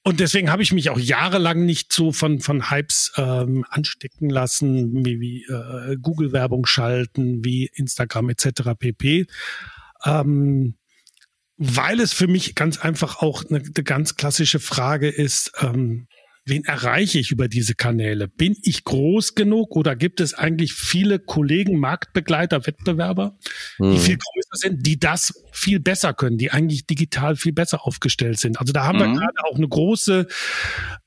Und 0.02 0.20
deswegen 0.20 0.50
habe 0.50 0.62
ich 0.62 0.72
mich 0.72 0.90
auch 0.90 0.98
jahrelang 0.98 1.64
nicht 1.64 1.92
so 1.92 2.12
von, 2.12 2.40
von 2.40 2.70
Hypes 2.70 3.12
ähm, 3.16 3.64
anstecken 3.70 4.28
lassen, 4.28 5.04
wie, 5.04 5.18
wie 5.18 5.44
äh, 5.44 5.96
Google-Werbung 5.96 6.66
schalten, 6.66 7.42
wie 7.42 7.70
Instagram 7.72 8.28
etc. 8.28 8.72
pp. 8.78 9.26
Ähm, 10.04 10.76
weil 11.56 12.00
es 12.00 12.12
für 12.12 12.26
mich 12.26 12.54
ganz 12.54 12.78
einfach 12.78 13.22
auch 13.22 13.44
eine, 13.48 13.60
eine 13.60 13.84
ganz 13.84 14.16
klassische 14.16 14.58
Frage 14.58 15.08
ist, 15.08 15.52
ähm, 15.60 16.08
wen 16.46 16.64
erreiche 16.64 17.18
ich 17.18 17.30
über 17.30 17.48
diese 17.48 17.74
Kanäle? 17.74 18.28
Bin 18.28 18.56
ich 18.62 18.84
groß 18.84 19.34
genug 19.34 19.76
oder 19.76 19.96
gibt 19.96 20.20
es 20.20 20.34
eigentlich 20.34 20.74
viele 20.74 21.18
Kollegen, 21.18 21.78
Marktbegleiter, 21.78 22.66
Wettbewerber, 22.66 23.38
die 23.78 23.84
mhm. 23.84 23.98
viel 23.98 24.18
größer 24.18 24.68
sind, 24.68 24.86
die 24.86 24.98
das 24.98 25.32
viel 25.52 25.80
besser 25.80 26.12
können, 26.12 26.36
die 26.36 26.50
eigentlich 26.50 26.86
digital 26.86 27.36
viel 27.36 27.52
besser 27.52 27.86
aufgestellt 27.86 28.38
sind? 28.38 28.60
Also 28.60 28.72
da 28.72 28.84
haben 28.84 28.98
mhm. 28.98 29.14
wir 29.14 29.20
gerade 29.20 29.44
auch 29.50 29.56
eine 29.56 29.68
große 29.68 30.26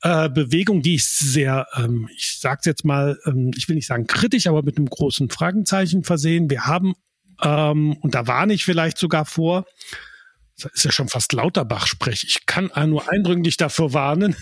äh, 0.01 0.29
Bewegung, 0.29 0.81
die 0.81 0.95
ich 0.95 1.05
sehr, 1.05 1.67
ähm, 1.75 2.09
ich 2.15 2.39
sage 2.39 2.61
jetzt 2.65 2.83
mal, 2.83 3.19
ähm, 3.25 3.51
ich 3.55 3.69
will 3.69 3.75
nicht 3.75 3.87
sagen 3.87 4.07
kritisch, 4.07 4.47
aber 4.47 4.63
mit 4.63 4.77
einem 4.77 4.87
großen 4.87 5.29
Fragenzeichen 5.29 6.03
versehen. 6.03 6.49
Wir 6.49 6.65
haben, 6.65 6.95
ähm, 7.43 7.95
und 7.97 8.15
da 8.15 8.25
warne 8.25 8.53
ich 8.53 8.65
vielleicht 8.65 8.97
sogar 8.97 9.25
vor, 9.25 9.65
das 10.59 10.71
ist 10.73 10.85
ja 10.85 10.91
schon 10.91 11.07
fast 11.07 11.33
Lauterbach-Sprech. 11.33 12.23
Ich 12.27 12.47
kann 12.47 12.71
nur 12.89 13.07
eindringlich 13.11 13.57
dafür 13.57 13.93
warnen. 13.93 14.35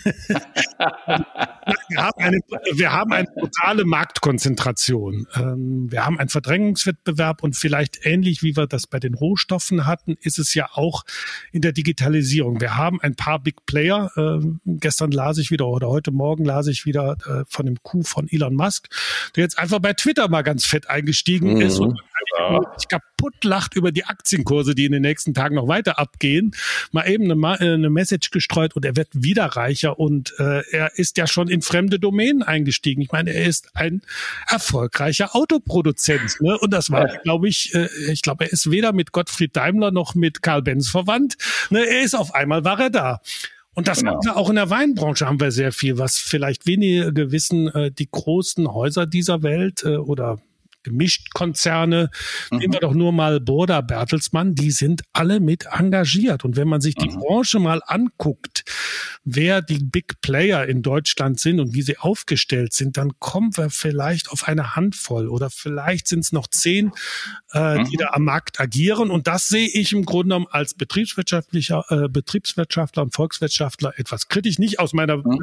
wir, 1.88 2.02
haben 2.02 2.18
eine, 2.18 2.38
wir 2.74 2.92
haben 2.92 3.12
eine 3.12 3.28
totale 3.38 3.84
Marktkonzentration. 3.84 5.26
Ähm, 5.34 5.92
wir 5.92 6.06
haben 6.06 6.18
einen 6.18 6.30
Verdrängungswettbewerb 6.30 7.42
und 7.42 7.54
vielleicht 7.54 8.06
ähnlich 8.06 8.42
wie 8.42 8.56
wir 8.56 8.66
das 8.66 8.86
bei 8.86 8.98
den 8.98 9.12
Rohstoffen 9.12 9.86
hatten, 9.86 10.16
ist 10.20 10.38
es 10.38 10.54
ja 10.54 10.70
auch 10.72 11.04
in 11.52 11.60
der 11.60 11.72
Digitalisierung. 11.72 12.62
Wir 12.62 12.76
haben 12.76 12.98
ein 13.02 13.14
paar 13.14 13.38
Big 13.38 13.66
Player. 13.66 14.10
Ähm, 14.16 14.60
gestern 14.64 15.10
las 15.10 15.36
ich 15.36 15.50
wieder 15.50 15.66
oder 15.66 15.88
heute 15.88 16.12
Morgen 16.12 16.46
las 16.46 16.66
ich 16.66 16.86
wieder 16.86 17.16
äh, 17.26 17.44
von 17.46 17.66
dem 17.66 17.82
Coup 17.82 18.06
von 18.06 18.26
Elon 18.30 18.54
Musk, 18.54 18.88
der 19.36 19.42
jetzt 19.42 19.58
einfach 19.58 19.80
bei 19.80 19.92
Twitter 19.92 20.28
mal 20.28 20.42
ganz 20.42 20.64
fett 20.64 20.88
eingestiegen 20.88 21.54
mhm. 21.54 21.60
ist 21.60 21.78
und 21.78 22.00
sich 22.76 22.88
kaputt 22.88 23.44
lacht 23.44 23.74
über 23.74 23.92
die 23.92 24.04
Aktienkurse, 24.04 24.74
die 24.74 24.84
in 24.84 24.92
den 24.92 25.02
nächsten 25.02 25.34
Tagen 25.34 25.56
noch 25.56 25.68
weiter 25.68 25.98
abgehen. 25.98 26.54
Mal 26.92 27.08
eben 27.08 27.30
eine, 27.30 27.60
äh, 27.60 27.74
eine 27.74 27.90
Message 27.90 28.30
gestreut 28.30 28.74
und 28.76 28.84
er 28.84 28.96
wird 28.96 29.08
wieder 29.12 29.44
reicher 29.44 29.98
und 29.98 30.34
äh, 30.38 30.62
er 30.70 30.98
ist 30.98 31.16
ja 31.18 31.26
schon 31.26 31.48
in 31.48 31.62
fremde 31.62 31.98
Domänen 31.98 32.42
eingestiegen. 32.42 33.00
Ich 33.02 33.12
meine, 33.12 33.32
er 33.32 33.46
ist 33.46 33.74
ein 33.74 34.02
erfolgreicher 34.48 35.34
Autoproduzent. 35.34 36.40
Ne? 36.40 36.58
Und 36.58 36.72
das 36.72 36.90
war, 36.90 37.06
glaube 37.24 37.48
ich, 37.48 37.74
äh, 37.74 37.88
ich 38.10 38.22
glaube, 38.22 38.44
er 38.44 38.52
ist 38.52 38.70
weder 38.70 38.92
mit 38.92 39.12
Gottfried 39.12 39.56
Daimler 39.56 39.90
noch 39.90 40.14
mit 40.14 40.42
Karl 40.42 40.62
Benz 40.62 40.88
verwandt. 40.88 41.36
Ne? 41.70 41.86
Er 41.86 42.02
ist 42.02 42.14
auf 42.14 42.34
einmal 42.34 42.64
war 42.64 42.80
er 42.80 42.90
da. 42.90 43.20
Und 43.76 43.88
das 43.88 43.98
genau. 43.98 44.18
auch 44.34 44.48
in 44.48 44.56
der 44.56 44.70
Weinbranche 44.70 45.26
haben 45.26 45.38
wir 45.38 45.50
sehr 45.52 45.70
viel, 45.70 45.98
was 45.98 46.16
vielleicht 46.16 46.66
wenige 46.66 47.30
wissen, 47.30 47.68
äh, 47.68 47.92
die 47.92 48.08
großen 48.10 48.72
Häuser 48.72 49.06
dieser 49.06 49.42
Welt 49.42 49.82
äh, 49.84 49.96
oder 49.96 50.38
Gemischtkonzerne, 50.86 52.10
mhm. 52.50 52.58
nehmen 52.58 52.72
wir 52.72 52.80
doch 52.80 52.94
nur 52.94 53.12
mal 53.12 53.40
Burda 53.40 53.80
Bertelsmann, 53.80 54.54
die 54.54 54.70
sind 54.70 55.02
alle 55.12 55.40
mit 55.40 55.66
engagiert. 55.66 56.44
Und 56.44 56.56
wenn 56.56 56.68
man 56.68 56.80
sich 56.80 56.94
die 56.94 57.08
mhm. 57.08 57.18
Branche 57.18 57.58
mal 57.58 57.82
anguckt, 57.84 58.64
wer 59.24 59.62
die 59.62 59.82
Big 59.82 60.20
Player 60.20 60.66
in 60.66 60.82
Deutschland 60.82 61.40
sind 61.40 61.58
und 61.58 61.74
wie 61.74 61.82
sie 61.82 61.98
aufgestellt 61.98 62.72
sind, 62.72 62.96
dann 62.96 63.18
kommen 63.18 63.56
wir 63.56 63.70
vielleicht 63.70 64.30
auf 64.30 64.46
eine 64.46 64.76
Handvoll 64.76 65.28
oder 65.28 65.50
vielleicht 65.50 66.06
sind 66.06 66.20
es 66.20 66.32
noch 66.32 66.46
zehn, 66.46 66.92
äh, 67.52 67.78
mhm. 67.78 67.90
die 67.90 67.96
da 67.96 68.10
am 68.12 68.22
Markt 68.22 68.60
agieren. 68.60 69.10
Und 69.10 69.26
das 69.26 69.48
sehe 69.48 69.68
ich 69.68 69.92
im 69.92 70.04
Grunde 70.04 70.26
genommen 70.26 70.46
als 70.50 70.74
betriebswirtschaftlicher 70.74 71.84
äh, 71.90 72.08
Betriebswirtschaftler 72.08 73.02
und 73.02 73.14
Volkswirtschaftler 73.14 73.98
etwas 73.98 74.28
kritisch, 74.28 74.58
nicht 74.58 74.78
aus 74.78 74.92
meiner 74.92 75.16
mhm. 75.16 75.38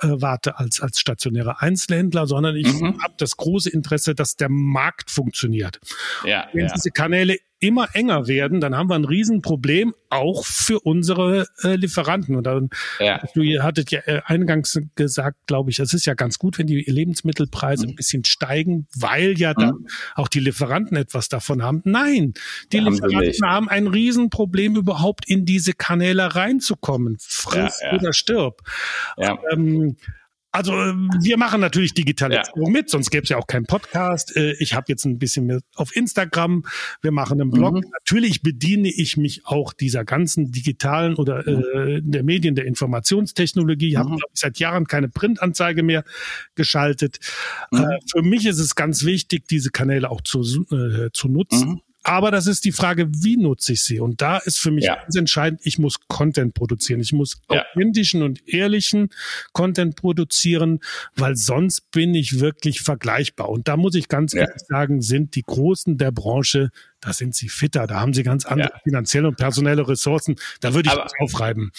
äh, 0.00 0.06
äh 0.06 0.20
Warte 0.20 0.58
als 0.58 0.80
als 0.80 1.00
stationärer 1.00 1.62
Einzelhändler, 1.62 2.26
sondern 2.26 2.56
ich 2.56 2.72
mhm. 2.72 3.02
habe 3.02 3.14
das 3.16 3.36
große 3.36 3.70
Interesse, 3.70 4.14
dass 4.14 4.36
der 4.36 4.48
Markt 4.74 5.10
funktioniert. 5.10 5.80
Ja, 6.24 6.48
Wenn 6.52 6.66
ja. 6.66 6.74
diese 6.74 6.90
Kanäle 6.90 7.38
immer 7.60 7.88
enger 7.94 8.26
werden, 8.26 8.60
dann 8.60 8.76
haben 8.76 8.90
wir 8.90 8.94
ein 8.94 9.06
Riesenproblem 9.06 9.94
auch 10.10 10.44
für 10.44 10.80
unsere 10.80 11.46
äh, 11.62 11.76
Lieferanten. 11.76 12.36
Und 12.36 12.44
dann, 12.44 12.68
ja. 13.00 13.22
du 13.34 13.42
hattet 13.62 13.90
ja 13.90 14.00
äh, 14.04 14.20
eingangs 14.26 14.78
gesagt, 14.96 15.38
glaube 15.46 15.70
ich, 15.70 15.78
es 15.78 15.94
ist 15.94 16.04
ja 16.04 16.12
ganz 16.12 16.38
gut, 16.38 16.58
wenn 16.58 16.66
die 16.66 16.82
Lebensmittelpreise 16.82 17.86
mhm. 17.86 17.92
ein 17.92 17.96
bisschen 17.96 18.24
steigen, 18.24 18.86
weil 18.94 19.38
ja 19.38 19.54
dann 19.54 19.76
mhm. 19.76 19.86
auch 20.14 20.28
die 20.28 20.40
Lieferanten 20.40 20.96
etwas 20.96 21.28
davon 21.30 21.62
haben. 21.62 21.80
Nein, 21.84 22.34
die 22.70 22.78
da 22.78 22.90
Lieferanten 22.90 23.32
haben, 23.42 23.54
haben 23.54 23.68
ein 23.70 23.86
Riesenproblem, 23.86 24.76
überhaupt 24.76 25.28
in 25.28 25.46
diese 25.46 25.72
Kanäle 25.72 26.34
reinzukommen. 26.34 27.16
Friss 27.20 27.80
ja, 27.82 27.94
oder 27.94 28.12
stirb. 28.12 28.60
Ähm, 29.16 29.96
also 30.54 30.72
ähm, 30.72 31.10
wir 31.20 31.36
machen 31.36 31.60
natürlich 31.60 31.94
Digitalisierung 31.94 32.66
ja. 32.66 32.70
mit, 32.70 32.88
sonst 32.88 33.10
gäbe 33.10 33.24
es 33.24 33.28
ja 33.28 33.38
auch 33.38 33.48
keinen 33.48 33.66
Podcast. 33.66 34.36
Äh, 34.36 34.52
ich 34.60 34.74
habe 34.74 34.84
jetzt 34.86 35.04
ein 35.04 35.18
bisschen 35.18 35.46
mehr 35.46 35.58
auf 35.74 35.96
Instagram, 35.96 36.64
wir 37.02 37.10
machen 37.10 37.40
einen 37.40 37.50
Blog. 37.50 37.74
Mhm. 37.74 37.90
Natürlich 37.92 38.40
bediene 38.40 38.88
ich 38.88 39.16
mich 39.16 39.46
auch 39.46 39.72
dieser 39.72 40.04
ganzen 40.04 40.52
digitalen 40.52 41.16
oder 41.16 41.44
äh, 41.44 42.00
der 42.04 42.22
Medien, 42.22 42.54
der 42.54 42.66
Informationstechnologie. 42.66 43.88
Ich 43.88 43.94
mhm. 43.94 43.98
habe 43.98 44.14
ich, 44.14 44.22
seit 44.32 44.60
Jahren 44.60 44.86
keine 44.86 45.08
Printanzeige 45.08 45.82
mehr 45.82 46.04
geschaltet. 46.54 47.18
Mhm. 47.72 47.78
Äh, 47.78 47.98
für 48.08 48.22
mich 48.22 48.46
ist 48.46 48.60
es 48.60 48.76
ganz 48.76 49.04
wichtig, 49.04 49.48
diese 49.48 49.70
Kanäle 49.70 50.08
auch 50.08 50.20
zu, 50.20 50.42
äh, 50.70 51.10
zu 51.12 51.26
nutzen. 51.26 51.80
Aber 52.04 52.30
das 52.30 52.46
ist 52.46 52.66
die 52.66 52.72
Frage, 52.72 53.08
wie 53.10 53.38
nutze 53.38 53.72
ich 53.72 53.82
sie? 53.82 53.98
Und 53.98 54.20
da 54.20 54.36
ist 54.36 54.58
für 54.58 54.70
mich 54.70 54.84
ja. 54.84 54.96
ganz 54.96 55.16
entscheidend, 55.16 55.60
ich 55.64 55.78
muss 55.78 55.96
Content 56.06 56.52
produzieren. 56.52 57.00
Ich 57.00 57.14
muss 57.14 57.40
ja. 57.50 57.64
authentischen 57.64 58.22
und 58.22 58.46
ehrlichen 58.46 59.08
Content 59.52 59.96
produzieren, 59.96 60.80
weil 61.16 61.34
sonst 61.34 61.90
bin 61.90 62.14
ich 62.14 62.40
wirklich 62.40 62.82
vergleichbar. 62.82 63.48
Und 63.48 63.68
da 63.68 63.78
muss 63.78 63.94
ich 63.94 64.08
ganz 64.08 64.34
ja. 64.34 64.42
ehrlich 64.42 64.62
sagen, 64.68 65.00
sind 65.00 65.34
die 65.34 65.42
Großen 65.42 65.96
der 65.96 66.12
Branche, 66.12 66.70
da 67.00 67.14
sind 67.14 67.34
sie 67.34 67.48
fitter, 67.48 67.86
da 67.86 68.00
haben 68.00 68.12
sie 68.12 68.22
ganz 68.22 68.44
andere 68.44 68.70
finanzielle 68.82 69.28
und 69.28 69.36
personelle 69.36 69.88
Ressourcen. 69.88 70.36
Da 70.60 70.74
würde 70.74 70.90
ich 70.90 70.92
Aber, 70.92 71.08
aufreiben. 71.20 71.72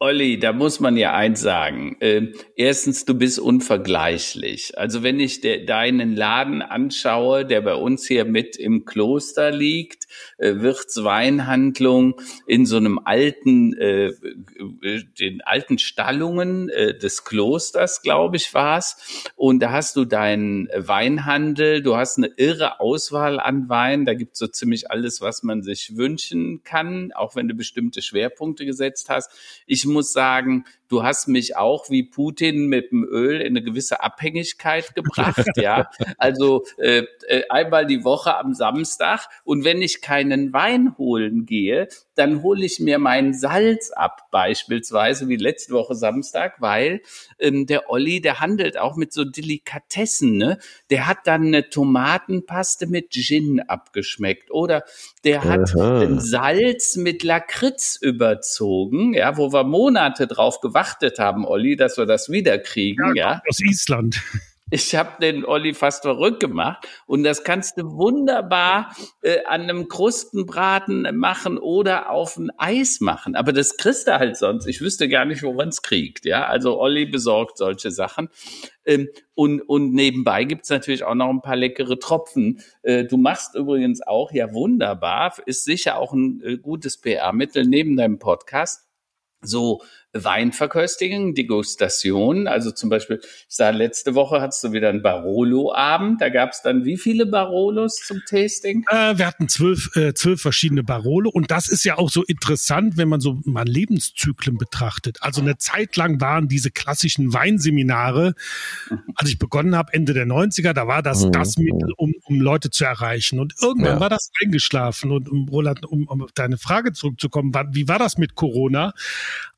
Olli, 0.00 0.38
da 0.38 0.52
muss 0.52 0.78
man 0.78 0.96
ja 0.96 1.12
eins 1.12 1.40
sagen. 1.40 1.96
Äh, 1.98 2.28
erstens, 2.54 3.04
du 3.04 3.14
bist 3.14 3.40
unvergleichlich. 3.40 4.78
Also 4.78 5.02
wenn 5.02 5.18
ich 5.18 5.40
de, 5.40 5.64
deinen 5.64 6.14
Laden 6.14 6.62
anschaue, 6.62 7.44
der 7.44 7.62
bei 7.62 7.74
uns 7.74 8.06
hier 8.06 8.24
mit 8.24 8.56
im 8.56 8.84
Kloster 8.84 9.50
liegt, 9.50 10.06
äh, 10.36 10.54
Weinhandlung 10.54 12.14
in 12.46 12.64
so 12.64 12.76
einem 12.76 13.00
alten, 13.04 13.72
äh, 13.76 14.12
den 15.18 15.40
alten 15.40 15.78
Stallungen 15.78 16.68
äh, 16.68 16.96
des 16.96 17.24
Klosters, 17.24 18.00
glaube 18.00 18.36
ich, 18.36 18.54
war's. 18.54 19.32
Und 19.34 19.58
da 19.58 19.72
hast 19.72 19.96
du 19.96 20.04
deinen 20.04 20.68
Weinhandel, 20.76 21.82
du 21.82 21.96
hast 21.96 22.18
eine 22.18 22.28
irre 22.36 22.78
Auswahl 22.78 23.40
an 23.40 23.68
Wein. 23.68 24.04
Da 24.04 24.14
gibt's 24.14 24.38
so 24.38 24.46
ziemlich 24.46 24.92
alles, 24.92 25.20
was 25.20 25.42
man 25.42 25.64
sich 25.64 25.96
wünschen 25.96 26.62
kann, 26.62 27.10
auch 27.10 27.34
wenn 27.34 27.48
du 27.48 27.54
bestimmte 27.54 28.00
Schwerpunkte 28.00 28.64
gesetzt 28.64 29.08
hast. 29.08 29.32
Ich 29.66 29.87
muss 29.88 30.12
sagen, 30.12 30.64
du 30.88 31.02
hast 31.02 31.28
mich 31.28 31.56
auch 31.56 31.90
wie 31.90 32.02
Putin 32.02 32.66
mit 32.66 32.90
dem 32.90 33.04
Öl 33.04 33.40
in 33.40 33.48
eine 33.48 33.62
gewisse 33.62 34.02
Abhängigkeit 34.02 34.94
gebracht, 34.94 35.46
ja. 35.56 35.90
Also 36.16 36.64
äh, 36.78 37.04
äh, 37.28 37.42
einmal 37.48 37.86
die 37.86 38.04
Woche 38.04 38.36
am 38.36 38.54
Samstag 38.54 39.28
und 39.44 39.64
wenn 39.64 39.82
ich 39.82 40.00
keinen 40.00 40.52
Wein 40.52 40.96
holen 40.96 41.44
gehe, 41.44 41.88
dann 42.14 42.42
hole 42.42 42.64
ich 42.64 42.80
mir 42.80 42.98
mein 42.98 43.34
Salz 43.34 43.90
ab, 43.90 44.28
beispielsweise 44.30 45.28
wie 45.28 45.36
letzte 45.36 45.72
Woche 45.72 45.94
Samstag, 45.94 46.60
weil 46.60 47.02
ähm, 47.38 47.66
der 47.66 47.90
Olli, 47.90 48.20
der 48.20 48.40
handelt 48.40 48.78
auch 48.78 48.96
mit 48.96 49.12
so 49.12 49.24
Delikatessen, 49.24 50.36
ne? 50.36 50.58
Der 50.90 51.06
hat 51.06 51.18
dann 51.24 51.46
eine 51.46 51.68
Tomatenpaste 51.68 52.86
mit 52.86 53.10
Gin 53.10 53.60
abgeschmeckt 53.60 54.50
oder 54.50 54.84
der 55.24 55.44
hat. 55.44 55.68
Salz 55.68 56.96
mit 56.96 57.22
Lakritz 57.22 57.98
überzogen, 58.00 59.14
ja, 59.14 59.36
wo 59.36 59.52
wir 59.52 59.64
Monate 59.64 60.26
drauf 60.26 60.60
gewartet 60.60 60.77
gewartet 60.78 61.18
haben, 61.18 61.44
Olli, 61.44 61.76
dass 61.76 61.96
wir 61.96 62.06
das 62.06 62.30
wiederkriegen. 62.30 63.16
Ja, 63.16 63.32
ja. 63.32 63.42
aus 63.48 63.60
Island. 63.60 64.22
Ich 64.70 64.94
habe 64.94 65.12
den 65.22 65.46
Olli 65.46 65.72
fast 65.72 66.02
verrückt 66.02 66.40
gemacht 66.40 66.86
und 67.06 67.24
das 67.24 67.42
kannst 67.42 67.78
du 67.78 67.84
wunderbar 67.84 68.94
äh, 69.22 69.38
an 69.46 69.62
einem 69.62 69.88
Krustenbraten 69.88 71.08
machen 71.16 71.56
oder 71.56 72.10
auf 72.10 72.36
ein 72.36 72.50
Eis 72.58 73.00
machen. 73.00 73.34
Aber 73.34 73.54
das 73.54 73.78
kriegst 73.78 74.06
du 74.06 74.18
halt 74.18 74.36
sonst. 74.36 74.66
Ich 74.66 74.82
wüsste 74.82 75.08
gar 75.08 75.24
nicht, 75.24 75.42
wo 75.42 75.54
man 75.54 75.70
es 75.70 75.80
kriegt. 75.80 76.26
Ja, 76.26 76.44
also 76.44 76.78
Olli 76.78 77.06
besorgt 77.06 77.56
solche 77.56 77.90
Sachen. 77.90 78.28
Ähm, 78.84 79.08
und, 79.32 79.62
und 79.62 79.94
nebenbei 79.94 80.44
gibt's 80.44 80.68
natürlich 80.68 81.02
auch 81.02 81.14
noch 81.14 81.30
ein 81.30 81.40
paar 81.40 81.56
leckere 81.56 81.98
Tropfen. 81.98 82.60
Äh, 82.82 83.04
du 83.04 83.16
machst 83.16 83.54
übrigens 83.54 84.06
auch 84.06 84.32
ja 84.32 84.52
wunderbar, 84.52 85.32
ist 85.46 85.64
sicher 85.64 85.96
auch 85.96 86.12
ein 86.12 86.42
äh, 86.44 86.58
gutes 86.58 86.98
PR-Mittel 87.00 87.64
neben 87.64 87.96
deinem 87.96 88.18
Podcast 88.18 88.88
so 89.40 89.82
Weinverköstigung, 90.14 91.34
Degustation. 91.34 92.46
Also 92.48 92.70
zum 92.70 92.88
Beispiel, 92.88 93.20
ich 93.22 93.44
sah 93.48 93.70
letzte 93.70 94.14
Woche 94.14 94.40
hattest 94.40 94.64
du 94.64 94.72
wieder 94.72 94.88
einen 94.88 95.02
Barolo-Abend. 95.02 96.20
Da 96.20 96.30
gab 96.30 96.52
es 96.52 96.62
dann 96.62 96.84
wie 96.84 96.96
viele 96.96 97.26
Barolos 97.26 97.96
zum 98.06 98.22
Tasting? 98.28 98.84
Äh, 98.90 99.18
wir 99.18 99.26
hatten 99.26 99.48
zwölf, 99.48 99.94
äh, 99.96 100.14
zwölf 100.14 100.40
verschiedene 100.40 100.82
Barolo 100.82 101.30
und 101.30 101.50
das 101.50 101.68
ist 101.68 101.84
ja 101.84 101.98
auch 101.98 102.10
so 102.10 102.24
interessant, 102.24 102.96
wenn 102.96 103.08
man 103.08 103.20
so 103.20 103.40
mal 103.44 103.66
Lebenszyklen 103.66 104.56
betrachtet. 104.56 105.18
Also 105.20 105.42
eine 105.42 105.58
Zeit 105.58 105.96
lang 105.96 106.20
waren 106.20 106.48
diese 106.48 106.70
klassischen 106.70 107.32
Weinseminare, 107.32 108.34
als 109.14 109.28
ich 109.28 109.38
begonnen 109.38 109.76
habe, 109.76 109.92
Ende 109.92 110.14
der 110.14 110.26
90er, 110.26 110.72
da 110.72 110.86
war 110.86 111.02
das 111.02 111.24
mhm. 111.24 111.32
das 111.32 111.56
Mittel, 111.58 111.92
um, 111.96 112.14
um 112.24 112.40
Leute 112.40 112.70
zu 112.70 112.84
erreichen. 112.84 113.38
Und 113.38 113.54
irgendwann 113.60 113.94
ja. 113.94 114.00
war 114.00 114.10
das 114.10 114.30
eingeschlafen. 114.42 115.10
Und 115.10 115.28
um, 115.28 115.48
Roland, 115.48 115.84
um, 115.86 116.06
um 116.08 116.22
auf 116.22 116.32
deine 116.32 116.58
Frage 116.58 116.92
zurückzukommen, 116.92 117.52
wie 117.72 117.88
war 117.88 117.98
das 117.98 118.18
mit 118.18 118.34
Corona? 118.34 118.92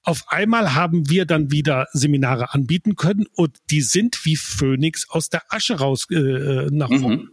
Auf 0.02 0.24
einmal 0.40 0.74
haben 0.74 1.08
wir 1.10 1.26
dann 1.26 1.50
wieder 1.50 1.86
Seminare 1.92 2.54
anbieten 2.54 2.96
können 2.96 3.26
und 3.34 3.58
die 3.70 3.82
sind 3.82 4.24
wie 4.24 4.36
Phönix 4.36 5.08
aus 5.10 5.28
der 5.28 5.42
Asche 5.50 5.78
raus 5.78 6.06
äh, 6.10 6.16
äh 6.16 6.68
nach 6.70 6.88
mhm. 6.88 7.00
vorne. 7.00 7.28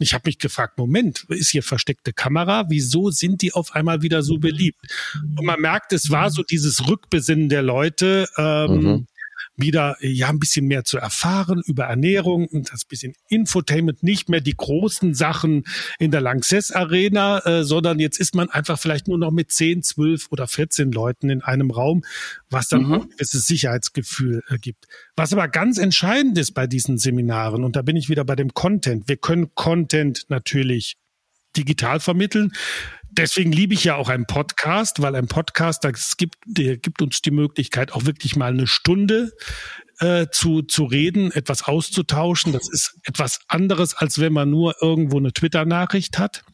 Ich 0.00 0.12
habe 0.12 0.22
mich 0.26 0.38
gefragt, 0.38 0.76
Moment, 0.76 1.24
ist 1.28 1.50
hier 1.50 1.62
versteckte 1.62 2.12
Kamera? 2.12 2.64
Wieso 2.68 3.10
sind 3.10 3.42
die 3.42 3.52
auf 3.52 3.76
einmal 3.76 4.02
wieder 4.02 4.22
so 4.22 4.38
beliebt? 4.38 4.80
Und 5.36 5.44
man 5.44 5.60
merkt, 5.60 5.92
es 5.92 6.10
war 6.10 6.30
so 6.30 6.42
dieses 6.42 6.88
Rückbesinnen 6.88 7.48
der 7.48 7.62
Leute. 7.62 8.28
Ähm, 8.36 8.82
mhm 8.82 9.06
wieder 9.56 9.96
ja 10.00 10.28
ein 10.28 10.38
bisschen 10.38 10.66
mehr 10.66 10.84
zu 10.84 10.98
erfahren 10.98 11.62
über 11.66 11.84
Ernährung 11.84 12.46
und 12.46 12.72
das 12.72 12.84
bisschen 12.84 13.14
Infotainment, 13.28 14.02
nicht 14.02 14.28
mehr 14.28 14.40
die 14.40 14.56
großen 14.56 15.14
Sachen 15.14 15.64
in 15.98 16.10
der 16.10 16.20
Lanxess 16.20 16.70
Arena, 16.70 17.44
äh, 17.44 17.64
sondern 17.64 17.98
jetzt 17.98 18.18
ist 18.18 18.34
man 18.34 18.48
einfach 18.48 18.78
vielleicht 18.78 19.08
nur 19.08 19.18
noch 19.18 19.30
mit 19.30 19.50
10, 19.52 19.82
12 19.82 20.28
oder 20.30 20.46
14 20.46 20.92
Leuten 20.92 21.30
in 21.30 21.42
einem 21.42 21.70
Raum, 21.70 22.04
was 22.50 22.68
dann 22.68 22.84
mhm. 22.84 22.92
ein 22.92 23.08
gewisses 23.10 23.46
Sicherheitsgefühl 23.46 24.42
äh, 24.48 24.58
gibt. 24.58 24.86
Was 25.16 25.32
aber 25.32 25.48
ganz 25.48 25.78
entscheidend 25.78 26.38
ist 26.38 26.52
bei 26.52 26.66
diesen 26.66 26.98
Seminaren, 26.98 27.64
und 27.64 27.76
da 27.76 27.82
bin 27.82 27.96
ich 27.96 28.08
wieder 28.08 28.24
bei 28.24 28.36
dem 28.36 28.54
Content. 28.54 29.08
Wir 29.08 29.16
können 29.16 29.54
Content 29.54 30.24
natürlich 30.28 30.96
digital 31.56 32.00
vermitteln 32.00 32.52
deswegen 33.10 33.52
liebe 33.52 33.74
ich 33.74 33.84
ja 33.84 33.96
auch 33.96 34.08
einen 34.08 34.26
Podcast, 34.26 35.02
weil 35.02 35.14
ein 35.14 35.28
Podcast, 35.28 35.84
das 35.84 36.16
gibt, 36.16 36.36
der 36.46 36.76
gibt 36.76 37.02
uns 37.02 37.22
die 37.22 37.30
Möglichkeit, 37.30 37.92
auch 37.92 38.04
wirklich 38.04 38.36
mal 38.36 38.52
eine 38.52 38.66
Stunde 38.66 39.32
äh, 40.00 40.26
zu, 40.30 40.62
zu 40.62 40.84
reden, 40.84 41.32
etwas 41.32 41.64
auszutauschen. 41.64 42.52
Das 42.52 42.68
ist 42.70 42.98
etwas 43.04 43.40
anderes, 43.48 43.94
als 43.94 44.20
wenn 44.20 44.32
man 44.32 44.50
nur 44.50 44.76
irgendwo 44.80 45.18
eine 45.18 45.32
Twitter-Nachricht 45.32 46.18
hat. 46.18 46.44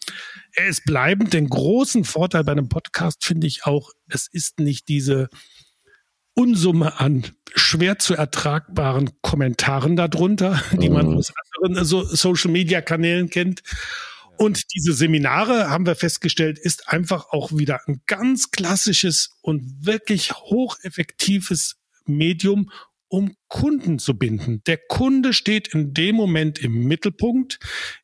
Er 0.53 0.67
ist 0.67 0.85
bleibend. 0.85 1.33
Den 1.33 1.49
großen 1.49 2.05
Vorteil 2.05 2.45
bei 2.45 2.53
einem 2.53 2.69
Podcast 2.69 3.25
finde 3.25 3.47
ich 3.47 3.65
auch, 3.65 3.91
es 4.09 4.29
ist 4.31 4.61
nicht 4.61 4.89
diese 4.89 5.29
Unsumme 6.35 6.99
an 6.99 7.27
schwer 7.55 7.99
zu 7.99 8.15
ertragbaren 8.15 9.11
Kommentaren 9.23 9.95
darunter, 9.95 10.61
die 10.73 10.91
man 10.91 11.09
mhm. 11.09 11.17
aus 11.19 11.33
anderen 11.63 11.85
so 11.85 12.03
Social 12.03 12.51
Media 12.51 12.81
Kanälen 12.81 13.31
kennt. 13.31 13.63
Und 14.37 14.75
diese 14.75 14.93
Seminare, 14.93 15.71
haben 15.71 15.87
wir 15.87 15.95
festgestellt, 15.95 16.59
ist 16.59 16.89
einfach 16.89 17.27
auch 17.31 17.53
wieder 17.53 17.81
ein 17.87 18.03
ganz 18.07 18.51
klassisches 18.51 19.31
und 19.43 19.87
wirklich 19.87 20.33
hocheffektives 20.33 21.77
Medium, 22.07 22.71
um 23.09 23.37
Kunden 23.55 24.01
zu 24.01 24.19
binden. 24.19 24.63
Der 24.67 24.79
Kunde 24.79 25.33
steht 25.33 25.69
in 25.69 25.95
dem 25.95 26.17
Moment 26.17 26.59
im 26.59 26.89
Mittelpunkt. 26.89 27.61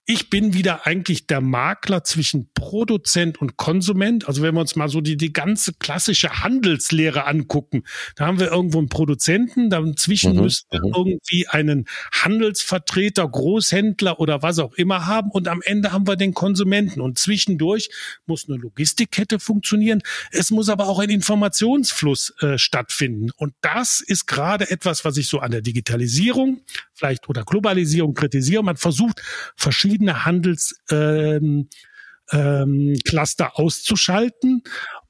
Ich 0.06 0.30
bin 0.30 0.54
wieder 0.54 0.86
eigentlich 0.86 1.26
der 1.26 1.40
Makler 1.40 2.04
zwischen 2.04 2.52
Produzent 2.54 3.40
und 3.40 3.56
Konsument. 3.56 4.28
Also 4.28 4.42
wenn 4.42 4.54
wir 4.54 4.60
uns 4.60 4.76
mal 4.76 4.88
so 4.88 5.00
die, 5.00 5.16
die 5.16 5.32
ganze 5.32 5.72
klassische 5.72 6.44
Handelslehre 6.44 7.26
angucken, 7.26 7.82
da 8.14 8.26
haben 8.26 8.38
wir 8.38 8.52
irgendwo 8.52 8.78
einen 8.78 8.88
Produzenten, 8.88 9.70
dazwischen 9.70 10.34
mhm. 10.34 10.42
müssten 10.42 10.68
wir 10.70 10.86
mhm. 10.86 10.94
irgendwie 10.94 11.48
einen 11.48 11.86
Handelsvertreter, 12.12 13.26
Großhändler 13.28 14.20
oder 14.20 14.42
was 14.42 14.60
auch 14.60 14.74
immer 14.74 15.06
haben 15.06 15.32
und 15.32 15.48
am 15.48 15.62
Ende 15.62 15.90
haben 15.90 16.06
wir 16.06 16.14
den 16.14 16.32
Konsumenten 16.32 17.00
und 17.00 17.18
zwischendurch 17.18 17.90
muss 18.26 18.48
eine 18.48 18.56
Logistikkette 18.56 19.40
funktionieren. 19.40 20.00
Es 20.30 20.52
muss 20.52 20.68
aber 20.68 20.88
auch 20.88 21.00
ein 21.00 21.10
Informationsfluss 21.10 22.34
äh, 22.40 22.56
stattfinden 22.56 23.30
und 23.36 23.54
das 23.62 24.00
ist 24.00 24.26
gerade 24.26 24.70
etwas, 24.70 25.04
was 25.04 25.16
ich 25.16 25.26
so 25.26 25.39
an 25.40 25.50
der 25.50 25.62
Digitalisierung 25.62 26.62
vielleicht 26.92 27.28
oder 27.28 27.44
Globalisierung 27.44 28.14
kritisiere. 28.14 28.62
Man 28.62 28.76
versucht, 28.76 29.22
verschiedene 29.56 30.24
Handelscluster 30.24 31.36
ähm, 31.42 31.68
ähm, 32.32 32.96
auszuschalten. 33.54 34.62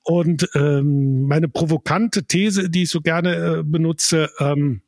Und 0.02 0.48
ähm, 0.54 1.22
meine 1.22 1.48
provokante 1.48 2.24
These, 2.24 2.70
die 2.70 2.84
ich 2.84 2.90
so 2.90 3.00
gerne 3.00 3.58
äh, 3.58 3.62
benutze, 3.62 4.30
ähm, 4.38 4.82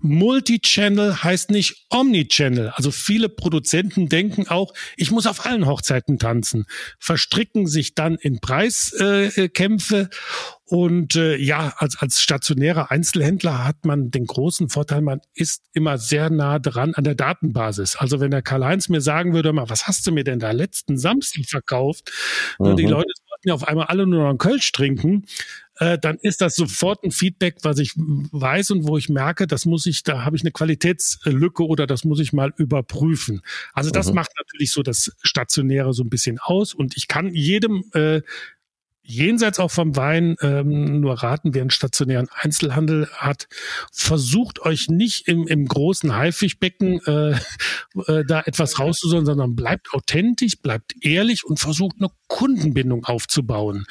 Multichannel 0.00 1.22
heißt 1.22 1.50
nicht 1.50 1.86
Omnichannel. 1.90 2.68
Also 2.70 2.90
viele 2.90 3.28
Produzenten 3.28 4.08
denken 4.08 4.48
auch, 4.48 4.74
ich 4.96 5.10
muss 5.10 5.26
auf 5.26 5.46
allen 5.46 5.66
Hochzeiten 5.66 6.18
tanzen, 6.18 6.66
verstricken 6.98 7.66
sich 7.66 7.94
dann 7.94 8.16
in 8.16 8.40
Preiskämpfe 8.40 9.96
äh, 9.96 10.16
und 10.74 11.14
äh, 11.14 11.36
ja, 11.36 11.72
als, 11.76 11.96
als 11.98 12.20
stationärer 12.20 12.90
Einzelhändler 12.90 13.64
hat 13.64 13.84
man 13.84 14.10
den 14.10 14.26
großen 14.26 14.70
Vorteil, 14.70 15.02
man 15.02 15.20
ist 15.32 15.62
immer 15.72 15.98
sehr 15.98 16.30
nah 16.30 16.58
dran 16.58 16.94
an 16.96 17.04
der 17.04 17.14
Datenbasis. 17.14 17.94
Also 17.94 18.18
wenn 18.18 18.32
der 18.32 18.42
Karl-Heinz 18.42 18.88
mir 18.88 19.00
sagen 19.00 19.34
würde, 19.34 19.52
mal, 19.52 19.70
was 19.70 19.86
hast 19.86 20.04
du 20.04 20.10
mir 20.10 20.24
denn 20.24 20.40
da 20.40 20.50
letzten 20.50 20.98
Samstag 20.98 21.44
verkauft? 21.46 22.10
Mhm. 22.58 22.66
Und 22.66 22.76
die 22.78 22.86
Leute 22.86 23.12
sollten 23.28 23.48
ja 23.48 23.54
auf 23.54 23.68
einmal 23.68 23.86
alle 23.86 24.04
nur 24.04 24.22
noch 24.22 24.30
einen 24.30 24.38
Kölsch 24.38 24.72
trinken, 24.72 25.26
äh, 25.78 25.98
dann 25.98 26.18
ist 26.22 26.40
das 26.40 26.54
sofort 26.56 27.04
ein 27.04 27.10
Feedback, 27.10 27.58
was 27.62 27.78
ich 27.78 27.92
weiß 27.96 28.72
und 28.72 28.86
wo 28.86 28.96
ich 28.96 29.08
merke, 29.08 29.46
das 29.46 29.66
muss 29.66 29.86
ich, 29.86 30.02
da 30.02 30.24
habe 30.24 30.36
ich 30.36 30.42
eine 30.42 30.52
Qualitätslücke 30.52 31.64
oder 31.64 31.86
das 31.86 32.04
muss 32.04 32.20
ich 32.20 32.32
mal 32.32 32.52
überprüfen. 32.56 33.42
Also 33.72 33.90
das 33.90 34.08
mhm. 34.08 34.16
macht 34.16 34.30
natürlich 34.38 34.72
so 34.72 34.82
das 34.82 35.12
Stationäre 35.22 35.92
so 35.92 36.02
ein 36.02 36.10
bisschen 36.10 36.38
aus 36.40 36.74
und 36.74 36.96
ich 36.96 37.08
kann 37.08 37.32
jedem 37.34 37.84
äh, 37.92 38.22
jenseits 39.04 39.58
auch 39.58 39.70
vom 39.70 39.96
Wein 39.96 40.36
ähm, 40.40 41.00
nur 41.00 41.22
raten, 41.22 41.54
wer 41.54 41.60
einen 41.60 41.70
stationären 41.70 42.28
Einzelhandel 42.32 43.08
hat, 43.12 43.48
versucht 43.92 44.60
euch 44.62 44.88
nicht 44.88 45.28
im, 45.28 45.46
im 45.46 45.66
großen 45.66 46.16
Haifischbecken 46.16 47.00
äh, 47.06 47.32
äh, 48.06 48.24
da 48.26 48.40
etwas 48.40 48.78
rauszusuchen, 48.78 49.26
sondern 49.26 49.54
bleibt 49.54 49.92
authentisch, 49.92 50.58
bleibt 50.60 50.94
ehrlich 51.02 51.44
und 51.44 51.60
versucht 51.60 51.96
eine 51.98 52.08
Kundenbindung 52.28 53.04
aufzubauen. 53.04 53.86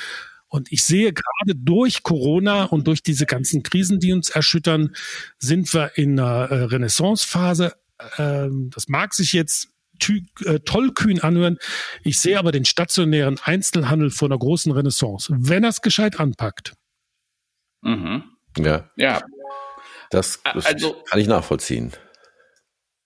Und 0.48 0.72
ich 0.72 0.84
sehe 0.84 1.14
gerade 1.14 1.56
durch 1.56 2.04
Corona 2.04 2.66
und 2.66 2.88
durch 2.88 3.02
diese 3.02 3.26
ganzen 3.26 3.64
Krisen, 3.64 4.00
die 4.00 4.14
uns 4.14 4.30
erschüttern, 4.30 4.96
sind 5.40 5.74
wir 5.74 5.98
in 5.98 6.20
einer 6.20 6.52
äh, 6.52 6.64
Renaissancephase. 6.66 7.74
Ähm, 8.18 8.70
das 8.72 8.88
mag 8.88 9.14
sich 9.14 9.34
jetzt 9.34 9.73
äh, 10.10 10.60
tollkühn 10.60 11.22
anhören. 11.22 11.58
Ich 12.04 12.20
sehe 12.20 12.40
aber 12.40 12.52
den 12.52 12.66
stationären 12.66 13.40
Einzelhandel 13.44 14.10
vor 14.10 14.28
einer 14.28 14.38
großen 14.38 14.72
Renaissance, 14.72 15.34
wenn 15.38 15.64
er 15.64 15.70
es 15.70 15.82
gescheit 15.82 16.20
anpackt. 16.20 16.74
Mhm. 17.82 18.24
Ja. 18.58 18.90
Ja. 18.96 19.22
Das, 20.10 20.42
das 20.44 20.66
also, 20.66 21.02
kann 21.10 21.20
ich 21.20 21.28
nachvollziehen. 21.28 21.92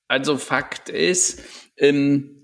Also 0.07 0.37
Fakt 0.37 0.89
ist, 0.89 1.41
ähm, 1.77 2.36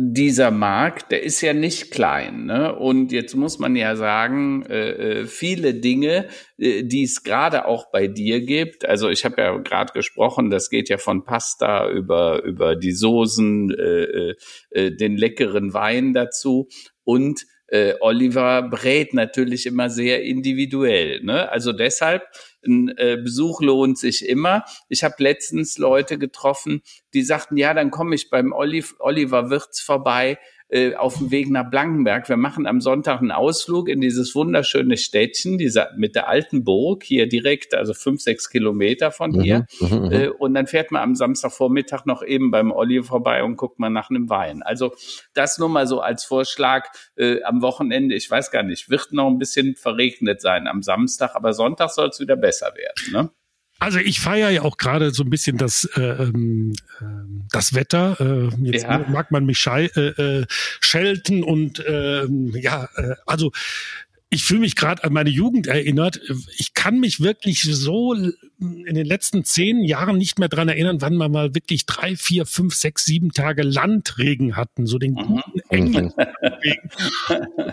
dieser 0.00 0.52
Markt, 0.52 1.10
der 1.10 1.24
ist 1.24 1.40
ja 1.40 1.52
nicht 1.52 1.90
klein. 1.90 2.44
Ne? 2.44 2.72
Und 2.72 3.10
jetzt 3.10 3.34
muss 3.34 3.58
man 3.58 3.74
ja 3.74 3.96
sagen, 3.96 4.62
äh, 4.62 5.22
äh 5.22 5.26
viele 5.26 5.74
Dinge, 5.74 6.28
äh, 6.56 6.84
die 6.84 7.02
es 7.02 7.24
gerade 7.24 7.66
auch 7.66 7.90
bei 7.90 8.06
dir 8.06 8.40
gibt, 8.40 8.84
also 8.84 9.08
ich 9.08 9.24
habe 9.24 9.42
ja 9.42 9.56
gerade 9.58 9.92
gesprochen, 9.92 10.50
das 10.50 10.70
geht 10.70 10.88
ja 10.88 10.98
von 10.98 11.24
Pasta 11.24 11.90
über, 11.90 12.44
über 12.44 12.76
die 12.76 12.92
Soßen, 12.92 13.74
äh, 13.76 14.02
äh, 14.04 14.34
äh 14.70 14.90
den 14.94 15.16
leckeren 15.16 15.74
Wein 15.74 16.14
dazu 16.14 16.68
und 17.02 17.44
äh, 17.68 17.94
Oliver 18.00 18.62
brät 18.62 19.14
natürlich 19.14 19.66
immer 19.66 19.90
sehr 19.90 20.22
individuell. 20.22 21.20
Ne? 21.22 21.50
Also 21.50 21.72
deshalb, 21.72 22.24
ein 22.66 22.88
äh, 22.96 23.18
Besuch 23.22 23.60
lohnt 23.60 23.98
sich 23.98 24.28
immer. 24.28 24.64
Ich 24.88 25.04
habe 25.04 25.14
letztens 25.18 25.78
Leute 25.78 26.18
getroffen, 26.18 26.82
die 27.14 27.22
sagten, 27.22 27.56
ja, 27.56 27.72
dann 27.74 27.90
komme 27.90 28.14
ich 28.14 28.30
beim 28.30 28.52
Oliv 28.52 28.96
Oliver 28.98 29.50
Wirtz 29.50 29.80
vorbei 29.80 30.38
äh, 30.68 30.94
auf 30.94 31.18
dem 31.18 31.30
Weg 31.30 31.50
nach 31.50 31.70
Blankenberg. 31.70 32.28
Wir 32.28 32.36
machen 32.36 32.66
am 32.66 32.80
Sonntag 32.80 33.20
einen 33.20 33.30
Ausflug 33.30 33.88
in 33.88 34.00
dieses 34.00 34.34
wunderschöne 34.34 34.96
Städtchen, 34.96 35.58
dieser, 35.58 35.90
mit 35.96 36.14
der 36.14 36.28
alten 36.28 36.64
Burg, 36.64 37.04
hier 37.04 37.28
direkt, 37.28 37.74
also 37.74 37.94
fünf, 37.94 38.20
sechs 38.20 38.50
Kilometer 38.50 39.10
von 39.10 39.32
mhm, 39.32 39.40
hier. 39.40 39.66
Mhm, 39.80 39.88
mhm, 39.88 40.12
äh, 40.12 40.28
und 40.28 40.54
dann 40.54 40.66
fährt 40.66 40.90
man 40.90 41.02
am 41.02 41.14
Samstagvormittag 41.14 42.04
noch 42.04 42.22
eben 42.22 42.50
beim 42.50 42.70
Olli 42.70 43.02
vorbei 43.02 43.42
und 43.42 43.56
guckt 43.56 43.78
mal 43.78 43.90
nach 43.90 44.10
einem 44.10 44.28
Wein. 44.28 44.62
Also 44.62 44.92
das 45.34 45.58
nur 45.58 45.68
mal 45.68 45.86
so 45.86 46.00
als 46.00 46.24
Vorschlag 46.24 46.88
äh, 47.16 47.42
am 47.42 47.62
Wochenende. 47.62 48.14
Ich 48.14 48.30
weiß 48.30 48.50
gar 48.50 48.62
nicht, 48.62 48.90
wird 48.90 49.12
noch 49.12 49.28
ein 49.28 49.38
bisschen 49.38 49.74
verregnet 49.74 50.40
sein 50.40 50.66
am 50.66 50.82
Samstag, 50.82 51.34
aber 51.34 51.52
Sonntag 51.52 51.90
soll 51.90 52.08
es 52.08 52.20
wieder 52.20 52.36
besser 52.36 52.72
werden. 52.74 53.12
Ne? 53.12 53.30
Also 53.80 53.98
ich 54.00 54.18
feiere 54.20 54.50
ja 54.50 54.62
auch 54.62 54.76
gerade 54.76 55.12
so 55.12 55.22
ein 55.22 55.30
bisschen 55.30 55.56
das, 55.56 55.84
äh, 55.96 56.00
ähm, 56.00 56.72
äh, 57.00 57.04
das 57.52 57.74
Wetter. 57.74 58.16
Äh, 58.20 58.64
jetzt 58.64 58.82
ja. 58.82 58.98
mag 59.08 59.30
man 59.30 59.46
mich 59.46 59.58
schei 59.58 59.86
äh, 59.94 60.40
äh, 60.40 60.46
schelten 60.80 61.44
und 61.44 61.78
äh, 61.78 62.26
ja, 62.60 62.88
äh, 62.96 63.14
also 63.24 63.52
ich 64.30 64.44
fühle 64.44 64.60
mich 64.60 64.76
gerade 64.76 65.04
an 65.04 65.12
meine 65.12 65.30
Jugend 65.30 65.66
erinnert. 65.68 66.20
Ich 66.58 66.74
kann 66.74 67.00
mich 67.00 67.20
wirklich 67.20 67.62
so 67.62 68.12
in 68.12 68.94
den 68.94 69.06
letzten 69.06 69.42
zehn 69.44 69.82
Jahren 69.82 70.18
nicht 70.18 70.38
mehr 70.38 70.48
dran 70.48 70.68
erinnern, 70.68 71.00
wann 71.00 71.14
wir 71.16 71.30
mal 71.30 71.54
wirklich 71.54 71.86
drei, 71.86 72.14
vier, 72.14 72.44
fünf, 72.44 72.74
sechs, 72.74 73.06
sieben 73.06 73.32
Tage 73.32 73.62
Landregen 73.62 74.54
hatten, 74.54 74.86
so 74.86 74.98
den 74.98 75.14
guten 75.14 75.34
mhm. 75.54 75.62
England. 75.70 76.14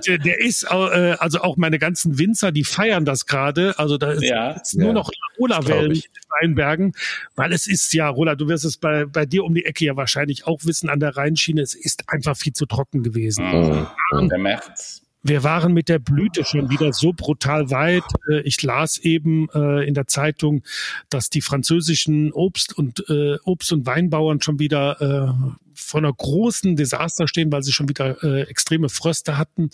der, 0.07 0.17
der 0.17 0.39
ist 0.39 0.63
äh, 0.63 1.17
also 1.19 1.41
auch 1.41 1.57
meine 1.57 1.77
ganzen 1.77 2.17
Winzer, 2.19 2.53
die 2.53 2.63
feiern 2.63 3.03
das 3.03 3.25
gerade. 3.25 3.77
Also 3.77 3.97
da 3.97 4.11
ist 4.13 4.23
ja, 4.23 4.61
nur 4.75 4.87
ja. 4.87 4.93
noch 4.93 5.11
Rola-Wellen 5.37 5.91
in 5.91 6.01
den 6.01 6.41
Weinbergen, 6.41 6.93
weil 7.35 7.51
es 7.51 7.67
ist 7.67 7.93
ja, 7.93 8.07
Rola, 8.07 8.35
du 8.35 8.47
wirst 8.47 8.63
es 8.63 8.77
bei, 8.77 9.05
bei 9.05 9.25
dir 9.25 9.43
um 9.43 9.53
die 9.53 9.65
Ecke 9.65 9.83
ja 9.83 9.97
wahrscheinlich 9.97 10.47
auch 10.47 10.63
wissen 10.63 10.89
an 10.89 11.01
der 11.01 11.17
Rheinschiene, 11.17 11.61
es 11.61 11.75
ist 11.75 12.07
einfach 12.07 12.37
viel 12.37 12.53
zu 12.53 12.65
trocken 12.65 13.03
gewesen. 13.03 13.45
Mhm. 13.45 14.29
Der 14.29 14.37
März 14.37 15.04
wir 15.25 15.43
waren 15.43 15.73
mit 15.73 15.89
der 15.89 15.97
Blüte 15.97 16.45
schon 16.45 16.69
wieder 16.69 16.93
so 16.93 17.11
brutal 17.11 17.71
weit. 17.71 18.03
Äh, 18.29 18.41
ich 18.41 18.61
las 18.61 18.99
eben 18.99 19.49
äh, 19.53 19.85
in 19.87 19.95
der 19.95 20.05
Zeitung, 20.07 20.61
dass 21.09 21.31
die 21.31 21.41
französischen 21.41 22.31
Obst- 22.31 22.73
und 22.73 23.09
äh, 23.09 23.37
Obst- 23.43 23.73
und 23.73 23.85
Weinbauern 23.87 24.41
schon 24.41 24.59
wieder 24.59 25.47
vor 25.75 25.99
einer 25.99 26.13
großen 26.13 26.75
Desaster 26.75 27.27
stehen, 27.27 27.51
weil 27.51 27.63
sie 27.63 27.71
schon 27.71 27.89
wieder 27.89 28.23
äh, 28.23 28.41
extreme 28.43 28.89
Fröste 28.89 29.37
hatten. 29.37 29.69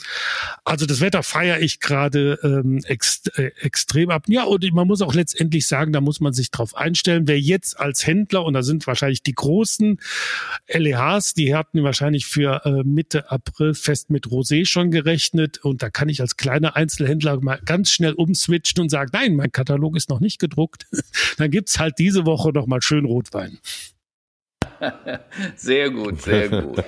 Also 0.63 0.85
das 0.85 1.01
Wetter 1.01 1.23
feiere 1.23 1.59
ich 1.59 1.79
gerade 1.79 2.39
ähm, 2.43 2.81
ex, 2.85 3.27
äh, 3.35 3.51
extrem 3.61 4.09
ab. 4.09 4.25
Ja, 4.27 4.43
und 4.43 4.63
man 4.73 4.87
muss 4.87 5.01
auch 5.01 5.13
letztendlich 5.13 5.67
sagen, 5.67 5.93
da 5.93 6.01
muss 6.01 6.19
man 6.19 6.33
sich 6.33 6.51
drauf 6.51 6.75
einstellen. 6.75 7.27
Wer 7.27 7.39
jetzt 7.39 7.79
als 7.79 8.05
Händler, 8.05 8.43
und 8.45 8.53
da 8.53 8.63
sind 8.63 8.87
wahrscheinlich 8.87 9.23
die 9.23 9.33
großen 9.33 9.99
LEHs, 10.67 11.33
die 11.33 11.55
hatten 11.55 11.83
wahrscheinlich 11.83 12.25
für 12.25 12.65
äh, 12.65 12.83
Mitte 12.83 13.31
April 13.31 13.73
fest 13.73 14.09
mit 14.09 14.27
Rosé 14.27 14.65
schon 14.65 14.91
gerechnet. 14.91 15.59
Und 15.59 15.83
da 15.83 15.89
kann 15.89 16.09
ich 16.09 16.21
als 16.21 16.37
kleiner 16.37 16.75
Einzelhändler 16.75 17.39
mal 17.41 17.59
ganz 17.65 17.91
schnell 17.91 18.13
umswitchen 18.13 18.81
und 18.81 18.89
sagen, 18.89 19.11
nein, 19.13 19.35
mein 19.35 19.51
Katalog 19.51 19.95
ist 19.95 20.09
noch 20.09 20.19
nicht 20.19 20.39
gedruckt. 20.39 20.87
Dann 21.37 21.51
gibt's 21.51 21.79
halt 21.79 21.99
diese 21.99 22.25
Woche 22.25 22.51
noch 22.51 22.67
mal 22.67 22.81
schön 22.81 23.05
Rotwein. 23.05 23.59
sehr 25.55 25.89
gut, 25.91 26.21
sehr 26.21 26.49
gut. 26.49 26.83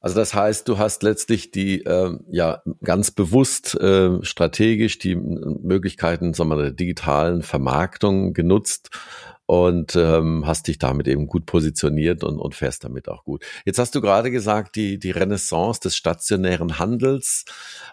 Also 0.00 0.14
das 0.14 0.32
heißt, 0.32 0.68
du 0.68 0.78
hast 0.78 1.02
letztlich 1.02 1.50
die 1.50 1.84
äh, 1.84 2.16
ja 2.30 2.62
ganz 2.84 3.10
bewusst 3.10 3.74
äh, 3.80 4.22
strategisch 4.22 4.98
die 4.98 5.16
Möglichkeiten 5.16 6.34
sagen 6.34 6.50
wir, 6.50 6.56
der 6.56 6.70
digitalen 6.70 7.42
Vermarktung 7.42 8.32
genutzt 8.32 8.90
und 9.48 9.96
ähm, 9.96 10.46
hast 10.46 10.68
dich 10.68 10.78
damit 10.78 11.08
eben 11.08 11.26
gut 11.26 11.46
positioniert 11.46 12.22
und, 12.22 12.38
und 12.38 12.54
fährst 12.54 12.84
damit 12.84 13.08
auch 13.08 13.24
gut. 13.24 13.42
Jetzt 13.64 13.78
hast 13.78 13.94
du 13.94 14.02
gerade 14.02 14.30
gesagt, 14.30 14.76
die, 14.76 14.98
die 14.98 15.10
Renaissance 15.10 15.80
des 15.80 15.96
stationären 15.96 16.78
Handels. 16.78 17.46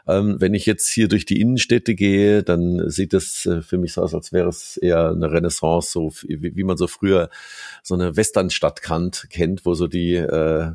Ähm, 0.05 0.35
wenn 0.39 0.53
ich 0.53 0.65
jetzt 0.65 0.89
hier 0.89 1.07
durch 1.07 1.23
die 1.23 1.39
Innenstädte 1.39 1.95
gehe, 1.95 2.43
dann 2.43 2.89
sieht 2.89 3.13
es 3.13 3.45
äh, 3.45 3.61
für 3.61 3.77
mich 3.77 3.93
so 3.93 4.01
aus, 4.01 4.13
als 4.13 4.33
wäre 4.33 4.49
es 4.49 4.75
eher 4.75 5.11
eine 5.11 5.31
Renaissance, 5.31 5.93
so 5.93 6.11
wie, 6.27 6.57
wie 6.57 6.63
man 6.65 6.75
so 6.75 6.87
früher 6.87 7.29
so 7.83 7.95
eine 7.95 8.17
Westernstadt 8.17 8.81
kannt, 8.81 9.27
kennt, 9.29 9.65
wo 9.65 9.75
so 9.75 9.87
die 9.87 10.15
äh, 10.15 10.73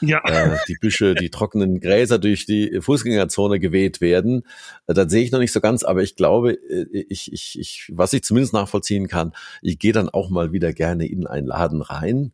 ja. 0.00 0.20
äh, 0.24 0.56
die 0.68 0.76
Büsche, 0.80 1.14
die 1.14 1.30
trockenen 1.30 1.80
Gräser 1.80 2.18
durch 2.18 2.46
die 2.46 2.80
Fußgängerzone 2.80 3.58
geweht 3.58 4.00
werden. 4.00 4.44
Äh, 4.86 4.94
das 4.94 5.10
sehe 5.10 5.22
ich 5.22 5.32
noch 5.32 5.38
nicht 5.38 5.52
so 5.52 5.60
ganz, 5.60 5.82
aber 5.82 6.02
ich 6.02 6.16
glaube, 6.16 6.52
äh, 6.52 7.04
ich, 7.08 7.32
ich, 7.32 7.58
ich, 7.58 7.90
was 7.94 8.12
ich 8.12 8.24
zumindest 8.24 8.52
nachvollziehen 8.52 9.08
kann, 9.08 9.32
ich 9.62 9.78
gehe 9.78 9.92
dann 9.92 10.08
auch 10.08 10.30
mal 10.30 10.52
wieder 10.52 10.72
gerne 10.72 11.06
in 11.06 11.26
einen 11.26 11.46
Laden 11.46 11.82
rein. 11.82 12.32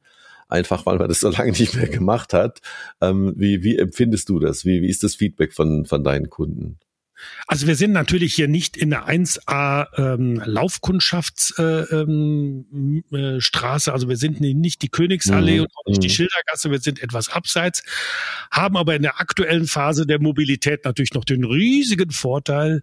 Einfach 0.48 0.86
weil 0.86 0.98
man 0.98 1.08
das 1.08 1.20
so 1.20 1.28
lange 1.30 1.50
nicht 1.50 1.74
mehr 1.74 1.88
gemacht 1.88 2.32
hat. 2.32 2.60
Ähm, 3.00 3.34
wie, 3.36 3.64
wie 3.64 3.76
empfindest 3.76 4.28
du 4.28 4.38
das? 4.38 4.64
Wie, 4.64 4.80
wie 4.80 4.88
ist 4.88 5.02
das 5.02 5.16
Feedback 5.16 5.52
von, 5.52 5.86
von 5.86 6.04
deinen 6.04 6.30
Kunden? 6.30 6.78
Also 7.46 7.66
wir 7.66 7.76
sind 7.76 7.92
natürlich 7.92 8.34
hier 8.34 8.48
nicht 8.48 8.76
in 8.76 8.90
der 8.90 9.08
1A 9.08 9.86
ähm, 9.96 10.42
Laufkundschaftsstraße, 10.44 11.86
äh, 11.92 11.94
ähm, 11.94 13.04
äh, 13.12 13.40
Straße. 13.40 13.92
also 13.92 14.08
wir 14.08 14.16
sind 14.16 14.40
nicht 14.40 14.82
die 14.82 14.88
Königsallee 14.88 15.56
mhm. 15.58 15.62
und 15.62 15.70
auch 15.76 15.86
nicht 15.86 16.02
die 16.02 16.08
mhm. 16.08 16.12
Schildergasse, 16.12 16.70
wir 16.70 16.80
sind 16.80 17.02
etwas 17.02 17.28
abseits, 17.28 17.82
haben 18.50 18.76
aber 18.76 18.94
in 18.96 19.02
der 19.02 19.20
aktuellen 19.20 19.66
Phase 19.66 20.06
der 20.06 20.20
Mobilität 20.20 20.84
natürlich 20.84 21.14
noch 21.14 21.24
den 21.24 21.44
riesigen 21.44 22.10
Vorteil, 22.10 22.82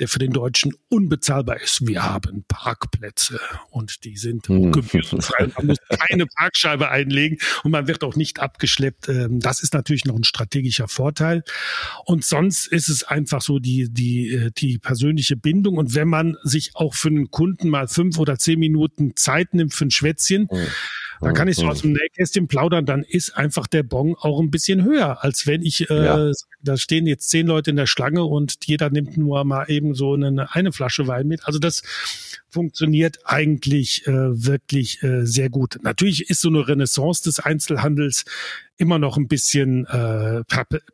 der 0.00 0.08
für 0.08 0.18
den 0.18 0.32
Deutschen 0.32 0.72
unbezahlbar 0.88 1.60
ist. 1.60 1.86
Wir 1.86 2.02
haben 2.02 2.44
Parkplätze 2.48 3.40
und 3.70 4.04
die 4.04 4.16
sind 4.16 4.48
hm. 4.48 4.72
gebührenfrei. 4.72 5.48
Man 5.56 5.66
muss 5.66 5.78
keine 5.88 6.26
Parkscheibe 6.26 6.90
einlegen 6.90 7.38
und 7.62 7.70
man 7.70 7.86
wird 7.86 8.04
auch 8.04 8.16
nicht 8.16 8.40
abgeschleppt. 8.40 9.08
Ähm, 9.08 9.40
das 9.40 9.62
ist 9.62 9.74
natürlich 9.74 10.04
noch 10.04 10.16
ein 10.16 10.24
strategischer 10.24 10.88
Vorteil. 10.88 11.42
Und 12.04 12.24
sonst 12.24 12.66
ist 12.66 12.88
es 12.88 13.04
einfach 13.04 13.42
so 13.42 13.58
die, 13.58 13.88
die, 13.90 14.32
äh, 14.32 14.50
die 14.56 14.78
persönliche 14.78 15.36
Bindung. 15.36 15.76
Und 15.76 15.94
wenn 15.94 16.08
man 16.08 16.36
sich 16.42 16.72
auch 16.74 16.94
für 16.94 17.08
einen 17.08 17.30
Kunden 17.30 17.68
mal 17.68 17.88
fünf 17.88 18.18
oder 18.18 18.38
zehn 18.38 18.58
Minuten 18.58 19.16
Zeit 19.16 19.54
nimmt 19.54 19.74
für 19.74 19.86
ein 19.86 19.90
Schwätzchen, 19.90 20.48
mhm 20.50 20.66
da 21.24 21.32
kann 21.32 21.48
ich 21.48 21.56
so 21.56 21.66
aus 21.66 21.82
dem 21.82 21.92
Nähkästchen 21.92 22.48
plaudern, 22.48 22.86
dann 22.86 23.02
ist 23.02 23.36
einfach 23.36 23.66
der 23.66 23.82
Bon 23.82 24.14
auch 24.18 24.40
ein 24.40 24.50
bisschen 24.50 24.84
höher, 24.84 25.24
als 25.24 25.46
wenn 25.46 25.62
ich, 25.62 25.90
äh, 25.90 26.04
ja. 26.04 26.32
da 26.62 26.76
stehen 26.76 27.06
jetzt 27.06 27.30
zehn 27.30 27.46
Leute 27.46 27.70
in 27.70 27.76
der 27.76 27.86
Schlange 27.86 28.24
und 28.24 28.58
jeder 28.64 28.90
nimmt 28.90 29.16
nur 29.16 29.44
mal 29.44 29.64
eben 29.68 29.94
so 29.94 30.14
eine, 30.14 30.52
eine 30.52 30.72
Flasche 30.72 31.06
Wein 31.06 31.26
mit. 31.26 31.46
Also 31.46 31.58
das 31.58 31.82
funktioniert 32.50 33.18
eigentlich 33.24 34.06
äh, 34.06 34.12
wirklich 34.12 35.02
äh, 35.02 35.26
sehr 35.26 35.50
gut. 35.50 35.78
Natürlich 35.82 36.30
ist 36.30 36.40
so 36.40 36.48
eine 36.48 36.66
Renaissance 36.66 37.24
des 37.24 37.40
Einzelhandels 37.40 38.24
immer 38.76 38.98
noch 38.98 39.16
ein 39.16 39.28
bisschen 39.28 39.86
äh, 39.86 40.42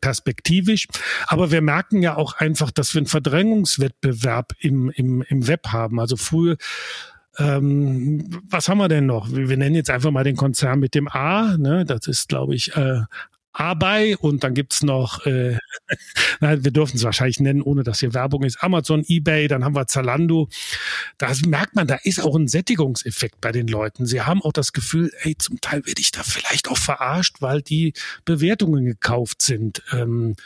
perspektivisch. 0.00 0.86
Aber 1.26 1.50
wir 1.50 1.60
merken 1.62 2.02
ja 2.02 2.16
auch 2.16 2.34
einfach, 2.34 2.70
dass 2.70 2.94
wir 2.94 3.00
einen 3.00 3.06
Verdrängungswettbewerb 3.06 4.54
im, 4.60 4.90
im, 4.90 5.22
im 5.22 5.46
Web 5.46 5.68
haben. 5.68 5.98
Also 6.00 6.16
früher 6.16 6.56
ähm, 7.40 8.42
was 8.48 8.68
haben 8.68 8.78
wir 8.78 8.88
denn 8.88 9.06
noch? 9.06 9.30
Wir, 9.32 9.48
wir, 9.48 9.56
nennen 9.56 9.74
jetzt 9.74 9.90
einfach 9.90 10.10
mal 10.10 10.24
den 10.24 10.36
Konzern 10.36 10.78
mit 10.78 10.94
dem 10.94 11.08
A. 11.08 11.56
Ne? 11.56 11.84
Das 11.84 12.06
ist, 12.06 12.28
glaube 12.28 12.54
ich, 12.54 12.76
äh, 12.76 13.02
Abei 13.52 14.16
und 14.16 14.44
dann 14.44 14.54
gibt's 14.54 14.82
noch, 14.84 15.26
äh, 15.26 15.58
nein, 16.40 16.64
wir 16.64 16.70
dürfen 16.70 16.96
es 16.96 17.02
wahrscheinlich 17.02 17.40
nennen, 17.40 17.62
ohne 17.62 17.82
dass 17.82 17.98
hier 17.98 18.14
Werbung 18.14 18.44
ist, 18.44 18.62
Amazon, 18.62 19.04
Ebay, 19.06 19.48
dann 19.48 19.64
haben 19.64 19.74
wir 19.74 19.88
Zalando. 19.88 20.48
Da 21.18 21.32
merkt 21.46 21.74
man, 21.74 21.88
da 21.88 21.96
ist 21.96 22.22
auch 22.22 22.36
ein 22.36 22.46
Sättigungseffekt 22.46 23.40
bei 23.40 23.50
den 23.50 23.66
Leuten. 23.66 24.06
Sie 24.06 24.20
haben 24.20 24.40
auch 24.42 24.52
das 24.52 24.72
Gefühl, 24.72 25.10
ey, 25.22 25.36
zum 25.36 25.60
Teil 25.60 25.84
werde 25.84 26.00
ich 26.00 26.12
da 26.12 26.22
vielleicht 26.22 26.70
auch 26.70 26.78
verarscht, 26.78 27.36
weil 27.40 27.60
die 27.60 27.92
Bewertungen 28.24 28.84
gekauft 28.84 29.42
sind. 29.42 29.82
Ähm, 29.92 30.36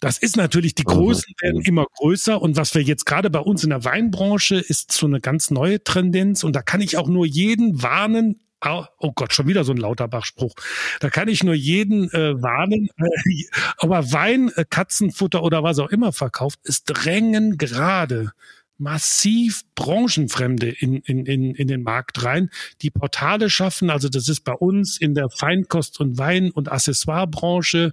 das 0.00 0.18
ist 0.18 0.36
natürlich, 0.36 0.74
die 0.74 0.84
Großen 0.84 1.34
werden 1.40 1.60
immer 1.62 1.86
größer 1.96 2.40
und 2.40 2.56
was 2.56 2.74
wir 2.74 2.82
jetzt 2.82 3.06
gerade 3.06 3.30
bei 3.30 3.38
uns 3.38 3.62
in 3.64 3.70
der 3.70 3.84
Weinbranche 3.84 4.56
ist 4.56 4.92
so 4.92 5.06
eine 5.06 5.20
ganz 5.20 5.50
neue 5.50 5.84
Tendenz 5.84 6.42
und 6.42 6.56
da 6.56 6.62
kann 6.62 6.80
ich 6.80 6.96
auch 6.96 7.08
nur 7.08 7.26
jeden 7.26 7.82
warnen, 7.82 8.40
Oh 8.62 9.12
Gott, 9.14 9.32
schon 9.32 9.48
wieder 9.48 9.64
so 9.64 9.72
ein 9.72 9.78
Lauterbach-Spruch. 9.78 10.54
Da 11.00 11.08
kann 11.08 11.28
ich 11.28 11.42
nur 11.42 11.54
jeden 11.54 12.10
äh, 12.12 12.42
warnen. 12.42 12.90
Äh, 12.98 13.44
aber 13.78 14.12
Wein, 14.12 14.50
äh, 14.56 14.66
Katzenfutter 14.68 15.42
oder 15.42 15.62
was 15.62 15.78
auch 15.78 15.88
immer 15.88 16.12
verkauft, 16.12 16.60
ist 16.64 16.84
drängen 16.84 17.56
gerade 17.56 18.32
massiv 18.76 19.62
Branchenfremde 19.74 20.68
in, 20.68 20.96
in, 20.96 21.26
in, 21.26 21.54
in 21.54 21.68
den 21.68 21.82
Markt 21.82 22.24
rein, 22.24 22.50
die 22.82 22.90
Portale 22.90 23.50
schaffen. 23.50 23.90
Also 23.90 24.08
das 24.08 24.28
ist 24.28 24.40
bei 24.40 24.52
uns 24.52 24.98
in 24.98 25.14
der 25.14 25.28
Feinkost- 25.28 25.98
und 25.98 26.18
Wein- 26.18 26.50
und 26.50 26.70
Accessoirebranche 26.70 27.92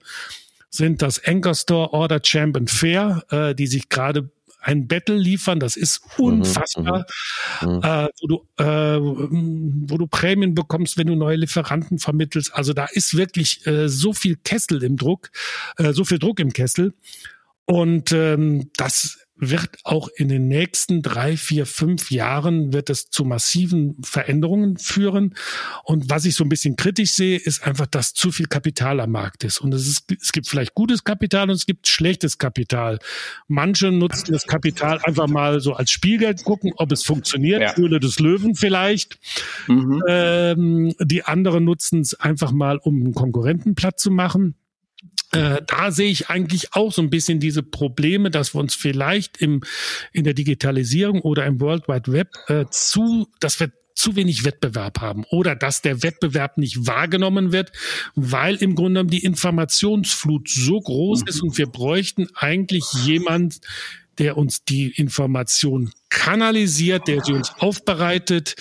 sind 0.77 1.01
das 1.01 1.23
Anchor 1.25 1.55
Store, 1.55 1.93
Order 1.93 2.21
Champ 2.21 2.55
und 2.55 2.69
Fair, 2.69 3.23
äh, 3.29 3.55
die 3.55 3.67
sich 3.67 3.89
gerade 3.89 4.29
ein 4.59 4.87
Battle 4.87 5.15
liefern, 5.15 5.59
das 5.59 5.77
ist 5.77 6.01
mhm, 6.17 6.25
unfassbar, 6.25 7.05
mhm, 7.61 7.69
mhm, 7.69 7.83
äh, 7.83 8.07
wo 8.21 8.27
du 8.27 8.63
äh, 8.63 8.99
wo 8.99 9.97
du 9.97 10.07
Prämien 10.07 10.55
bekommst, 10.55 10.97
wenn 10.97 11.07
du 11.07 11.15
neue 11.15 11.37
Lieferanten 11.37 11.99
vermittelst. 11.99 12.53
Also 12.53 12.73
da 12.73 12.85
ist 12.91 13.15
wirklich 13.15 13.65
äh, 13.65 13.87
so 13.87 14.13
viel 14.13 14.35
Kessel 14.35 14.83
im 14.83 14.97
Druck, 14.97 15.31
äh, 15.77 15.93
so 15.93 16.03
viel 16.03 16.19
Druck 16.19 16.39
im 16.39 16.51
Kessel. 16.51 16.93
Und 17.65 18.11
ähm, 18.11 18.71
das 18.77 19.26
wird 19.39 19.69
auch 19.83 20.09
in 20.15 20.29
den 20.29 20.47
nächsten 20.47 21.01
drei, 21.01 21.37
vier, 21.37 21.65
fünf 21.65 22.11
Jahren 22.11 22.73
wird 22.73 22.89
es 22.89 23.09
zu 23.09 23.23
massiven 23.23 23.97
Veränderungen 24.03 24.77
führen. 24.77 25.35
Und 25.83 26.09
was 26.09 26.25
ich 26.25 26.35
so 26.35 26.43
ein 26.43 26.49
bisschen 26.49 26.75
kritisch 26.75 27.11
sehe, 27.11 27.37
ist 27.37 27.65
einfach, 27.65 27.87
dass 27.87 28.13
zu 28.13 28.31
viel 28.31 28.47
Kapital 28.47 28.99
am 28.99 29.11
Markt 29.11 29.43
ist. 29.43 29.59
Und 29.59 29.73
es, 29.73 29.87
ist, 29.87 30.11
es 30.19 30.31
gibt 30.31 30.47
vielleicht 30.47 30.73
gutes 30.73 31.03
Kapital 31.03 31.49
und 31.49 31.55
es 31.55 31.65
gibt 31.65 31.87
schlechtes 31.87 32.37
Kapital. 32.37 32.99
Manche 33.47 33.91
nutzen 33.91 34.33
das 34.33 34.47
Kapital 34.47 34.99
einfach 35.03 35.27
mal 35.27 35.59
so 35.59 35.73
als 35.73 35.91
Spielgeld, 35.91 36.43
gucken, 36.43 36.73
ob 36.77 36.91
es 36.91 37.03
funktioniert. 37.03 37.61
Ja. 37.61 37.75
Höhle 37.75 37.99
des 37.99 38.19
Löwen 38.19 38.55
vielleicht. 38.55 39.19
Mhm. 39.67 40.01
Ähm, 40.07 40.93
die 40.99 41.23
anderen 41.23 41.63
nutzen 41.63 42.01
es 42.01 42.13
einfach 42.15 42.51
mal, 42.51 42.77
um 42.77 42.95
einen 42.95 43.13
Konkurrenten 43.13 43.75
platt 43.75 43.99
zu 43.99 44.11
machen. 44.11 44.55
Äh, 45.37 45.61
da 45.67 45.91
sehe 45.91 46.09
ich 46.09 46.29
eigentlich 46.29 46.73
auch 46.73 46.91
so 46.91 47.01
ein 47.01 47.09
bisschen 47.09 47.39
diese 47.39 47.63
Probleme, 47.63 48.31
dass 48.31 48.55
wir 48.55 48.59
uns 48.59 48.75
vielleicht 48.75 49.37
im, 49.37 49.61
in 50.11 50.23
der 50.23 50.33
Digitalisierung 50.33 51.21
oder 51.21 51.45
im 51.45 51.59
World 51.61 51.87
Wide 51.87 52.11
Web 52.11 52.29
äh, 52.47 52.65
zu, 52.71 53.27
dass 53.39 53.59
wir 53.59 53.71
zu 53.93 54.15
wenig 54.15 54.45
Wettbewerb 54.45 55.01
haben 55.01 55.25
oder 55.29 55.55
dass 55.55 55.81
der 55.81 56.03
Wettbewerb 56.03 56.57
nicht 56.57 56.85
wahrgenommen 56.85 57.51
wird, 57.51 57.71
weil 58.15 58.55
im 58.55 58.75
Grunde 58.75 58.99
genommen 58.99 59.09
die 59.09 59.23
Informationsflut 59.23 60.49
so 60.49 60.79
groß 60.79 61.23
ist 61.25 61.41
und 61.41 61.57
wir 61.57 61.67
bräuchten 61.67 62.27
eigentlich 62.35 62.85
jemand, 63.05 63.59
der 64.19 64.37
uns 64.37 64.63
die 64.63 64.89
Information 64.89 65.91
kanalisiert, 66.09 67.07
der 67.07 67.23
sie 67.23 67.33
uns 67.33 67.51
aufbereitet 67.59 68.55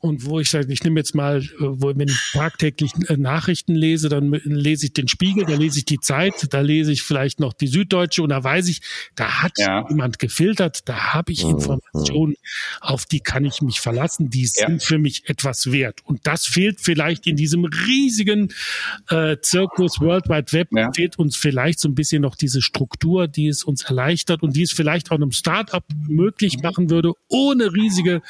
und 0.00 0.24
wo 0.24 0.38
ich 0.38 0.50
sage, 0.50 0.72
ich 0.72 0.84
nehme 0.84 1.00
jetzt 1.00 1.14
mal, 1.14 1.38
äh, 1.40 1.48
wo 1.58 1.92
wenn 1.96 2.08
ich 2.08 2.30
tagtäglich 2.32 2.92
äh, 3.08 3.16
Nachrichten 3.16 3.74
lese, 3.74 4.08
dann 4.08 4.30
lese 4.44 4.86
ich 4.86 4.92
den 4.92 5.08
Spiegel, 5.08 5.44
da 5.44 5.54
lese 5.54 5.80
ich 5.80 5.84
die 5.84 5.98
Zeit, 5.98 6.48
da 6.50 6.60
lese 6.60 6.92
ich 6.92 7.02
vielleicht 7.02 7.40
noch 7.40 7.52
die 7.54 7.66
Süddeutsche 7.66 8.22
und 8.22 8.28
da 8.28 8.42
weiß 8.42 8.68
ich, 8.68 8.82
da 9.16 9.42
hat 9.42 9.52
ja. 9.58 9.84
jemand 9.88 10.20
gefiltert, 10.20 10.88
da 10.88 11.14
habe 11.14 11.32
ich 11.32 11.44
mhm. 11.44 11.50
Informationen, 11.50 12.34
auf 12.80 13.04
die 13.04 13.20
kann 13.20 13.44
ich 13.44 13.62
mich 13.62 13.80
verlassen, 13.80 14.30
die 14.30 14.42
ja. 14.42 14.66
sind 14.66 14.82
für 14.82 14.98
mich 14.98 15.28
etwas 15.28 15.72
wert 15.72 16.00
und 16.04 16.20
das 16.26 16.46
fehlt 16.46 16.80
vielleicht 16.80 17.26
in 17.26 17.36
diesem 17.36 17.64
riesigen 17.64 18.52
äh, 19.08 19.38
Zirkus 19.40 20.00
World 20.00 20.28
Wide 20.28 20.52
Web, 20.52 20.68
ja. 20.72 20.92
fehlt 20.92 21.18
uns 21.18 21.36
vielleicht 21.36 21.80
so 21.80 21.88
ein 21.88 21.96
bisschen 21.96 22.22
noch 22.22 22.36
diese 22.36 22.62
Struktur, 22.62 23.26
die 23.26 23.48
es 23.48 23.64
uns 23.64 23.82
erleichtert 23.82 24.42
und 24.42 24.54
die 24.54 24.62
es 24.62 24.72
vielleicht 24.72 25.10
auch 25.10 25.16
einem 25.16 25.32
Startup 25.32 25.84
möglich 26.08 26.62
machen 26.62 26.91
würde, 26.92 27.12
ohne 27.28 27.72
riesige 27.72 28.22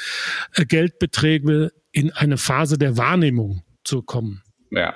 äh, 0.55 0.65
Geldbeträge 0.65 1.73
in 1.91 2.11
eine 2.13 2.39
Phase 2.39 2.79
der 2.79 2.97
Wahrnehmung 2.97 3.63
zu 3.85 4.03
kommen. 4.03 4.43
Ja. 4.71 4.95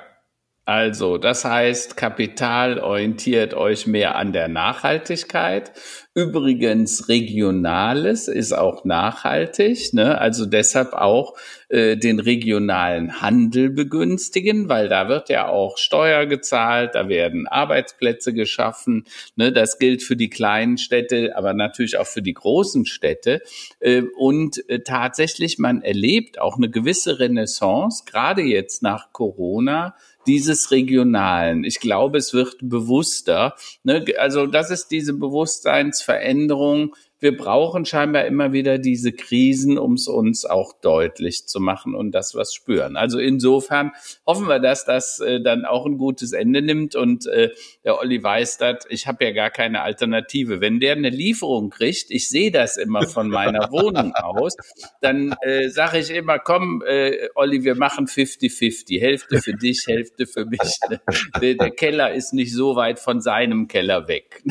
Also, 0.69 1.17
das 1.17 1.45
heißt, 1.45 1.97
Kapital 1.97 2.81
orientiert 2.81 3.55
euch 3.55 3.87
mehr 3.87 4.17
an 4.17 4.33
der 4.33 4.49
Nachhaltigkeit. 4.49 5.71
Übrigens, 6.13 7.09
Regionales 7.09 8.27
ist 8.27 8.53
auch 8.53 8.85
nachhaltig, 8.85 9.93
ne? 9.93 10.19
also 10.19 10.45
deshalb 10.45 10.93
auch 10.93 11.37
äh, 11.69 11.97
den 11.97 12.19
regionalen 12.19 13.21
Handel 13.21 13.71
begünstigen, 13.71 14.69
weil 14.69 14.89
da 14.89 15.09
wird 15.09 15.29
ja 15.29 15.47
auch 15.47 15.79
Steuer 15.79 16.27
gezahlt, 16.27 16.97
da 16.97 17.09
werden 17.09 17.47
Arbeitsplätze 17.47 18.35
geschaffen. 18.35 19.05
Ne? 19.37 19.53
Das 19.53 19.79
gilt 19.79 20.03
für 20.03 20.17
die 20.17 20.31
kleinen 20.31 20.79
Städte, 20.79 21.37
aber 21.37 21.55
natürlich 21.55 21.97
auch 21.97 22.09
für 22.09 22.23
die 22.23 22.35
großen 22.35 22.87
Städte. 22.87 23.41
Äh, 23.79 24.03
und 24.19 24.69
äh, 24.69 24.81
tatsächlich, 24.81 25.59
man 25.59 25.83
erlebt 25.83 26.41
auch 26.41 26.57
eine 26.57 26.71
gewisse 26.71 27.21
Renaissance, 27.21 28.03
gerade 28.05 28.43
jetzt 28.43 28.83
nach 28.83 29.13
Corona, 29.13 29.95
dieses 30.27 30.71
Regionalen. 30.71 31.65
Ich 31.65 31.81
glaube, 31.81 32.19
es 32.19 32.35
wird 32.35 32.57
bewusster. 32.61 33.55
Ne? 33.83 34.05
Also 34.19 34.47
das 34.47 34.71
ist 34.71 34.89
diese 34.89 35.15
Bewusstseinsveränderung, 35.15 36.95
wir 37.19 37.37
brauchen 37.37 37.85
scheinbar 37.85 38.27
immer 38.27 38.53
wieder 38.53 38.79
diese 38.79 39.13
Krisen, 39.13 39.79
um 39.79 39.95
es 39.95 40.07
uns 40.07 40.45
auch 40.45 40.75
deutlich 40.81 41.47
zu 41.47 41.61
machen 41.61 41.95
und 41.95 42.13
das 42.13 42.35
was 42.35 42.53
spüren. 42.53 42.97
Also 42.97 43.19
insofern 43.19 43.93
hoffen 44.27 44.49
wir, 44.49 44.59
dass 44.59 44.85
das 44.85 45.21
äh, 45.21 45.41
dann 45.41 45.65
auch 45.65 45.87
ein 45.87 45.97
gutes 45.97 46.33
Ende 46.33 46.61
nimmt 46.61 46.95
und 46.95 47.27
äh, 47.27 47.51
der 47.85 47.99
Olli 47.99 48.23
weiß 48.23 48.59
das, 48.59 48.87
ich 48.91 49.07
habe 49.07 49.25
ja 49.25 49.31
gar 49.33 49.51
keine 49.51 49.83
Alternative. 49.83 50.61
Wenn 50.61 50.79
der 50.81 50.93
eine 50.93 51.11
Lieferung 51.11 51.71
kriegt, 51.71 52.11
ich 52.11 52.29
sehe 52.29 52.51
das 52.51 52.77
immer 52.77 53.07
von 53.07 53.29
meiner 53.29 53.71
Wohnung 53.71 54.15
aus, 54.15 54.55
dann 55.01 55.35
äh, 55.41 55.69
sage 55.71 55.99
ich 55.99 56.11
immer, 56.11 56.39
komm, 56.39 56.83
äh, 56.87 57.29
Olli, 57.35 57.65
wir 57.65 57.77
machen 57.77 58.07
50-50, 58.07 59.01
Hälfte 59.01 59.41
für 59.41 59.55
dich, 59.55 59.85
Hälfte 59.87 60.27
für 60.27 60.45
mich. 60.45 60.61
Der, 61.41 61.55
der 61.55 61.71
Keller 61.71 62.13
ist 62.13 62.33
nicht 62.33 62.53
so 62.53 62.77
weit 62.77 62.99
von 62.99 63.21
seinem 63.21 63.69
Keller 63.69 64.09
weg. 64.09 64.43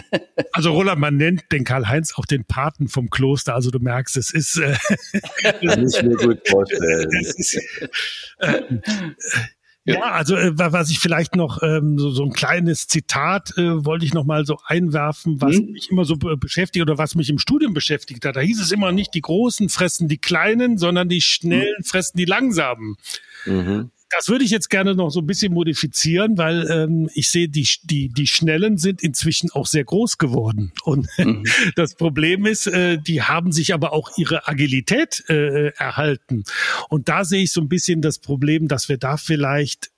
Also 0.51 0.72
Roland, 0.72 0.99
man 0.99 1.18
nennt 1.18 1.51
den 1.51 1.63
Karl-Heinz 1.63 2.13
auch 2.18 2.26
den 2.26 2.45
Paten 2.56 2.88
vom 2.88 3.10
Kloster. 3.10 3.53
Also 3.53 3.70
du 3.70 3.80
merkst, 3.80 4.16
es 4.16 4.30
ist. 4.34 4.58
Äh, 4.58 4.78
ich 5.62 6.03
mir 6.03 6.16
gut 6.16 6.39
vorstellen. 6.47 7.10
Ist, 7.20 7.60
äh, 8.39 8.62
ja, 9.84 10.03
also 10.03 10.38
äh, 10.38 10.53
was 10.56 10.89
ich 10.89 10.99
vielleicht 10.99 11.36
noch 11.36 11.62
ähm, 11.62 11.99
so, 11.99 12.12
so 12.12 12.24
ein 12.24 12.32
kleines 12.32 12.88
Zitat 12.88 13.58
äh, 13.58 13.84
wollte 13.86 14.06
ich 14.06 14.14
noch 14.14 14.24
mal 14.24 14.45
so 14.45 14.58
einwerfen, 14.66 15.41
was 15.41 15.58
mhm. 15.58 15.74
mich 15.74 15.91
immer 15.91 16.06
so 16.06 16.16
beschäftigt 16.16 16.82
oder 16.82 16.97
was 16.97 17.16
mich 17.16 17.30
im 17.30 17.39
Studium 17.39 17.74
beschäftigt 17.74 18.24
hat. 18.24 18.38
Da 18.38 18.39
hieß 18.39 18.62
es 18.62 18.72
immer 18.72 18.93
nicht, 18.93 19.14
die 19.14 19.22
Großen 19.22 19.68
fressen 19.68 20.08
die 20.08 20.18
Kleinen, 20.18 20.78
sondern 20.78 21.10
die 21.10 21.22
Schnellen 21.22 21.76
mhm. 21.80 21.84
fressen 21.84 22.18
die 22.18 22.26
Langsamen. 22.26 22.95
Mhm 23.45 23.91
das 24.18 24.30
würde 24.30 24.45
ich 24.45 24.51
jetzt 24.51 24.70
gerne 24.70 24.95
noch 24.95 25.09
so 25.09 25.20
ein 25.20 25.26
bisschen 25.26 25.53
modifizieren, 25.53 26.38
weil 26.38 26.68
ähm, 26.70 27.09
ich 27.13 27.30
sehe, 27.30 27.49
die, 27.49 27.68
die, 27.84 28.09
die 28.09 28.28
Schnellen 28.28 28.78
sind 28.78 29.01
inzwischen 29.01 29.51
auch 29.51 29.66
sehr 29.66 29.84
groß 29.84 30.18
geworden. 30.18 30.72
Und 30.84 31.07
mhm. 31.18 31.43
das 31.76 31.95
Problem 31.95 32.45
ist, 32.45 32.68
äh, 32.68 32.97
die 32.97 33.22
haben 33.22 33.51
sich 33.51 33.74
aber 33.74 33.93
auch 33.93 34.18
ihre 34.18 34.47
Agilität 34.47 35.24
äh, 35.30 35.70
erhalten. 35.76 36.43
Und 36.89 37.09
da 37.09 37.26
sehe 37.26 37.43
ich 37.43 37.51
so 37.51 37.61
ein 37.61 37.70
bisschen 37.70 38.01
das 38.01 38.20
Problem, 38.20 38.68
dass 38.68 38.89
wir 38.89 38.97
da 38.97 39.18
vielleicht 39.18 39.91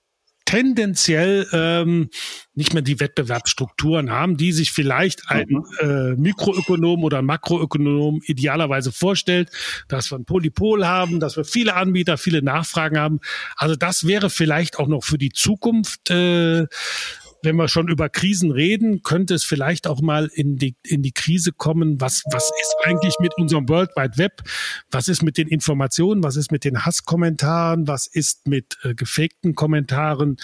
tendenziell 0.44 1.46
ähm, 1.52 2.08
nicht 2.54 2.72
mehr 2.72 2.82
die 2.82 3.00
Wettbewerbsstrukturen 3.00 4.10
haben, 4.10 4.36
die 4.36 4.52
sich 4.52 4.72
vielleicht 4.72 5.28
ein 5.28 5.46
mhm. 5.48 5.64
äh, 5.80 6.14
Mikroökonom 6.16 7.04
oder 7.04 7.20
Makroökonom 7.20 8.22
idealerweise 8.24 8.90
vorstellt, 8.90 9.50
dass 9.88 10.10
wir 10.10 10.18
ein 10.18 10.24
Polypol 10.24 10.86
haben, 10.86 11.20
dass 11.20 11.36
wir 11.36 11.44
viele 11.44 11.74
Anbieter, 11.74 12.16
viele 12.16 12.42
Nachfragen 12.42 12.98
haben. 12.98 13.20
Also 13.56 13.76
das 13.76 14.06
wäre 14.06 14.30
vielleicht 14.30 14.78
auch 14.78 14.88
noch 14.88 15.04
für 15.04 15.18
die 15.18 15.32
Zukunft 15.32 16.10
äh, 16.10 16.66
wenn 17.42 17.56
wir 17.56 17.68
schon 17.68 17.88
über 17.88 18.08
Krisen 18.08 18.50
reden, 18.50 19.02
könnte 19.02 19.34
es 19.34 19.44
vielleicht 19.44 19.86
auch 19.86 20.00
mal 20.00 20.28
in 20.32 20.56
die, 20.56 20.76
in 20.84 21.02
die 21.02 21.12
Krise 21.12 21.52
kommen. 21.52 22.00
Was, 22.00 22.22
was 22.30 22.50
ist 22.60 22.76
eigentlich 22.84 23.14
mit 23.20 23.36
unserem 23.36 23.68
World 23.68 23.90
Wide 23.96 24.18
Web? 24.18 24.42
Was 24.90 25.08
ist 25.08 25.22
mit 25.22 25.38
den 25.38 25.48
Informationen? 25.48 26.22
Was 26.22 26.36
ist 26.36 26.50
mit 26.50 26.64
den 26.64 26.84
Hasskommentaren? 26.84 27.86
Was 27.86 28.06
ist 28.06 28.46
mit 28.46 28.78
äh, 28.82 28.94
gefakten 28.94 29.54
Kommentaren? 29.54 30.36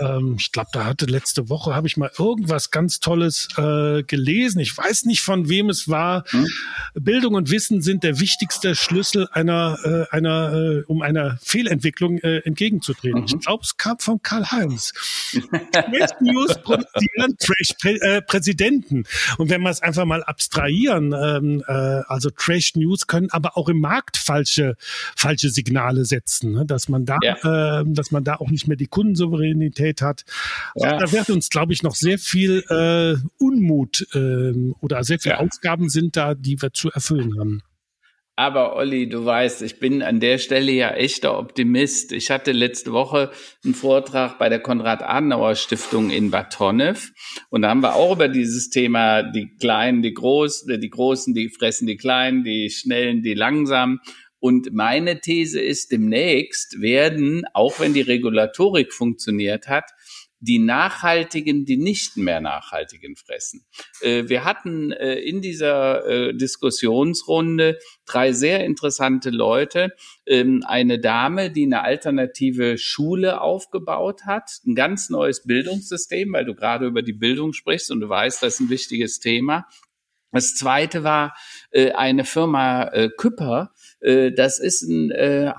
Ähm, 0.00 0.36
ich 0.38 0.52
glaube, 0.52 0.70
da 0.72 0.84
hatte 0.84 1.06
letzte 1.06 1.48
Woche, 1.48 1.74
habe 1.74 1.86
ich 1.86 1.96
mal 1.96 2.10
irgendwas 2.18 2.70
ganz 2.70 3.00
Tolles 3.00 3.48
äh, 3.56 4.02
gelesen. 4.04 4.60
Ich 4.60 4.76
weiß 4.76 5.04
nicht, 5.04 5.20
von 5.20 5.48
wem 5.48 5.68
es 5.68 5.88
war. 5.88 6.24
Hm? 6.28 6.46
Bildung 6.94 7.34
und 7.34 7.50
Wissen 7.50 7.82
sind 7.82 8.04
der 8.04 8.20
wichtigste 8.20 8.74
Schlüssel 8.74 9.28
einer, 9.32 9.78
äh, 9.84 10.14
einer 10.14 10.52
äh, 10.52 10.82
um 10.86 11.02
einer 11.02 11.38
Fehlentwicklung 11.42 12.18
äh, 12.18 12.38
entgegenzutreten. 12.38 13.20
Mhm. 13.20 13.26
Ich 13.26 13.38
glaube, 13.40 13.62
es 13.64 13.76
kam 13.76 13.98
von 13.98 14.22
Karl-Heinz. 14.22 14.92
News 16.36 16.62
produzieren 16.62 17.36
Trash-Präsidenten. 17.38 19.04
Äh, 19.04 19.38
Und 19.38 19.50
wenn 19.50 19.62
wir 19.62 19.70
es 19.70 19.82
einfach 19.82 20.04
mal 20.04 20.22
abstrahieren, 20.22 21.12
ähm, 21.12 21.62
äh, 21.66 21.72
also 21.72 22.30
Trash-News 22.30 23.06
können 23.06 23.30
aber 23.30 23.56
auch 23.56 23.68
im 23.68 23.80
Markt 23.80 24.16
falsche, 24.16 24.76
falsche 25.16 25.50
Signale 25.50 26.04
setzen, 26.04 26.52
ne? 26.52 26.66
dass 26.66 26.88
man 26.88 27.04
da, 27.04 27.16
ja. 27.22 27.80
äh, 27.80 27.84
dass 27.86 28.10
man 28.10 28.24
da 28.24 28.36
auch 28.36 28.50
nicht 28.50 28.68
mehr 28.68 28.76
die 28.76 28.86
Kundensouveränität 28.86 30.02
hat. 30.02 30.24
Ja. 30.74 30.98
Da 30.98 31.12
wird 31.12 31.30
uns, 31.30 31.50
glaube 31.50 31.72
ich, 31.72 31.82
noch 31.82 31.94
sehr 31.94 32.18
viel 32.18 32.64
äh, 32.68 33.16
Unmut 33.42 34.06
äh, 34.14 34.52
oder 34.80 35.04
sehr 35.04 35.18
viele 35.18 35.36
ja. 35.36 35.40
Aufgaben 35.40 35.88
sind 35.88 36.16
da, 36.16 36.34
die 36.34 36.60
wir 36.60 36.72
zu 36.72 36.90
erfüllen 36.90 37.38
haben. 37.38 37.62
Aber 38.38 38.76
Olli, 38.76 39.08
du 39.08 39.24
weißt, 39.24 39.62
ich 39.62 39.80
bin 39.80 40.02
an 40.02 40.20
der 40.20 40.36
Stelle 40.36 40.70
ja 40.70 40.90
echter 40.90 41.38
Optimist. 41.38 42.12
Ich 42.12 42.30
hatte 42.30 42.52
letzte 42.52 42.92
Woche 42.92 43.30
einen 43.64 43.72
Vortrag 43.72 44.38
bei 44.38 44.50
der 44.50 44.60
Konrad-Adenauer-Stiftung 44.60 46.10
in 46.10 46.30
Bad 46.30 46.60
Honnef 46.60 47.12
und 47.48 47.62
da 47.62 47.70
haben 47.70 47.80
wir 47.80 47.94
auch 47.94 48.12
über 48.12 48.28
dieses 48.28 48.68
Thema, 48.68 49.22
die 49.22 49.56
Kleinen, 49.58 50.02
die 50.02 50.12
Großen, 50.12 50.78
die 50.78 50.90
Großen, 50.90 51.32
die 51.32 51.48
fressen 51.48 51.86
die 51.86 51.96
Kleinen, 51.96 52.44
die 52.44 52.68
Schnellen, 52.68 53.22
die 53.22 53.32
Langsamen. 53.32 54.00
Und 54.38 54.70
meine 54.74 55.20
These 55.22 55.58
ist, 55.58 55.90
demnächst 55.90 56.82
werden, 56.82 57.44
auch 57.54 57.80
wenn 57.80 57.94
die 57.94 58.02
Regulatorik 58.02 58.92
funktioniert 58.92 59.66
hat, 59.66 59.90
die 60.40 60.58
nachhaltigen, 60.58 61.64
die 61.64 61.76
nicht 61.76 62.16
mehr 62.16 62.40
nachhaltigen 62.40 63.16
fressen. 63.16 63.64
Äh, 64.02 64.24
wir 64.28 64.44
hatten 64.44 64.92
äh, 64.92 65.14
in 65.14 65.40
dieser 65.40 66.06
äh, 66.06 66.34
Diskussionsrunde 66.34 67.78
drei 68.04 68.32
sehr 68.32 68.64
interessante 68.64 69.30
Leute. 69.30 69.92
Ähm, 70.26 70.62
eine 70.66 70.98
Dame, 70.98 71.50
die 71.50 71.64
eine 71.64 71.82
alternative 71.82 72.76
Schule 72.76 73.40
aufgebaut 73.40 74.24
hat, 74.26 74.50
ein 74.66 74.74
ganz 74.74 75.08
neues 75.08 75.44
Bildungssystem, 75.44 76.32
weil 76.32 76.44
du 76.44 76.54
gerade 76.54 76.86
über 76.86 77.02
die 77.02 77.14
Bildung 77.14 77.52
sprichst 77.52 77.90
und 77.90 78.00
du 78.00 78.08
weißt, 78.08 78.42
das 78.42 78.54
ist 78.54 78.60
ein 78.60 78.70
wichtiges 78.70 79.20
Thema. 79.20 79.66
Das 80.32 80.54
zweite 80.54 81.02
war 81.02 81.34
eine 81.72 82.24
Firma 82.24 82.90
Küpper, 83.16 83.72
das 84.00 84.58
ist 84.58 84.82
ein 84.82 85.10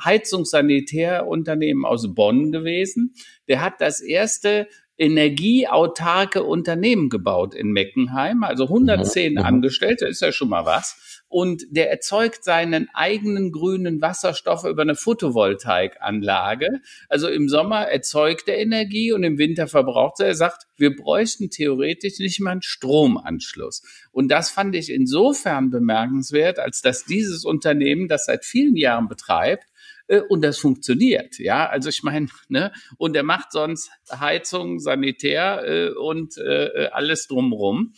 Heizungssanitärunternehmen 0.03 1.83
aus 1.83 2.13
Bonn 2.13 2.51
gewesen 2.51 3.15
der 3.47 3.61
hat 3.61 3.81
das 3.81 4.01
erste 4.01 4.67
energieautarke 4.97 6.43
Unternehmen 6.43 7.09
gebaut 7.09 7.53
in 7.53 7.71
Meckenheim, 7.71 8.43
also 8.43 8.63
110 8.65 9.33
mhm. 9.33 9.37
Angestellte, 9.39 10.07
ist 10.07 10.21
ja 10.21 10.31
schon 10.31 10.49
mal 10.49 10.65
was. 10.65 11.23
Und 11.29 11.65
der 11.71 11.91
erzeugt 11.91 12.43
seinen 12.43 12.87
eigenen 12.93 13.51
grünen 13.51 14.01
Wasserstoff 14.01 14.63
über 14.63 14.81
eine 14.81 14.95
Photovoltaikanlage. 14.95 16.81
Also 17.09 17.27
im 17.27 17.49
Sommer 17.49 17.81
erzeugt 17.81 18.47
er 18.47 18.57
Energie 18.57 19.11
und 19.11 19.23
im 19.23 19.37
Winter 19.37 19.67
verbraucht 19.67 20.21
er. 20.21 20.27
Er 20.27 20.35
sagt, 20.35 20.67
wir 20.77 20.95
bräuchten 20.95 21.49
theoretisch 21.49 22.19
nicht 22.19 22.39
mal 22.39 22.51
einen 22.51 22.61
Stromanschluss. 22.61 23.83
Und 24.11 24.29
das 24.29 24.49
fand 24.49 24.73
ich 24.73 24.89
insofern 24.89 25.69
bemerkenswert, 25.69 26.59
als 26.59 26.81
dass 26.81 27.03
dieses 27.03 27.43
Unternehmen 27.43 28.07
das 28.07 28.25
seit 28.25 28.45
vielen 28.45 28.77
Jahren 28.77 29.09
betreibt 29.09 29.65
äh, 30.07 30.21
und 30.21 30.41
das 30.41 30.57
funktioniert. 30.57 31.37
Ja, 31.39 31.67
also 31.67 31.89
ich 31.89 32.03
meine, 32.03 32.27
ne, 32.49 32.71
und 32.97 33.15
er 33.15 33.23
macht 33.23 33.51
sonst 33.51 33.91
Heizung, 34.11 34.79
Sanitär 34.79 35.63
äh, 35.65 35.89
und 35.89 36.37
äh, 36.37 36.87
alles 36.91 37.27
drumrum. 37.27 37.93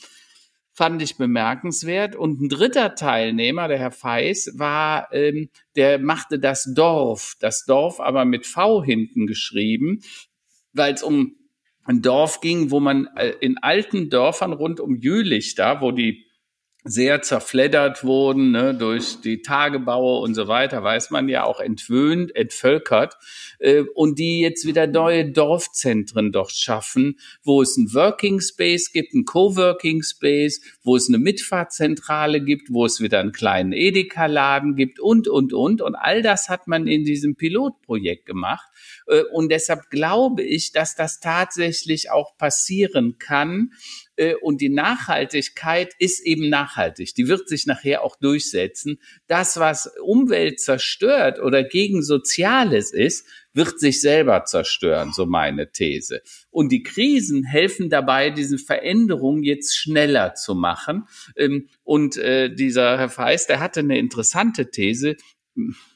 Fand 0.72 1.02
ich 1.02 1.18
bemerkenswert. 1.18 2.16
Und 2.16 2.40
ein 2.40 2.48
dritter 2.48 2.96
Teilnehmer, 2.96 3.68
der 3.68 3.80
Herr 3.80 3.92
Feis, 3.92 4.54
war, 4.56 5.12
ähm, 5.12 5.50
der 5.76 6.00
machte 6.00 6.40
das 6.40 6.72
Dorf, 6.74 7.36
das 7.40 7.66
Dorf 7.66 8.00
aber 8.00 8.24
mit 8.24 8.46
V 8.46 8.84
hinten 8.84 9.28
geschrieben, 9.28 10.02
weil 10.72 10.94
es 10.94 11.04
um 11.04 11.36
ein 11.84 12.02
Dorf 12.02 12.40
ging, 12.40 12.72
wo 12.72 12.80
man 12.80 13.08
äh, 13.18 13.34
in 13.42 13.58
alten 13.58 14.10
Dörfern 14.10 14.54
rund 14.54 14.80
um 14.80 14.96
Jülich 14.96 15.56
da, 15.56 15.82
wo 15.82 15.92
die 15.92 16.29
sehr 16.86 17.22
zerfleddert 17.22 18.06
wurden 18.06 18.52
ne, 18.52 18.74
durch 18.74 19.20
die 19.20 19.42
Tagebaue 19.42 20.22
und 20.22 20.34
so 20.34 20.48
weiter, 20.48 20.82
weiß 20.82 21.10
man 21.10 21.28
ja 21.28 21.44
auch 21.44 21.60
entwöhnt, 21.60 22.34
entvölkert 22.36 23.18
äh, 23.60 23.82
und 23.96 24.18
die 24.18 24.40
jetzt 24.40 24.66
wieder 24.66 24.88
neue 24.88 25.30
Dorfzentren 25.30 26.32
dort 26.32 26.54
schaffen, 26.54 27.20
wo 27.44 27.62
es 27.62 27.76
ein 27.76 27.94
Working 27.94 28.40
Space 28.40 28.94
gibt, 28.94 29.14
ein 29.14 29.26
Coworking 29.26 30.04
Space, 30.04 30.62
wo 30.82 30.96
es 30.96 31.10
eine 31.10 31.18
Mitfahrzentrale 31.18 32.42
gibt, 32.42 32.72
wo 32.72 32.86
es 32.86 33.02
wieder 33.02 33.20
einen 33.20 33.34
kleinen 33.34 33.74
Edeka-Laden 33.74 34.76
gibt 34.76 35.02
und, 35.02 35.28
und, 35.28 35.52
und. 35.52 35.82
Und 35.82 35.96
all 35.96 36.22
das 36.22 36.48
hat 36.48 36.68
man 36.68 36.88
in 36.88 37.04
diesem 37.04 37.36
Pilotprojekt 37.36 38.26
gemacht. 38.26 38.70
Äh, 39.08 39.24
und 39.34 39.52
deshalb 39.52 39.90
glaube 39.90 40.44
ich, 40.44 40.72
dass 40.72 40.96
das 40.96 41.20
tatsächlich 41.20 42.10
auch 42.10 42.38
passieren 42.38 43.18
kann, 43.20 43.74
und 44.42 44.62
die 44.62 44.70
Nachhaltigkeit 44.70 45.94
ist 46.00 46.26
eben 46.26 46.50
nachhaltig. 46.50 47.16
Die 47.16 47.28
wird 47.28 47.48
sich 47.48 47.66
nachher 47.66 48.04
auch 48.04 48.18
durchsetzen. 48.18 49.00
Das, 49.28 49.58
was 49.58 49.92
Umwelt 50.04 50.60
zerstört 50.60 51.40
oder 51.40 51.64
gegen 51.64 52.04
Soziales 52.04 52.92
ist, 52.92 53.26
wird 53.54 53.80
sich 53.80 54.02
selber 54.02 54.46
zerstören, 54.46 55.12
so 55.14 55.26
meine 55.26 55.72
These. 55.72 56.22
Und 56.50 56.72
die 56.72 56.84
Krisen 56.84 57.44
helfen 57.44 57.90
dabei, 57.90 58.30
diese 58.30 58.58
Veränderung 58.58 59.44
jetzt 59.44 59.78
schneller 59.78 60.36
zu 60.36 60.56
machen. 60.56 61.08
Ähm, 61.36 61.70
und 61.84 62.18
äh, 62.18 62.54
dieser 62.54 62.98
Herr 62.98 63.10
Feist, 63.10 63.50
der 63.50 63.60
hatte 63.60 63.80
eine 63.80 63.98
interessante 63.98 64.70
These. 64.70 65.16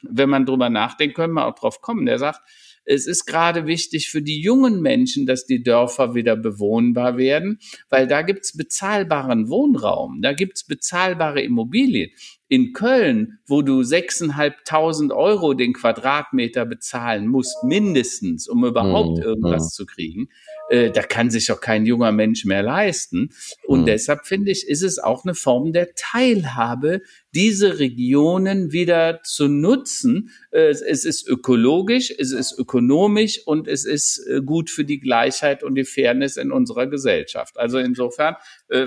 Wenn 0.01 0.29
man 0.29 0.45
drüber 0.45 0.69
nachdenkt, 0.69 1.15
können 1.15 1.33
wir 1.33 1.45
auch 1.45 1.55
drauf 1.55 1.81
kommen. 1.81 2.05
Der 2.05 2.19
sagt, 2.19 2.41
es 2.85 3.07
ist 3.07 3.25
gerade 3.25 3.65
wichtig 3.67 4.09
für 4.09 4.21
die 4.21 4.41
jungen 4.41 4.81
Menschen, 4.81 5.25
dass 5.25 5.45
die 5.45 5.63
Dörfer 5.63 6.15
wieder 6.15 6.35
bewohnbar 6.35 7.17
werden, 7.17 7.59
weil 7.89 8.07
da 8.07 8.21
gibt's 8.21 8.55
bezahlbaren 8.55 9.49
Wohnraum, 9.49 10.21
da 10.21 10.33
gibt's 10.33 10.65
bezahlbare 10.65 11.41
Immobilien. 11.41 12.11
In 12.47 12.73
Köln, 12.73 13.39
wo 13.47 13.61
du 13.61 13.79
6.500 13.79 15.11
Euro 15.15 15.53
den 15.53 15.73
Quadratmeter 15.73 16.65
bezahlen 16.65 17.27
musst, 17.27 17.63
mindestens, 17.63 18.47
um 18.47 18.63
überhaupt 18.65 19.17
mhm. 19.17 19.23
irgendwas 19.23 19.69
zu 19.69 19.85
kriegen, 19.85 20.29
äh, 20.73 20.89
da 20.89 21.03
kann 21.03 21.29
sich 21.29 21.45
doch 21.45 21.61
kein 21.61 21.85
junger 21.85 22.11
Mensch 22.11 22.45
mehr 22.45 22.63
leisten. 22.63 23.29
Und 23.67 23.81
mhm. 23.81 23.85
deshalb 23.85 24.25
finde 24.25 24.51
ich, 24.51 24.67
ist 24.67 24.81
es 24.81 24.97
auch 24.97 25.23
eine 25.23 25.35
Form 25.35 25.71
der 25.71 25.93
Teilhabe, 25.93 27.01
diese 27.35 27.77
Regionen 27.77 28.71
wieder 28.71 29.21
zu 29.23 29.47
nutzen. 29.47 30.31
Äh, 30.49 30.69
es 30.69 31.05
ist 31.05 31.27
ökologisch, 31.27 32.11
es 32.17 32.31
ist 32.31 32.57
ökonomisch 32.57 33.41
und 33.45 33.67
es 33.67 33.85
ist 33.85 34.25
äh, 34.27 34.41
gut 34.41 34.71
für 34.71 34.83
die 34.83 34.99
Gleichheit 34.99 35.63
und 35.63 35.75
die 35.75 35.83
Fairness 35.85 36.37
in 36.37 36.51
unserer 36.51 36.87
Gesellschaft. 36.87 37.59
Also 37.59 37.77
insofern 37.77 38.35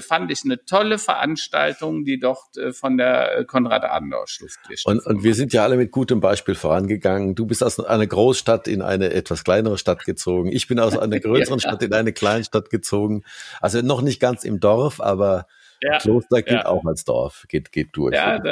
fand 0.01 0.30
ich 0.30 0.43
eine 0.45 0.64
tolle 0.64 0.99
Veranstaltung, 0.99 2.05
die 2.05 2.18
dort 2.18 2.57
äh, 2.57 2.72
von 2.72 2.97
der 2.97 3.45
Konrad-Adenauer-Stiftung. 3.47 4.74
Und, 4.84 5.07
und 5.07 5.22
wir 5.22 5.34
sind 5.34 5.53
ja 5.53 5.62
alle 5.62 5.76
mit 5.76 5.91
gutem 5.91 6.20
Beispiel 6.20 6.55
vorangegangen. 6.55 7.34
Du 7.34 7.47
bist 7.47 7.62
aus 7.62 7.78
einer 7.80 8.07
Großstadt 8.07 8.68
in 8.68 8.82
eine 8.82 9.12
etwas 9.12 9.45
kleinere 9.45 9.78
Stadt 9.78 10.05
gezogen. 10.05 10.51
Ich 10.51 10.66
bin 10.66 10.80
aus 10.80 10.97
einer 10.97 11.20
größeren 11.20 11.59
ja. 11.59 11.68
Stadt 11.68 11.82
in 11.82 11.93
eine 11.93 12.12
Kleinstadt 12.12 12.70
gezogen. 12.70 13.22
Also 13.61 13.80
noch 13.82 14.03
nicht 14.03 14.20
ganz 14.20 14.45
im 14.45 14.61
Dorf, 14.61 15.01
aber 15.01 15.47
ja, 15.83 15.99
Kloster 15.99 16.43
geht 16.43 16.53
ja. 16.53 16.66
auch 16.66 16.85
als 16.85 17.05
Dorf, 17.05 17.45
geht, 17.49 17.72
geht 17.72 17.89
durch. 17.93 18.14
Ja, 18.14 18.43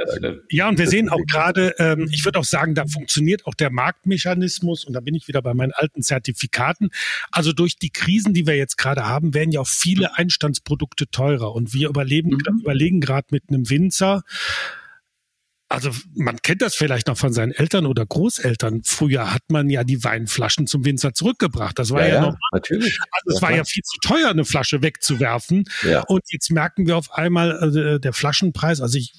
ja, 0.51 0.69
und 0.69 0.79
wir 0.79 0.87
sehen 0.89 1.09
auch 1.09 1.25
gerade, 1.27 1.75
ähm, 1.79 2.09
ich 2.13 2.25
würde 2.25 2.39
auch 2.39 2.45
sagen, 2.45 2.75
da 2.75 2.87
funktioniert 2.87 3.47
auch 3.47 3.55
der 3.55 3.71
Marktmechanismus 3.71 4.85
und 4.85 4.93
da 4.93 5.01
bin 5.01 5.15
ich 5.15 5.29
wieder 5.29 5.43
bei 5.43 5.55
meinen 5.55 5.73
alten 5.73 6.03
Zertifikaten. 6.03 6.91
Also 7.31 7.53
durch 7.53 7.77
die 7.77 7.91
Krisen, 7.91 8.35
die 8.35 8.47
wir 8.47 8.57
jetzt 8.57 8.77
gerade 8.77 9.07
haben, 9.07 9.35
werden 9.35 9.53
ja 9.53 9.61
auch 9.61 9.69
viele 9.69 10.17
Einstandsprodukte 10.17 11.09
teurer 11.11 11.55
und 11.55 11.73
wir 11.73 11.89
überleben, 11.89 12.31
mhm. 12.31 12.61
überlegen 12.61 13.01
gerade 13.01 13.29
mit 13.31 13.45
einem 13.49 13.69
Winzer, 13.71 14.23
also 15.75 15.91
man 16.15 16.41
kennt 16.43 16.63
das 16.63 16.75
vielleicht 16.75 17.09
noch 17.09 17.19
von 17.19 17.33
seinen 17.33 17.53
Eltern 17.53 17.87
oder 17.87 18.07
Großeltern. 18.07 18.83
Früher 18.85 19.33
hat 19.33 19.43
man 19.49 19.69
ja 19.71 19.85
die 19.85 20.03
Weinflaschen 20.03 20.67
zum 20.67 20.85
Winzer 20.85 21.15
zurückgebracht. 21.15 21.79
Das 21.79 21.91
war 21.91 22.01
ja, 22.03 22.09
ja, 22.09 22.15
ja 22.15 22.21
normal. 22.21 22.39
natürlich. 22.53 22.99
Also 23.11 23.37
es 23.37 23.43
war 23.43 23.53
ja 23.53 23.65
viel 23.65 23.83
zu 23.83 23.99
teuer, 24.01 24.31
eine 24.31 24.45
Flasche 24.45 24.83
wegzuwerfen. 24.83 25.65
Ja. 25.83 26.03
Und 26.03 26.23
jetzt 26.29 26.51
merken 26.51 26.87
wir 26.87 26.97
auf 26.97 27.13
einmal 27.13 27.77
äh, 27.77 28.01
der 28.01 28.13
Flaschenpreis. 28.13 28.81
Also 28.81 28.99
ich 28.99 29.13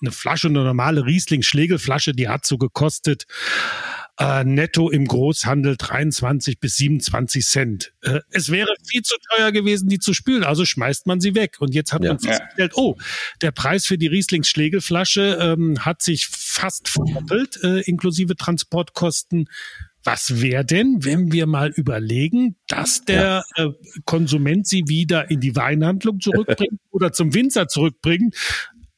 eine 0.00 0.12
Flasche, 0.12 0.48
eine 0.48 0.62
normale 0.62 1.06
Riesling-Schlegelflasche, 1.06 2.12
die 2.12 2.28
hat 2.28 2.44
so 2.44 2.58
gekostet 2.58 3.26
äh, 4.18 4.44
netto 4.44 4.90
im 4.90 5.06
Großhandel 5.06 5.76
23 5.76 6.60
bis 6.60 6.76
27 6.76 7.44
Cent. 7.44 7.92
Äh, 8.02 8.20
es 8.30 8.50
wäre 8.50 8.68
viel 8.86 9.02
zu 9.02 9.16
teuer 9.30 9.50
gewesen, 9.50 9.88
die 9.88 9.98
zu 9.98 10.14
spülen, 10.14 10.44
also 10.44 10.64
schmeißt 10.64 11.06
man 11.06 11.20
sie 11.20 11.34
weg. 11.34 11.56
Und 11.58 11.74
jetzt 11.74 11.92
hat 11.92 12.04
ja. 12.04 12.10
man 12.10 12.20
festgestellt, 12.20 12.72
oh, 12.76 12.96
der 13.42 13.50
Preis 13.50 13.86
für 13.86 13.98
die 13.98 14.06
Rieslings 14.06 14.48
Schlegelflasche 14.48 15.38
ähm, 15.40 15.84
hat 15.84 16.02
sich 16.02 16.28
fast 16.28 16.88
verdoppelt, 16.88 17.58
äh, 17.62 17.80
inklusive 17.80 18.36
Transportkosten. 18.36 19.48
Was 20.04 20.42
wäre 20.42 20.66
denn, 20.66 20.98
wenn 21.00 21.32
wir 21.32 21.46
mal 21.46 21.70
überlegen, 21.70 22.56
dass 22.68 23.04
der 23.06 23.42
ja. 23.56 23.64
äh, 23.64 23.72
Konsument 24.04 24.68
sie 24.68 24.84
wieder 24.86 25.30
in 25.30 25.40
die 25.40 25.56
Weinhandlung 25.56 26.20
zurückbringt 26.20 26.78
oder 26.90 27.12
zum 27.12 27.32
Winzer 27.34 27.68
zurückbringt? 27.68 28.36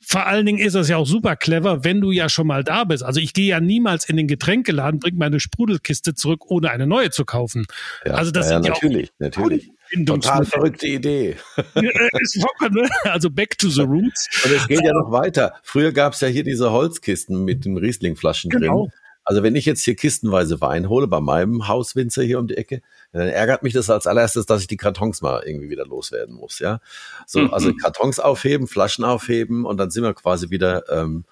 Vor 0.08 0.24
allen 0.26 0.46
Dingen 0.46 0.58
ist 0.58 0.74
das 0.74 0.88
ja 0.88 0.98
auch 0.98 1.06
super 1.06 1.34
clever, 1.34 1.82
wenn 1.82 2.00
du 2.00 2.12
ja 2.12 2.28
schon 2.28 2.46
mal 2.46 2.62
da 2.62 2.84
bist. 2.84 3.02
Also 3.02 3.18
ich 3.18 3.32
gehe 3.32 3.48
ja 3.48 3.58
niemals 3.58 4.08
in 4.08 4.16
den 4.16 4.28
Getränkeladen, 4.28 5.00
bring 5.00 5.16
meine 5.16 5.40
Sprudelkiste 5.40 6.14
zurück, 6.14 6.44
ohne 6.46 6.70
eine 6.70 6.86
neue 6.86 7.10
zu 7.10 7.24
kaufen. 7.24 7.66
Ja, 8.04 8.12
also 8.12 8.30
das 8.30 8.48
ja, 8.48 8.54
sind 8.54 8.66
ja 8.66 8.72
natürlich, 8.72 9.10
auch 9.10 9.18
natürlich. 9.18 9.70
Total 10.06 10.44
verrückte 10.44 10.86
Idee. 10.86 11.36
Ne? 11.74 12.88
also 13.04 13.30
back 13.30 13.58
to 13.58 13.68
the 13.68 13.82
roots. 13.82 14.28
Und 14.44 14.52
es 14.52 14.68
geht 14.68 14.82
ja 14.82 14.92
noch 14.92 15.10
weiter. 15.10 15.54
Früher 15.64 15.90
gab 15.90 16.12
es 16.12 16.20
ja 16.20 16.28
hier 16.28 16.44
diese 16.44 16.70
Holzkisten 16.70 17.44
mit 17.44 17.64
den 17.64 17.76
Rieslingflaschen 17.76 18.50
genau. 18.50 18.84
drin. 18.84 18.92
Also 19.24 19.42
wenn 19.42 19.56
ich 19.56 19.66
jetzt 19.66 19.84
hier 19.84 19.96
kistenweise 19.96 20.60
Wein 20.60 20.88
hole 20.88 21.08
bei 21.08 21.20
meinem 21.20 21.66
Hauswinzer 21.66 22.22
hier 22.22 22.38
um 22.38 22.46
die 22.46 22.56
Ecke, 22.56 22.80
dann 23.18 23.28
ärgert 23.28 23.62
mich 23.62 23.72
das 23.72 23.90
als 23.90 24.06
allererstes, 24.06 24.46
dass 24.46 24.60
ich 24.60 24.66
die 24.66 24.76
Kartons 24.76 25.22
mal 25.22 25.42
irgendwie 25.44 25.70
wieder 25.70 25.86
loswerden 25.86 26.34
muss, 26.34 26.58
ja. 26.58 26.80
So, 27.26 27.40
mhm. 27.40 27.54
also 27.54 27.72
Kartons 27.74 28.20
aufheben, 28.20 28.66
Flaschen 28.66 29.04
aufheben 29.04 29.64
und 29.64 29.78
dann 29.78 29.90
sind 29.90 30.04
wir 30.04 30.14
quasi 30.14 30.50
wieder 30.50 30.88
ähm, 30.90 31.24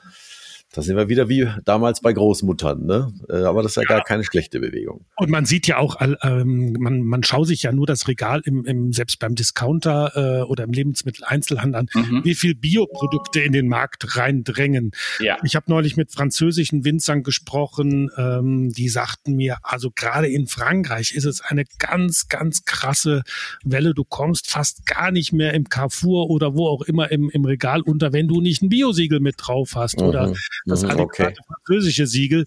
Da 0.75 0.83
sind 0.83 0.97
wir 0.97 1.09
wieder 1.09 1.29
wie 1.29 1.49
damals 1.65 2.01
bei 2.01 2.13
Großmuttern, 2.13 2.85
ne? 2.85 3.13
Äh, 3.29 3.45
aber 3.45 3.63
das 3.63 3.73
ist 3.73 3.77
ja, 3.77 3.83
ja. 3.83 3.89
gar 3.89 4.05
keine 4.05 4.25
schlechte 4.25 4.59
Bewegung. 4.59 5.05
Und 5.17 5.31
man 5.31 5.47
sieht 5.47 5.69
ja 5.69 5.79
auch, 5.79 6.01
ähm, 6.01 6.73
man, 6.81 7.03
man 7.03 7.23
schaut 7.23 7.47
sich 7.47 7.63
ja 7.63 7.71
nur 7.71 7.87
das 7.87 8.09
Regal 8.09 8.43
im, 8.45 8.65
im 8.65 8.93
selbst 8.93 9.21
beim 9.21 9.37
Discounter 9.37 10.41
äh, 10.41 10.43
oder 10.43 10.65
im 10.65 10.73
Lebensmitteleinzelhandel 10.73 11.81
an, 11.81 11.89
mhm. 11.95 12.25
wie 12.25 12.35
viel 12.35 12.57
Bioprodukte 12.57 13.41
in 13.41 13.53
den 13.53 13.69
Markt 13.69 14.17
reindrängen. 14.17 14.91
Ja. 15.21 15.37
Ich 15.45 15.55
habe 15.55 15.67
neulich 15.69 15.97
mit 15.97 16.11
französischen 16.11 16.85
Winzern 16.85 17.23
gesprochen, 17.23 18.11
ähm, 18.17 18.73
die 18.73 18.89
sagten 18.89 19.37
mir, 19.37 19.59
also 19.63 19.93
gerade 19.95 20.27
in 20.27 20.49
Frankreich 20.49 21.15
ist 21.15 21.25
es 21.25 21.41
eine 21.41 21.65
ganz, 21.79 22.29
ganz 22.29 22.65
krasse 22.65 23.23
Welle. 23.63 23.95
Du 23.95 24.03
kommst 24.03 24.51
fast 24.51 24.87
gar 24.87 25.13
nicht 25.13 25.33
mehr 25.33 25.55
im 25.55 25.69
Carrefour 25.69 26.31
oder 26.31 26.55
wo 26.57 26.67
auch 26.67 26.83
immer 26.83 27.13
im, 27.13 27.31
im 27.31 27.45
Regal 27.45 27.81
unter, 27.81 28.13
wenn 28.13 28.27
du 28.27 28.41
nicht 28.41 28.63
ein 28.63 28.71
Biosiegel 28.71 29.21
mit 29.21 29.37
drauf 29.39 29.77
hast 29.77 30.01
mhm. 30.01 30.07
oder 30.07 30.35
das 30.65 30.83
mhm, 30.83 30.91
adäquate 30.91 31.33
okay. 31.33 31.37
französische 31.47 32.07
Siegel. 32.07 32.47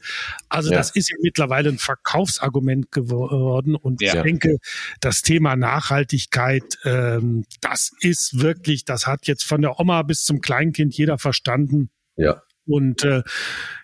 Also 0.50 0.72
ja. 0.72 0.78
das 0.78 0.92
ist 0.92 1.10
ja 1.10 1.18
mittlerweile 1.22 1.70
ein 1.70 1.78
Verkaufsargument 1.78 2.92
geworden. 2.92 3.76
Und 3.76 4.02
ja. 4.02 4.16
ich 4.16 4.22
denke, 4.22 4.58
das 5.00 5.22
Thema 5.22 5.56
Nachhaltigkeit, 5.56 6.64
ähm, 6.86 7.46
das 7.62 7.92
ist 8.02 8.40
wirklich, 8.40 8.86
das 8.86 9.08
hat 9.08 9.28
jetzt 9.28 9.44
von 9.44 9.62
der 9.62 9.80
Oma 9.80 10.02
bis 10.04 10.24
zum 10.24 10.42
Kleinkind 10.42 10.98
jeder 10.98 11.18
verstanden. 11.18 11.90
Ja. 12.16 12.42
Und 12.68 13.04
äh, 13.04 13.24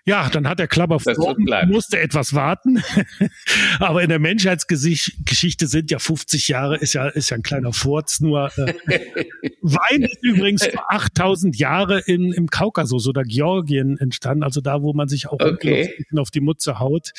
ja, 0.05 0.29
dann 0.29 0.47
hat 0.47 0.59
der 0.59 0.67
Klapper 0.67 0.99
musste 1.67 1.99
etwas 1.99 2.33
warten. 2.33 2.83
Aber 3.79 4.03
in 4.03 4.09
der 4.09 4.19
Menschheitsgeschichte 4.19 5.67
sind 5.67 5.91
ja 5.91 5.99
50 5.99 6.49
Jahre, 6.49 6.77
ist 6.77 6.93
ja, 6.93 7.07
ist 7.07 7.29
ja 7.29 7.37
ein 7.37 7.43
kleiner 7.43 7.71
Furz. 7.71 8.19
Nur 8.19 8.51
äh, 8.57 8.73
Wein 9.61 10.03
ist 10.03 10.21
übrigens 10.21 10.65
vor 10.67 10.85
8000 10.89 11.57
Jahre 11.57 12.01
in, 12.01 12.33
im 12.33 12.49
Kaukasus 12.49 13.07
oder 13.07 13.23
Georgien 13.23 13.97
entstanden, 13.97 14.43
also 14.43 14.59
da, 14.59 14.81
wo 14.81 14.93
man 14.93 15.07
sich 15.07 15.27
auch 15.27 15.39
okay. 15.39 16.05
auf 16.17 16.31
die 16.31 16.41
Mutze 16.41 16.79
haut. 16.79 17.13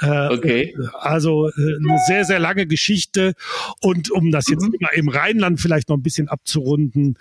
Äh, 0.00 0.28
okay. 0.34 0.76
Also 0.94 1.48
äh, 1.48 1.52
eine 1.76 1.98
sehr, 2.06 2.24
sehr 2.24 2.38
lange 2.38 2.66
Geschichte. 2.66 3.34
Und 3.80 4.10
um 4.10 4.30
das 4.30 4.48
jetzt 4.48 4.62
mhm. 4.62 4.76
mal 4.80 4.90
im 4.94 5.08
Rheinland 5.08 5.60
vielleicht 5.60 5.88
noch 5.88 5.96
ein 5.96 6.02
bisschen 6.02 6.28
abzurunden, 6.28 7.18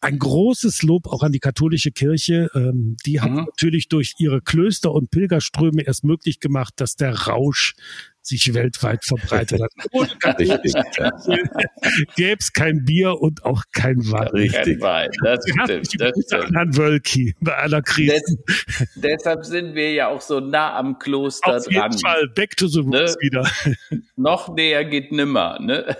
ein 0.00 0.18
großes 0.18 0.82
Lob 0.82 1.06
auch 1.06 1.22
an 1.22 1.32
die 1.32 1.40
katholische 1.40 1.90
Kirche. 1.90 2.50
Ähm, 2.54 2.96
die 3.06 3.20
hat 3.20 3.30
mhm. 3.30 3.46
natürlich 3.46 3.88
durch 3.88 4.14
ihre 4.18 4.42
Klöster 4.42 4.92
und 4.92 5.10
Pilgerströme 5.10 5.82
erst 5.82 6.04
möglich 6.04 6.40
gemacht, 6.40 6.74
dass 6.76 6.96
der 6.96 7.14
Rausch 7.14 7.74
sich 8.22 8.54
weltweit 8.54 9.04
verbreitet 9.04 9.62
hat. 9.62 9.70
Ohne 9.92 10.08
gäbe 12.16 12.36
es 12.38 12.52
kein 12.52 12.84
Bier 12.84 13.20
und 13.20 13.44
auch 13.44 13.64
kein 13.72 13.96
Wein. 14.10 14.28
Richtig. 14.28 14.80
Wein. 14.80 15.10
Das 15.22 15.44
stimmt. 15.44 16.00
Das 16.00 16.12
stimmt. 16.26 16.54
Herrn 16.54 16.76
Wölki 16.76 17.34
bei 17.40 17.56
aller 17.56 17.82
Krise. 17.82 18.14
Des, 18.14 18.88
deshalb 18.96 19.44
sind 19.44 19.74
wir 19.74 19.92
ja 19.92 20.08
auch 20.08 20.20
so 20.20 20.40
nah 20.40 20.76
am 20.76 20.98
Kloster 20.98 21.56
Auf 21.56 21.64
dran. 21.64 21.76
Auf 21.76 21.92
jeden 21.92 21.98
Fall, 21.98 22.28
back 22.34 22.56
to 22.56 22.66
the 22.68 22.80
roots 22.80 23.16
ne? 23.16 23.20
wieder. 23.20 23.50
Noch 24.16 24.54
näher 24.54 24.84
geht 24.84 25.12
nimmer. 25.12 25.58
Ne? 25.60 25.96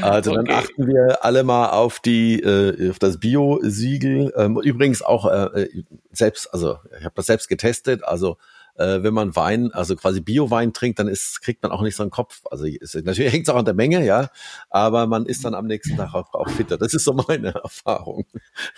Also 0.00 0.32
okay. 0.32 0.44
dann 0.44 0.56
achten 0.56 0.86
wir 0.86 1.24
alle 1.24 1.44
mal 1.44 1.70
auf 1.70 2.00
die 2.00 2.40
äh, 2.40 2.90
auf 2.90 2.98
das 2.98 3.18
Bio-Siegel. 3.18 4.32
Ähm, 4.36 4.60
übrigens 4.62 5.02
auch 5.02 5.26
äh, 5.26 5.62
äh 5.62 5.84
selbst, 6.10 6.52
also 6.52 6.78
ich 6.98 7.04
habe 7.04 7.14
das 7.14 7.26
selbst 7.26 7.48
getestet. 7.48 8.04
Also 8.04 8.36
äh, 8.76 9.02
wenn 9.02 9.14
man 9.14 9.36
Wein, 9.36 9.70
also 9.72 9.96
quasi 9.96 10.20
Bio-Wein 10.20 10.72
trinkt, 10.72 10.98
dann 10.98 11.08
ist, 11.08 11.42
kriegt 11.42 11.62
man 11.62 11.72
auch 11.72 11.82
nicht 11.82 11.96
so 11.96 12.02
einen 12.02 12.10
Kopf. 12.10 12.42
Also 12.50 12.64
ist, 12.64 12.94
natürlich 12.94 13.32
hängt 13.32 13.46
es 13.46 13.52
auch 13.52 13.58
an 13.58 13.64
der 13.64 13.74
Menge, 13.74 14.04
ja, 14.04 14.30
aber 14.70 15.06
man 15.06 15.26
ist 15.26 15.44
dann 15.44 15.54
am 15.54 15.66
nächsten 15.66 15.96
Tag 15.96 16.14
auch, 16.14 16.32
auch 16.34 16.48
fitter. 16.50 16.78
Das 16.78 16.94
ist 16.94 17.04
so 17.04 17.12
meine 17.12 17.54
Erfahrung 17.62 18.26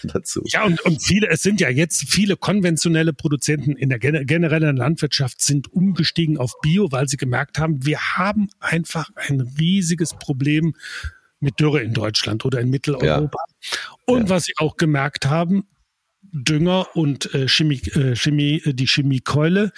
dazu. 0.03 0.43
Ja, 0.47 0.65
und, 0.65 0.81
und 0.83 1.03
viele, 1.03 1.29
es 1.29 1.43
sind 1.43 1.61
ja 1.61 1.69
jetzt 1.69 2.09
viele 2.09 2.37
konventionelle 2.37 3.13
Produzenten 3.13 3.77
in 3.77 3.89
der 3.89 3.99
generellen 3.99 4.77
Landwirtschaft 4.77 5.41
sind 5.41 5.73
umgestiegen 5.73 6.39
auf 6.39 6.53
Bio, 6.61 6.91
weil 6.91 7.09
sie 7.09 7.17
gemerkt 7.17 7.59
haben, 7.59 7.85
wir 7.85 7.99
haben 8.17 8.49
einfach 8.61 9.11
ein 9.15 9.41
riesiges 9.59 10.15
Problem 10.15 10.75
mit 11.41 11.61
Dürre 11.61 11.83
in 11.83 11.93
Deutschland 11.93 12.45
oder 12.45 12.61
in 12.61 12.71
Mitteleuropa. 12.71 13.39
Ja. 13.61 13.69
Und 14.07 14.25
ja. 14.25 14.29
was 14.31 14.45
sie 14.45 14.55
auch 14.57 14.77
gemerkt 14.77 15.27
haben, 15.27 15.69
Dünger 16.35 16.89
und 16.95 17.33
äh, 17.35 17.49
Chemie, 17.49 17.81
äh, 17.95 18.17
Chemie, 18.17 18.61
äh, 18.65 18.75
die 18.75 18.87
Chemiekeule, 18.87 19.73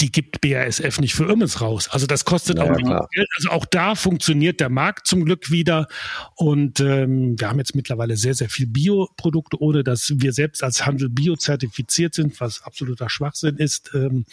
die 0.00 0.12
gibt 0.12 0.40
BASF 0.40 1.00
nicht 1.00 1.14
für 1.14 1.24
Irmes 1.24 1.60
raus. 1.60 1.88
Also 1.90 2.06
das 2.06 2.24
kostet 2.24 2.58
ja, 2.58 2.64
auch 2.64 2.78
ja, 2.78 3.06
Geld. 3.10 3.28
Also 3.36 3.50
auch 3.50 3.64
da 3.64 3.94
funktioniert 3.94 4.60
der 4.60 4.68
Markt 4.68 5.06
zum 5.06 5.24
Glück 5.24 5.50
wieder. 5.50 5.88
Und 6.36 6.80
ähm, 6.80 7.38
wir 7.40 7.48
haben 7.48 7.58
jetzt 7.58 7.74
mittlerweile 7.74 8.16
sehr, 8.16 8.34
sehr 8.34 8.50
viel 8.50 8.66
Bioprodukte, 8.66 9.60
ohne 9.60 9.82
dass 9.84 10.12
wir 10.16 10.32
selbst 10.32 10.62
als 10.62 10.84
Handel 10.84 11.08
biozertifiziert 11.08 12.14
sind, 12.14 12.38
was 12.40 12.62
absoluter 12.62 13.08
Schwachsinn 13.08 13.56
ist. 13.56 13.90
Ähm, 13.94 14.26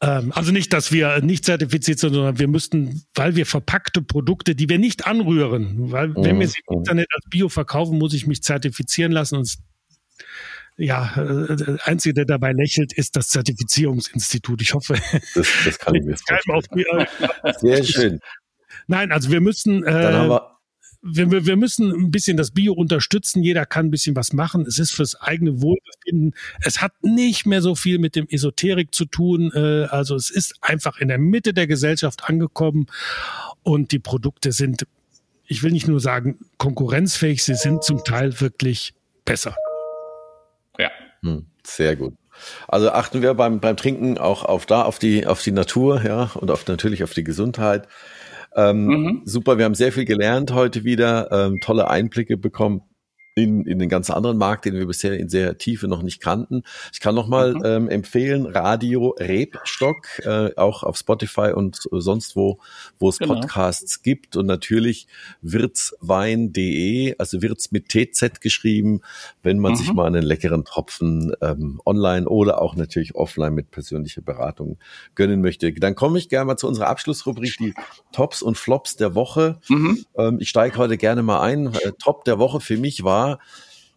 ähm, 0.00 0.32
also 0.32 0.52
nicht, 0.52 0.72
dass 0.72 0.90
wir 0.90 1.20
nicht 1.20 1.44
zertifiziert 1.44 1.98
sind, 1.98 2.14
sondern 2.14 2.38
wir 2.38 2.48
müssten, 2.48 3.04
weil 3.14 3.36
wir 3.36 3.46
verpackte 3.46 4.02
Produkte, 4.02 4.54
die 4.54 4.68
wir 4.68 4.78
nicht 4.78 5.06
anrühren, 5.06 5.90
weil 5.90 6.08
mhm. 6.08 6.24
wenn 6.24 6.40
wir 6.40 6.48
sie 6.48 6.60
im 6.68 6.78
Internet 6.78 7.08
als 7.14 7.24
Bio 7.30 7.48
verkaufen, 7.48 7.98
muss 7.98 8.14
ich 8.14 8.26
mich 8.26 8.42
zertifizieren 8.42 9.12
lassen 9.12 9.36
und 9.36 9.56
ja, 10.76 11.14
äh, 11.16 11.56
der 11.56 11.78
Einzige, 11.86 12.14
der 12.14 12.24
dabei 12.26 12.52
lächelt, 12.52 12.92
ist 12.92 13.16
das 13.16 13.28
Zertifizierungsinstitut. 13.28 14.60
Ich 14.62 14.74
hoffe, 14.74 14.94
das, 15.34 15.48
das 15.64 15.78
kann 15.78 15.94
ich 15.94 16.04
mir 16.04 16.16
vorstellen. 16.46 17.06
Sehr 17.58 17.84
schön. 17.84 18.20
Nein, 18.86 19.10
also 19.10 19.30
wir 19.30 19.40
müssen, 19.40 19.84
äh, 19.84 19.90
Dann 19.90 20.14
haben 20.14 20.28
wir 20.28 20.56
wir, 21.08 21.46
wir 21.46 21.56
müssen 21.56 21.92
ein 21.92 22.10
bisschen 22.10 22.36
das 22.36 22.50
Bio 22.50 22.72
unterstützen. 22.72 23.42
Jeder 23.42 23.64
kann 23.66 23.86
ein 23.86 23.90
bisschen 23.90 24.16
was 24.16 24.32
machen. 24.32 24.66
Es 24.66 24.78
ist 24.78 24.92
fürs 24.92 25.14
eigene 25.20 25.62
Wohlbefinden. 25.62 26.34
Es 26.62 26.80
hat 26.80 26.92
nicht 27.02 27.46
mehr 27.46 27.62
so 27.62 27.74
viel 27.74 27.98
mit 27.98 28.16
dem 28.16 28.26
Esoterik 28.28 28.94
zu 28.94 29.04
tun. 29.04 29.52
Äh, 29.54 29.84
also 29.84 30.16
es 30.16 30.30
ist 30.30 30.56
einfach 30.60 30.98
in 30.98 31.08
der 31.08 31.18
Mitte 31.18 31.54
der 31.54 31.66
Gesellschaft 31.66 32.24
angekommen 32.24 32.86
und 33.62 33.92
die 33.92 33.98
Produkte 33.98 34.52
sind, 34.52 34.86
ich 35.46 35.62
will 35.62 35.72
nicht 35.72 35.86
nur 35.88 36.00
sagen 36.00 36.38
konkurrenzfähig, 36.58 37.42
sie 37.42 37.54
sind 37.54 37.84
zum 37.84 38.02
Teil 38.04 38.40
wirklich 38.40 38.94
besser. 39.24 39.54
Hm, 41.26 41.46
sehr 41.64 41.96
gut. 41.96 42.14
Also 42.68 42.90
achten 42.90 43.22
wir 43.22 43.34
beim, 43.34 43.60
beim 43.60 43.76
Trinken 43.76 44.18
auch 44.18 44.44
auf 44.44 44.66
da, 44.66 44.82
auf 44.82 44.98
die, 44.98 45.26
auf 45.26 45.42
die 45.42 45.52
Natur, 45.52 46.02
ja, 46.04 46.30
und 46.34 46.50
auf 46.50 46.66
natürlich 46.68 47.02
auf 47.02 47.14
die 47.14 47.24
Gesundheit. 47.24 47.88
Ähm, 48.54 48.86
mhm. 48.86 49.22
Super, 49.24 49.58
wir 49.58 49.64
haben 49.64 49.74
sehr 49.74 49.92
viel 49.92 50.04
gelernt 50.04 50.52
heute 50.52 50.84
wieder, 50.84 51.30
ähm, 51.32 51.58
tolle 51.60 51.88
Einblicke 51.88 52.36
bekommen 52.36 52.82
in, 53.36 53.66
in 53.66 53.78
den 53.78 53.90
ganz 53.90 54.08
anderen 54.08 54.38
Markt, 54.38 54.64
den 54.64 54.74
wir 54.74 54.86
bisher 54.86 55.12
in 55.12 55.28
sehr 55.28 55.58
Tiefe 55.58 55.88
noch 55.88 56.02
nicht 56.02 56.20
kannten. 56.20 56.62
Ich 56.90 57.00
kann 57.00 57.14
nochmal 57.14 57.54
mhm. 57.54 57.62
ähm, 57.64 57.88
empfehlen, 57.90 58.46
Radio 58.46 59.14
Rebstock, 59.18 60.06
äh, 60.24 60.56
auch 60.56 60.82
auf 60.82 60.96
Spotify 60.96 61.52
und 61.54 61.78
sonst 61.90 62.34
wo, 62.34 62.58
wo 62.98 63.10
es 63.10 63.18
genau. 63.18 63.34
Podcasts 63.34 64.02
gibt. 64.02 64.36
Und 64.36 64.46
natürlich 64.46 65.06
wirtswein.de, 65.42 67.14
also 67.18 67.42
Wirts 67.42 67.72
mit 67.72 67.90
TZ 67.90 68.40
geschrieben, 68.40 69.02
wenn 69.42 69.58
man 69.58 69.72
mhm. 69.72 69.76
sich 69.76 69.92
mal 69.92 70.06
einen 70.06 70.24
leckeren 70.24 70.64
Tropfen 70.64 71.34
ähm, 71.42 71.82
online 71.84 72.26
oder 72.26 72.62
auch 72.62 72.74
natürlich 72.74 73.16
offline 73.16 73.52
mit 73.52 73.70
persönlicher 73.70 74.22
Beratung 74.22 74.78
gönnen 75.14 75.42
möchte. 75.42 75.70
Dann 75.74 75.94
komme 75.94 76.18
ich 76.18 76.30
gerne 76.30 76.46
mal 76.46 76.56
zu 76.56 76.66
unserer 76.66 76.88
Abschlussrubrik, 76.88 77.54
die 77.60 77.74
Tops 78.12 78.40
und 78.40 78.56
Flops 78.56 78.96
der 78.96 79.14
Woche. 79.14 79.58
Mhm. 79.68 80.06
Ähm, 80.16 80.38
ich 80.40 80.48
steige 80.48 80.78
heute 80.78 80.96
gerne 80.96 81.22
mal 81.22 81.42
ein. 81.42 81.66
Äh, 81.66 81.92
Top 81.98 82.24
der 82.24 82.38
Woche 82.38 82.60
für 82.60 82.78
mich 82.78 83.04
war 83.04 83.25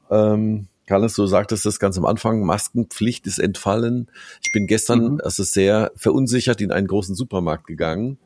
ähm, 0.09 0.67
Carlos, 0.89 1.13
du 1.13 1.27
sagtest 1.27 1.67
das 1.67 1.79
ganz 1.79 1.97
am 1.99 2.05
Anfang, 2.05 2.43
Maskenpflicht 2.43 3.27
ist 3.27 3.37
entfallen. 3.37 4.09
Ich 4.43 4.51
bin 4.51 4.65
gestern 4.65 5.13
mhm. 5.13 5.21
also 5.23 5.43
sehr 5.43 5.91
verunsichert 5.95 6.61
in 6.61 6.71
einen 6.71 6.87
großen 6.87 7.13
Supermarkt 7.13 7.67
gegangen 7.67 8.17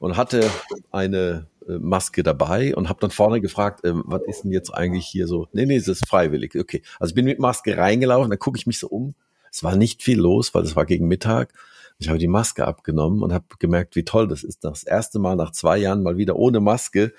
und 0.00 0.18
hatte 0.18 0.50
eine 0.90 1.46
äh, 1.66 1.78
Maske 1.78 2.22
dabei 2.22 2.74
und 2.76 2.88
habe 2.90 3.00
dann 3.00 3.10
vorne 3.10 3.40
gefragt, 3.40 3.84
äh, 3.84 3.92
was 3.94 4.22
ist 4.26 4.42
denn 4.44 4.52
jetzt 4.52 4.70
eigentlich 4.70 5.06
hier 5.06 5.26
so? 5.26 5.48
Nee, 5.52 5.64
nee, 5.64 5.76
es 5.76 5.88
ist 5.88 6.06
freiwillig. 6.06 6.56
Okay. 6.58 6.82
Also 6.98 7.12
ich 7.12 7.14
bin 7.14 7.24
mit 7.24 7.38
Maske 7.38 7.76
reingelaufen, 7.76 8.28
dann 8.28 8.38
gucke 8.38 8.58
ich 8.58 8.66
mich 8.66 8.78
so 8.78 8.88
um. 8.88 9.14
Es 9.50 9.64
war 9.64 9.76
nicht 9.76 10.02
viel 10.02 10.18
los, 10.18 10.54
weil 10.54 10.64
es 10.64 10.76
war 10.76 10.84
gegen 10.84 11.08
Mittag. 11.08 11.54
Ich 12.00 12.08
habe 12.08 12.18
die 12.18 12.28
Maske 12.28 12.66
abgenommen 12.66 13.22
und 13.22 13.30
habe 13.30 13.44
gemerkt, 13.58 13.94
wie 13.94 14.04
toll 14.04 14.26
das 14.26 14.42
ist, 14.42 14.64
das 14.64 14.84
erste 14.84 15.18
Mal 15.18 15.36
nach 15.36 15.52
zwei 15.52 15.76
Jahren 15.76 16.02
mal 16.02 16.16
wieder 16.16 16.34
ohne 16.36 16.58
Maske 16.58 17.12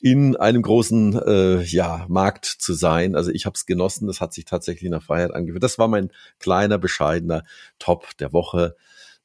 in 0.00 0.36
einem 0.36 0.60
großen 0.60 1.18
äh, 1.26 1.62
ja, 1.62 2.04
Markt 2.08 2.44
zu 2.44 2.74
sein. 2.74 3.16
Also 3.16 3.30
ich 3.30 3.46
habe 3.46 3.54
es 3.54 3.64
genossen, 3.64 4.06
das 4.06 4.20
hat 4.20 4.34
sich 4.34 4.44
tatsächlich 4.44 4.90
nach 4.90 5.02
Freiheit 5.02 5.32
angefühlt. 5.32 5.62
Das 5.62 5.78
war 5.78 5.88
mein 5.88 6.10
kleiner, 6.40 6.76
bescheidener 6.76 7.42
Top 7.78 8.18
der 8.18 8.34
Woche. 8.34 8.76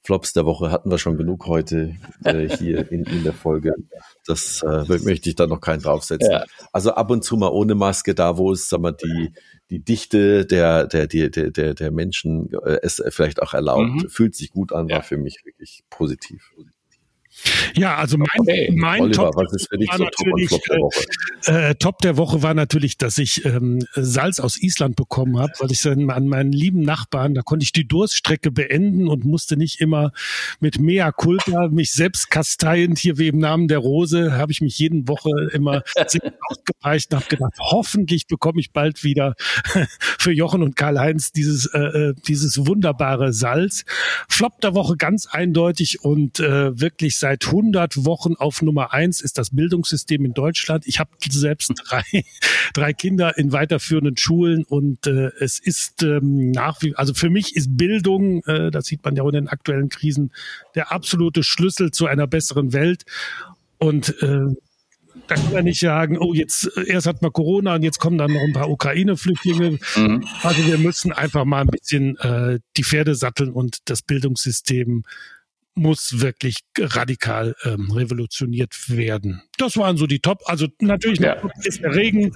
Flops 0.05 0.33
der 0.33 0.45
Woche 0.45 0.69
hatten 0.69 0.91
wir 0.91 0.97
schon 0.97 1.17
genug 1.17 1.47
heute 1.47 1.95
äh, 2.25 2.49
hier 2.57 2.91
in, 2.91 3.05
in 3.05 3.23
der 3.23 3.33
Folge. 3.33 3.73
Das 4.25 4.61
äh, 4.61 4.83
möchte 5.03 5.29
ich 5.29 5.35
da 5.35 5.47
noch 5.47 5.61
keinen 5.61 5.81
draufsetzen. 5.81 6.31
Ja. 6.31 6.45
Also 6.73 6.91
ab 6.91 7.09
und 7.09 7.23
zu 7.23 7.37
mal 7.37 7.49
ohne 7.49 7.73
Maske, 7.73 8.13
da 8.13 8.37
wo 8.37 8.51
es, 8.51 8.67
sagen 8.67 8.83
wir, 8.83 8.91
die, 8.91 9.31
die 9.69 9.79
Dichte 9.79 10.45
der, 10.45 10.87
der, 10.87 11.07
der, 11.07 11.29
der, 11.29 11.73
der 11.73 11.91
Menschen 11.91 12.51
äh, 12.65 12.79
es 12.81 13.01
vielleicht 13.09 13.41
auch 13.41 13.53
erlaubt, 13.53 14.03
mhm. 14.03 14.09
fühlt 14.09 14.35
sich 14.35 14.51
gut 14.51 14.73
an, 14.73 14.89
war 14.89 14.97
ja. 14.97 15.01
für 15.01 15.17
mich 15.17 15.45
wirklich 15.45 15.83
positiv. 15.89 16.51
Ja, 17.75 17.95
also 17.95 18.17
mein, 18.17 18.27
okay. 18.37 18.71
mein 18.75 19.01
Oliver, 19.01 19.31
Top, 19.31 19.35
war 19.35 19.47
so 19.49 20.03
natürlich, 20.03 20.49
Top, 20.49 20.61
der 20.69 20.77
Woche? 20.77 21.05
Äh, 21.47 21.69
äh, 21.71 21.75
Top 21.75 21.97
der 21.99 22.17
Woche 22.17 22.43
war 22.43 22.53
natürlich, 22.53 22.97
dass 22.97 23.17
ich 23.17 23.43
ähm, 23.45 23.79
Salz 23.93 24.39
aus 24.39 24.61
Island 24.61 24.95
bekommen 24.95 25.37
habe, 25.39 25.51
weil 25.59 25.71
ich 25.71 25.81
dann 25.81 26.09
an 26.09 26.27
meinen 26.27 26.51
lieben 26.51 26.81
Nachbarn, 26.81 27.33
da 27.33 27.41
konnte 27.41 27.63
ich 27.63 27.71
die 27.71 27.87
Durststrecke 27.87 28.51
beenden 28.51 29.07
und 29.07 29.25
musste 29.25 29.57
nicht 29.57 29.81
immer 29.81 30.11
mit 30.59 30.79
Mea 30.79 31.11
Culpa 31.11 31.67
mich 31.69 31.91
selbst 31.91 32.29
kasteiend 32.29 32.99
hier 32.99 33.17
wie 33.17 33.27
im 33.27 33.39
Namen 33.39 33.67
der 33.67 33.79
Rose, 33.79 34.33
habe 34.33 34.51
ich 34.51 34.61
mich 34.61 34.77
jeden 34.77 35.07
Woche 35.07 35.31
immer 35.51 35.83
ausgepeitscht 36.49 37.11
und 37.11 37.19
habe 37.19 37.29
gedacht, 37.29 37.53
hoffentlich 37.59 38.27
bekomme 38.27 38.59
ich 38.59 38.71
bald 38.71 39.03
wieder 39.03 39.35
für 40.19 40.31
Jochen 40.31 40.63
und 40.63 40.75
Karl-Heinz 40.75 41.31
dieses, 41.31 41.65
äh, 41.65 41.79
äh, 41.79 42.13
dieses 42.27 42.65
wunderbare 42.65 43.33
Salz. 43.33 43.83
Flop 44.29 44.61
der 44.61 44.75
Woche 44.75 44.95
ganz 44.97 45.25
eindeutig 45.25 46.03
und 46.03 46.39
äh, 46.39 46.79
wirklich 46.79 47.17
seit 47.23 47.45
100 47.45 48.03
Wochen 48.03 48.35
auf 48.35 48.61
Nummer 48.61 48.91
eins 48.91 49.21
ist 49.21 49.37
das 49.37 49.51
Bildungssystem 49.51 50.25
in 50.25 50.33
Deutschland. 50.33 50.85
Ich 50.85 50.99
habe 50.99 51.11
selbst 51.29 51.71
drei, 51.87 52.03
drei 52.73 52.91
Kinder 52.91 53.37
in 53.37 53.53
weiterführenden 53.53 54.17
Schulen 54.17 54.65
und 54.65 55.07
äh, 55.07 55.31
es 55.39 55.57
ist 55.57 56.03
ähm, 56.03 56.51
nach 56.51 56.81
wie, 56.81 56.97
also 56.97 57.13
für 57.13 57.29
mich 57.29 57.55
ist 57.55 57.77
Bildung, 57.77 58.43
äh, 58.43 58.71
das 58.71 58.87
sieht 58.87 59.05
man 59.05 59.15
ja 59.15 59.23
auch 59.23 59.29
in 59.29 59.35
den 59.35 59.47
aktuellen 59.47 59.87
Krisen, 59.87 60.33
der 60.75 60.91
absolute 60.91 61.43
Schlüssel 61.43 61.91
zu 61.91 62.07
einer 62.07 62.27
besseren 62.27 62.73
Welt. 62.73 63.05
Und 63.77 64.21
äh, 64.21 64.53
da 65.27 65.35
kann 65.35 65.53
man 65.53 65.63
nicht 65.63 65.79
sagen, 65.79 66.17
oh, 66.19 66.33
jetzt 66.33 66.69
erst 66.75 67.07
hat 67.07 67.21
man 67.21 67.31
Corona 67.31 67.75
und 67.75 67.83
jetzt 67.83 67.99
kommen 67.99 68.17
dann 68.17 68.33
noch 68.33 68.41
ein 68.41 68.51
paar 68.51 68.69
Ukraine-Flüchtlinge. 68.69 69.79
Mhm. 69.95 70.27
Also 70.41 70.67
wir 70.67 70.77
müssen 70.77 71.13
einfach 71.13 71.45
mal 71.45 71.61
ein 71.61 71.67
bisschen 71.67 72.17
äh, 72.17 72.59
die 72.75 72.83
Pferde 72.83 73.15
satteln 73.15 73.53
und 73.53 73.77
das 73.85 74.01
Bildungssystem 74.01 75.05
muss 75.75 76.21
wirklich 76.21 76.59
radikal 76.77 77.55
ähm, 77.63 77.91
revolutioniert 77.91 78.89
werden. 78.89 79.41
Das 79.57 79.77
waren 79.77 79.97
so 79.97 80.07
die 80.07 80.19
Top. 80.19 80.41
Also 80.45 80.67
natürlich 80.79 81.19
ja. 81.19 81.35
ist 81.63 81.81
der 81.81 81.95
Regen. 81.95 82.35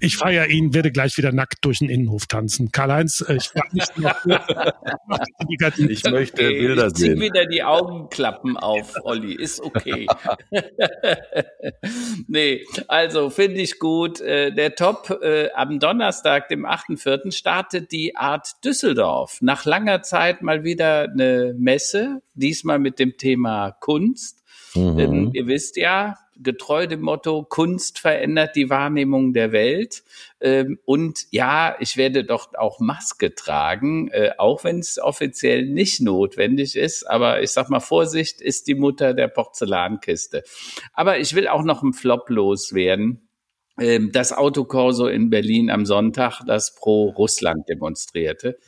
Ich 0.00 0.16
feiere 0.16 0.48
ihn, 0.48 0.74
werde 0.74 0.92
gleich 0.92 1.16
wieder 1.16 1.32
nackt 1.32 1.64
durch 1.64 1.78
den 1.78 1.88
Innenhof 1.88 2.26
tanzen. 2.26 2.70
Karl-Heinz, 2.70 3.24
äh, 3.28 3.36
ich 3.36 3.48
frage 3.48 3.68
mich 3.72 3.84
noch. 3.96 4.24
ich 5.88 6.04
möchte 6.04 6.42
okay, 6.44 6.58
Bilder 6.60 6.86
ich 6.88 6.94
zieh 6.94 7.02
sehen. 7.06 7.20
wieder 7.20 7.46
die 7.46 7.62
Augenklappen 7.62 8.56
auf, 8.56 8.94
Olli. 9.02 9.34
Ist 9.34 9.60
okay. 9.60 10.06
nee, 12.28 12.64
also 12.88 13.30
finde 13.30 13.60
ich 13.60 13.78
gut. 13.78 14.20
Äh, 14.20 14.52
der 14.52 14.74
Top 14.74 15.18
äh, 15.22 15.50
am 15.54 15.78
Donnerstag, 15.80 16.48
dem 16.48 16.66
8.4., 16.66 17.32
startet 17.32 17.92
die 17.92 18.16
Art 18.16 18.64
Düsseldorf. 18.64 19.38
Nach 19.40 19.64
langer 19.64 20.02
Zeit 20.02 20.42
mal 20.42 20.64
wieder 20.64 21.08
eine 21.10 21.54
Messe, 21.58 22.22
diesmal 22.34 22.75
mit 22.78 22.98
dem 22.98 23.16
Thema 23.16 23.72
Kunst. 23.72 24.42
Mhm. 24.74 24.96
Denn 24.96 25.30
ihr 25.32 25.46
wisst 25.46 25.76
ja, 25.76 26.16
getreu 26.38 26.86
dem 26.86 27.00
Motto, 27.00 27.44
Kunst 27.44 27.98
verändert 27.98 28.56
die 28.56 28.68
Wahrnehmung 28.68 29.32
der 29.32 29.52
Welt. 29.52 30.04
Ähm, 30.40 30.78
und 30.84 31.26
ja, 31.30 31.76
ich 31.80 31.96
werde 31.96 32.24
doch 32.24 32.54
auch 32.54 32.78
Maske 32.80 33.34
tragen, 33.34 34.08
äh, 34.08 34.32
auch 34.38 34.64
wenn 34.64 34.78
es 34.78 34.98
offiziell 34.98 35.66
nicht 35.66 36.00
notwendig 36.00 36.76
ist. 36.76 37.04
Aber 37.04 37.42
ich 37.42 37.50
sag 37.50 37.70
mal, 37.70 37.80
Vorsicht 37.80 38.40
ist 38.40 38.66
die 38.66 38.74
Mutter 38.74 39.14
der 39.14 39.28
Porzellankiste. 39.28 40.42
Aber 40.92 41.18
ich 41.18 41.34
will 41.34 41.48
auch 41.48 41.62
noch 41.62 41.82
einen 41.82 41.92
Flop 41.92 42.28
loswerden 42.28 43.26
ähm, 43.78 44.10
das 44.12 44.32
Autokorso 44.32 45.06
in 45.06 45.30
Berlin 45.30 45.70
am 45.70 45.84
Sonntag, 45.86 46.42
das 46.46 46.74
pro 46.74 47.10
Russland 47.10 47.68
demonstrierte. 47.68 48.58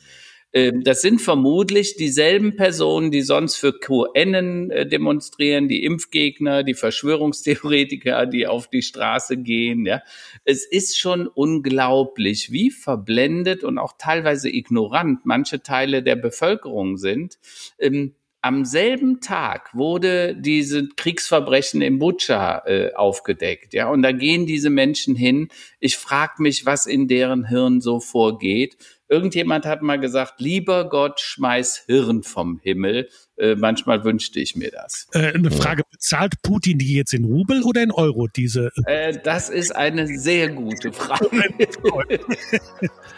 Ähm, 0.51 0.83
das 0.83 1.01
sind 1.01 1.21
vermutlich 1.21 1.95
dieselben 1.95 2.55
Personen, 2.55 3.11
die 3.11 3.21
sonst 3.21 3.57
für 3.57 3.77
QN 3.77 4.71
äh, 4.71 4.87
demonstrieren, 4.87 5.67
die 5.67 5.83
Impfgegner, 5.83 6.63
die 6.63 6.73
Verschwörungstheoretiker, 6.73 8.25
die 8.25 8.47
auf 8.47 8.67
die 8.67 8.81
Straße 8.81 9.37
gehen. 9.37 9.85
Ja, 9.85 10.01
es 10.45 10.65
ist 10.65 10.97
schon 10.97 11.27
unglaublich, 11.27 12.51
wie 12.51 12.71
verblendet 12.71 13.63
und 13.63 13.77
auch 13.77 13.93
teilweise 13.97 14.49
ignorant 14.49 15.25
manche 15.25 15.61
Teile 15.61 16.01
der 16.01 16.15
Bevölkerung 16.15 16.97
sind. 16.97 17.37
Ähm, 17.77 18.15
am 18.41 18.63
selben 18.65 19.19
Tag 19.19 19.75
wurde 19.75 20.35
diese 20.35 20.87
Kriegsverbrechen 20.87 21.81
in 21.81 21.99
Butscha 21.99 22.63
äh, 22.65 22.93
aufgedeckt, 22.93 23.73
ja, 23.73 23.89
und 23.89 24.01
da 24.01 24.11
gehen 24.11 24.45
diese 24.45 24.69
Menschen 24.69 25.15
hin. 25.15 25.49
Ich 25.79 25.97
frage 25.97 26.41
mich, 26.41 26.65
was 26.65 26.85
in 26.85 27.07
deren 27.07 27.47
Hirn 27.47 27.81
so 27.81 27.99
vorgeht. 27.99 28.77
Irgendjemand 29.11 29.65
hat 29.65 29.81
mal 29.81 29.99
gesagt, 29.99 30.39
lieber 30.39 30.87
Gott, 30.87 31.19
schmeiß 31.19 31.85
Hirn 31.87 32.21
vom 32.21 32.59
Himmel. 32.61 33.09
Äh, 33.37 33.55
manchmal 33.55 34.03
wünschte 34.03 34.39
ich 34.39 34.55
mir 34.55 34.69
das. 34.69 35.07
Äh, 35.13 35.33
eine 35.33 35.49
Frage, 35.49 35.81
bezahlt 35.89 36.41
Putin 36.43 36.77
die 36.77 36.93
jetzt 36.93 37.13
in 37.13 37.25
Rubel 37.25 37.63
oder 37.63 37.81
in 37.81 37.91
Euro, 37.91 38.27
diese? 38.27 38.69
Äh, 38.85 39.17
das 39.23 39.49
ist 39.49 39.75
eine 39.75 40.05
sehr 40.07 40.49
gute 40.49 40.93
Frage. 40.93 41.27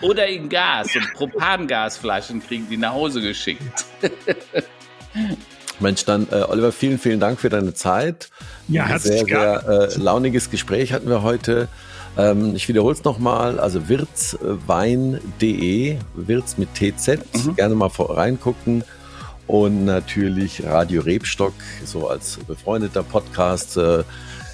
oder 0.02 0.28
in 0.28 0.48
Gas 0.48 0.96
und 0.96 1.14
Propangasflaschen 1.14 2.42
kriegen 2.42 2.68
die 2.70 2.78
nach 2.78 2.94
Hause 2.94 3.22
geschickt. 3.22 3.86
Mensch, 5.80 6.06
dann 6.06 6.28
äh, 6.32 6.44
Oliver, 6.48 6.72
vielen, 6.72 7.00
vielen 7.00 7.20
Dank 7.20 7.40
für 7.40 7.50
deine 7.50 7.74
Zeit. 7.74 8.30
Ja, 8.68 8.88
herzlich 8.88 9.24
Sehr, 9.26 9.64
sehr 9.66 9.68
äh, 9.68 9.98
launiges 9.98 10.52
Gespräch 10.52 10.94
hatten 10.94 11.10
wir 11.10 11.24
heute. 11.24 11.68
Ähm, 12.18 12.56
ich 12.56 12.68
wiederhole 12.68 12.94
es 12.94 13.04
nochmal, 13.04 13.60
also 13.60 13.90
wirtswein.de, 13.90 15.98
Wirts 16.14 16.58
mit 16.58 16.70
TZ, 16.76 17.20
mhm. 17.46 17.56
gerne 17.56 17.76
mal 17.76 17.88
reingucken. 17.88 18.84
Und 19.48 19.86
natürlich 19.86 20.64
Radio 20.66 21.02
Rebstock, 21.02 21.54
so 21.84 22.08
als 22.08 22.38
befreundeter 22.48 23.02
Podcast, 23.04 23.76
äh, 23.76 24.04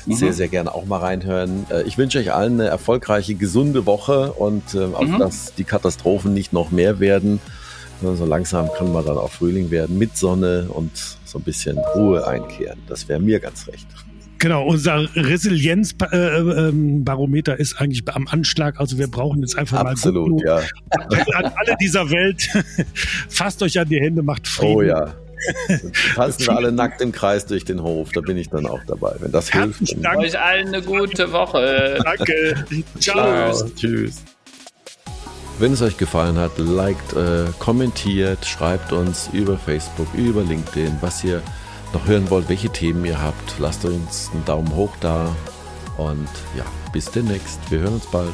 mhm. 0.06 0.14
sehr, 0.14 0.34
sehr 0.34 0.48
gerne 0.48 0.74
auch 0.74 0.86
mal 0.86 0.98
reinhören. 1.00 1.68
Äh, 1.70 1.84
ich 1.84 2.00
wünsche 2.00 2.20
euch 2.20 2.34
allen 2.34 2.62
eine 2.62 2.70
erfolgreiche, 2.70 3.36
gesunde 3.36 3.86
Woche 3.86 4.32
und 4.34 4.74
äh, 4.74 4.86
auch, 4.86 5.02
mhm. 5.02 5.20
dass 5.20 5.54
die 5.56 5.66
Katastrophen 5.66 6.34
nicht 6.34 6.54
noch 6.54 6.72
mehr 6.72 7.00
werden. 7.00 7.40
So 8.02 8.26
langsam 8.26 8.68
kann 8.78 8.92
man 8.94 9.04
dann 9.06 9.18
auch 9.18 9.32
Frühling 9.32 9.72
werden 9.72 9.98
mit 9.98 10.16
Sonne 10.18 10.68
und 10.70 10.92
so 11.26 11.40
ein 11.40 11.44
bisschen 11.44 11.80
Ruhe 11.96 12.28
einkehren. 12.28 12.80
Das 12.88 13.08
wäre 13.08 13.20
mir 13.20 13.40
ganz 13.40 13.68
recht. 13.68 13.88
Genau, 14.40 14.68
unser 14.68 15.10
Resilienzbarometer 15.16 17.60
ist 17.60 17.82
eigentlich 17.82 18.08
am 18.10 18.28
Anschlag. 18.28 18.80
Also 18.80 19.00
wir 19.00 19.08
brauchen 19.08 19.42
jetzt 19.42 19.58
einfach 19.58 19.80
Absolut, 19.80 20.44
mal 20.44 20.60
Absolut, 20.60 20.70
ja. 21.32 21.40
An 21.40 21.52
alle 21.56 21.76
dieser 21.82 22.08
Welt, 22.12 22.48
fasst 23.30 23.64
euch 23.64 23.80
an 23.80 23.90
die 23.90 24.00
Hände, 24.00 24.22
macht 24.22 24.48
Frieden. 24.48 24.76
Oh 24.76 24.84
ja. 24.84 25.16
Tanzen 26.16 26.48
wir 26.48 26.56
alle 26.56 26.72
nackt 26.72 27.02
im 27.02 27.12
Kreis 27.12 27.46
durch 27.46 27.66
den 27.66 27.84
Hof, 27.84 28.12
da 28.12 28.22
bin 28.22 28.38
ich 28.38 28.50
dann 28.50 28.66
auch 28.66 28.82
dabei. 28.88 29.16
Wenn 29.20 29.32
das 29.32 29.52
hilft. 29.52 30.04
Dank. 30.04 30.18
Euch 30.20 30.40
allen 30.40 30.68
eine 30.68 30.82
gute 30.82 31.32
Woche. 31.32 32.00
Danke. 32.04 32.66
Ciao. 33.00 33.54
Ciao. 33.54 33.70
Tschüss. 33.76 34.24
Wenn 35.60 35.74
es 35.74 35.82
euch 35.82 35.98
gefallen 35.98 36.38
hat, 36.38 36.60
liked, 36.60 37.14
äh, 37.14 37.46
kommentiert, 37.58 38.46
schreibt 38.46 38.94
uns 38.94 39.30
über 39.34 39.58
Facebook, 39.58 40.08
über 40.14 40.44
LinkedIn, 40.44 40.98
was 41.02 41.24
ihr 41.24 41.42
noch 41.94 42.06
hören 42.06 42.30
wollt, 42.30 42.48
welche 42.48 42.70
Themen 42.70 43.04
ihr 43.06 43.20
habt, 43.20 43.58
lasst 43.58 43.84
uns 43.84 44.30
einen 44.34 44.46
Daumen 44.46 44.76
hoch 44.76 44.94
da. 45.00 45.36
Und 45.98 46.30
ja, 46.56 46.64
bis 46.94 47.06
demnächst. 47.06 47.60
Wir 47.72 47.80
hören 47.80 47.96
uns 47.96 48.06
bald. 48.06 48.34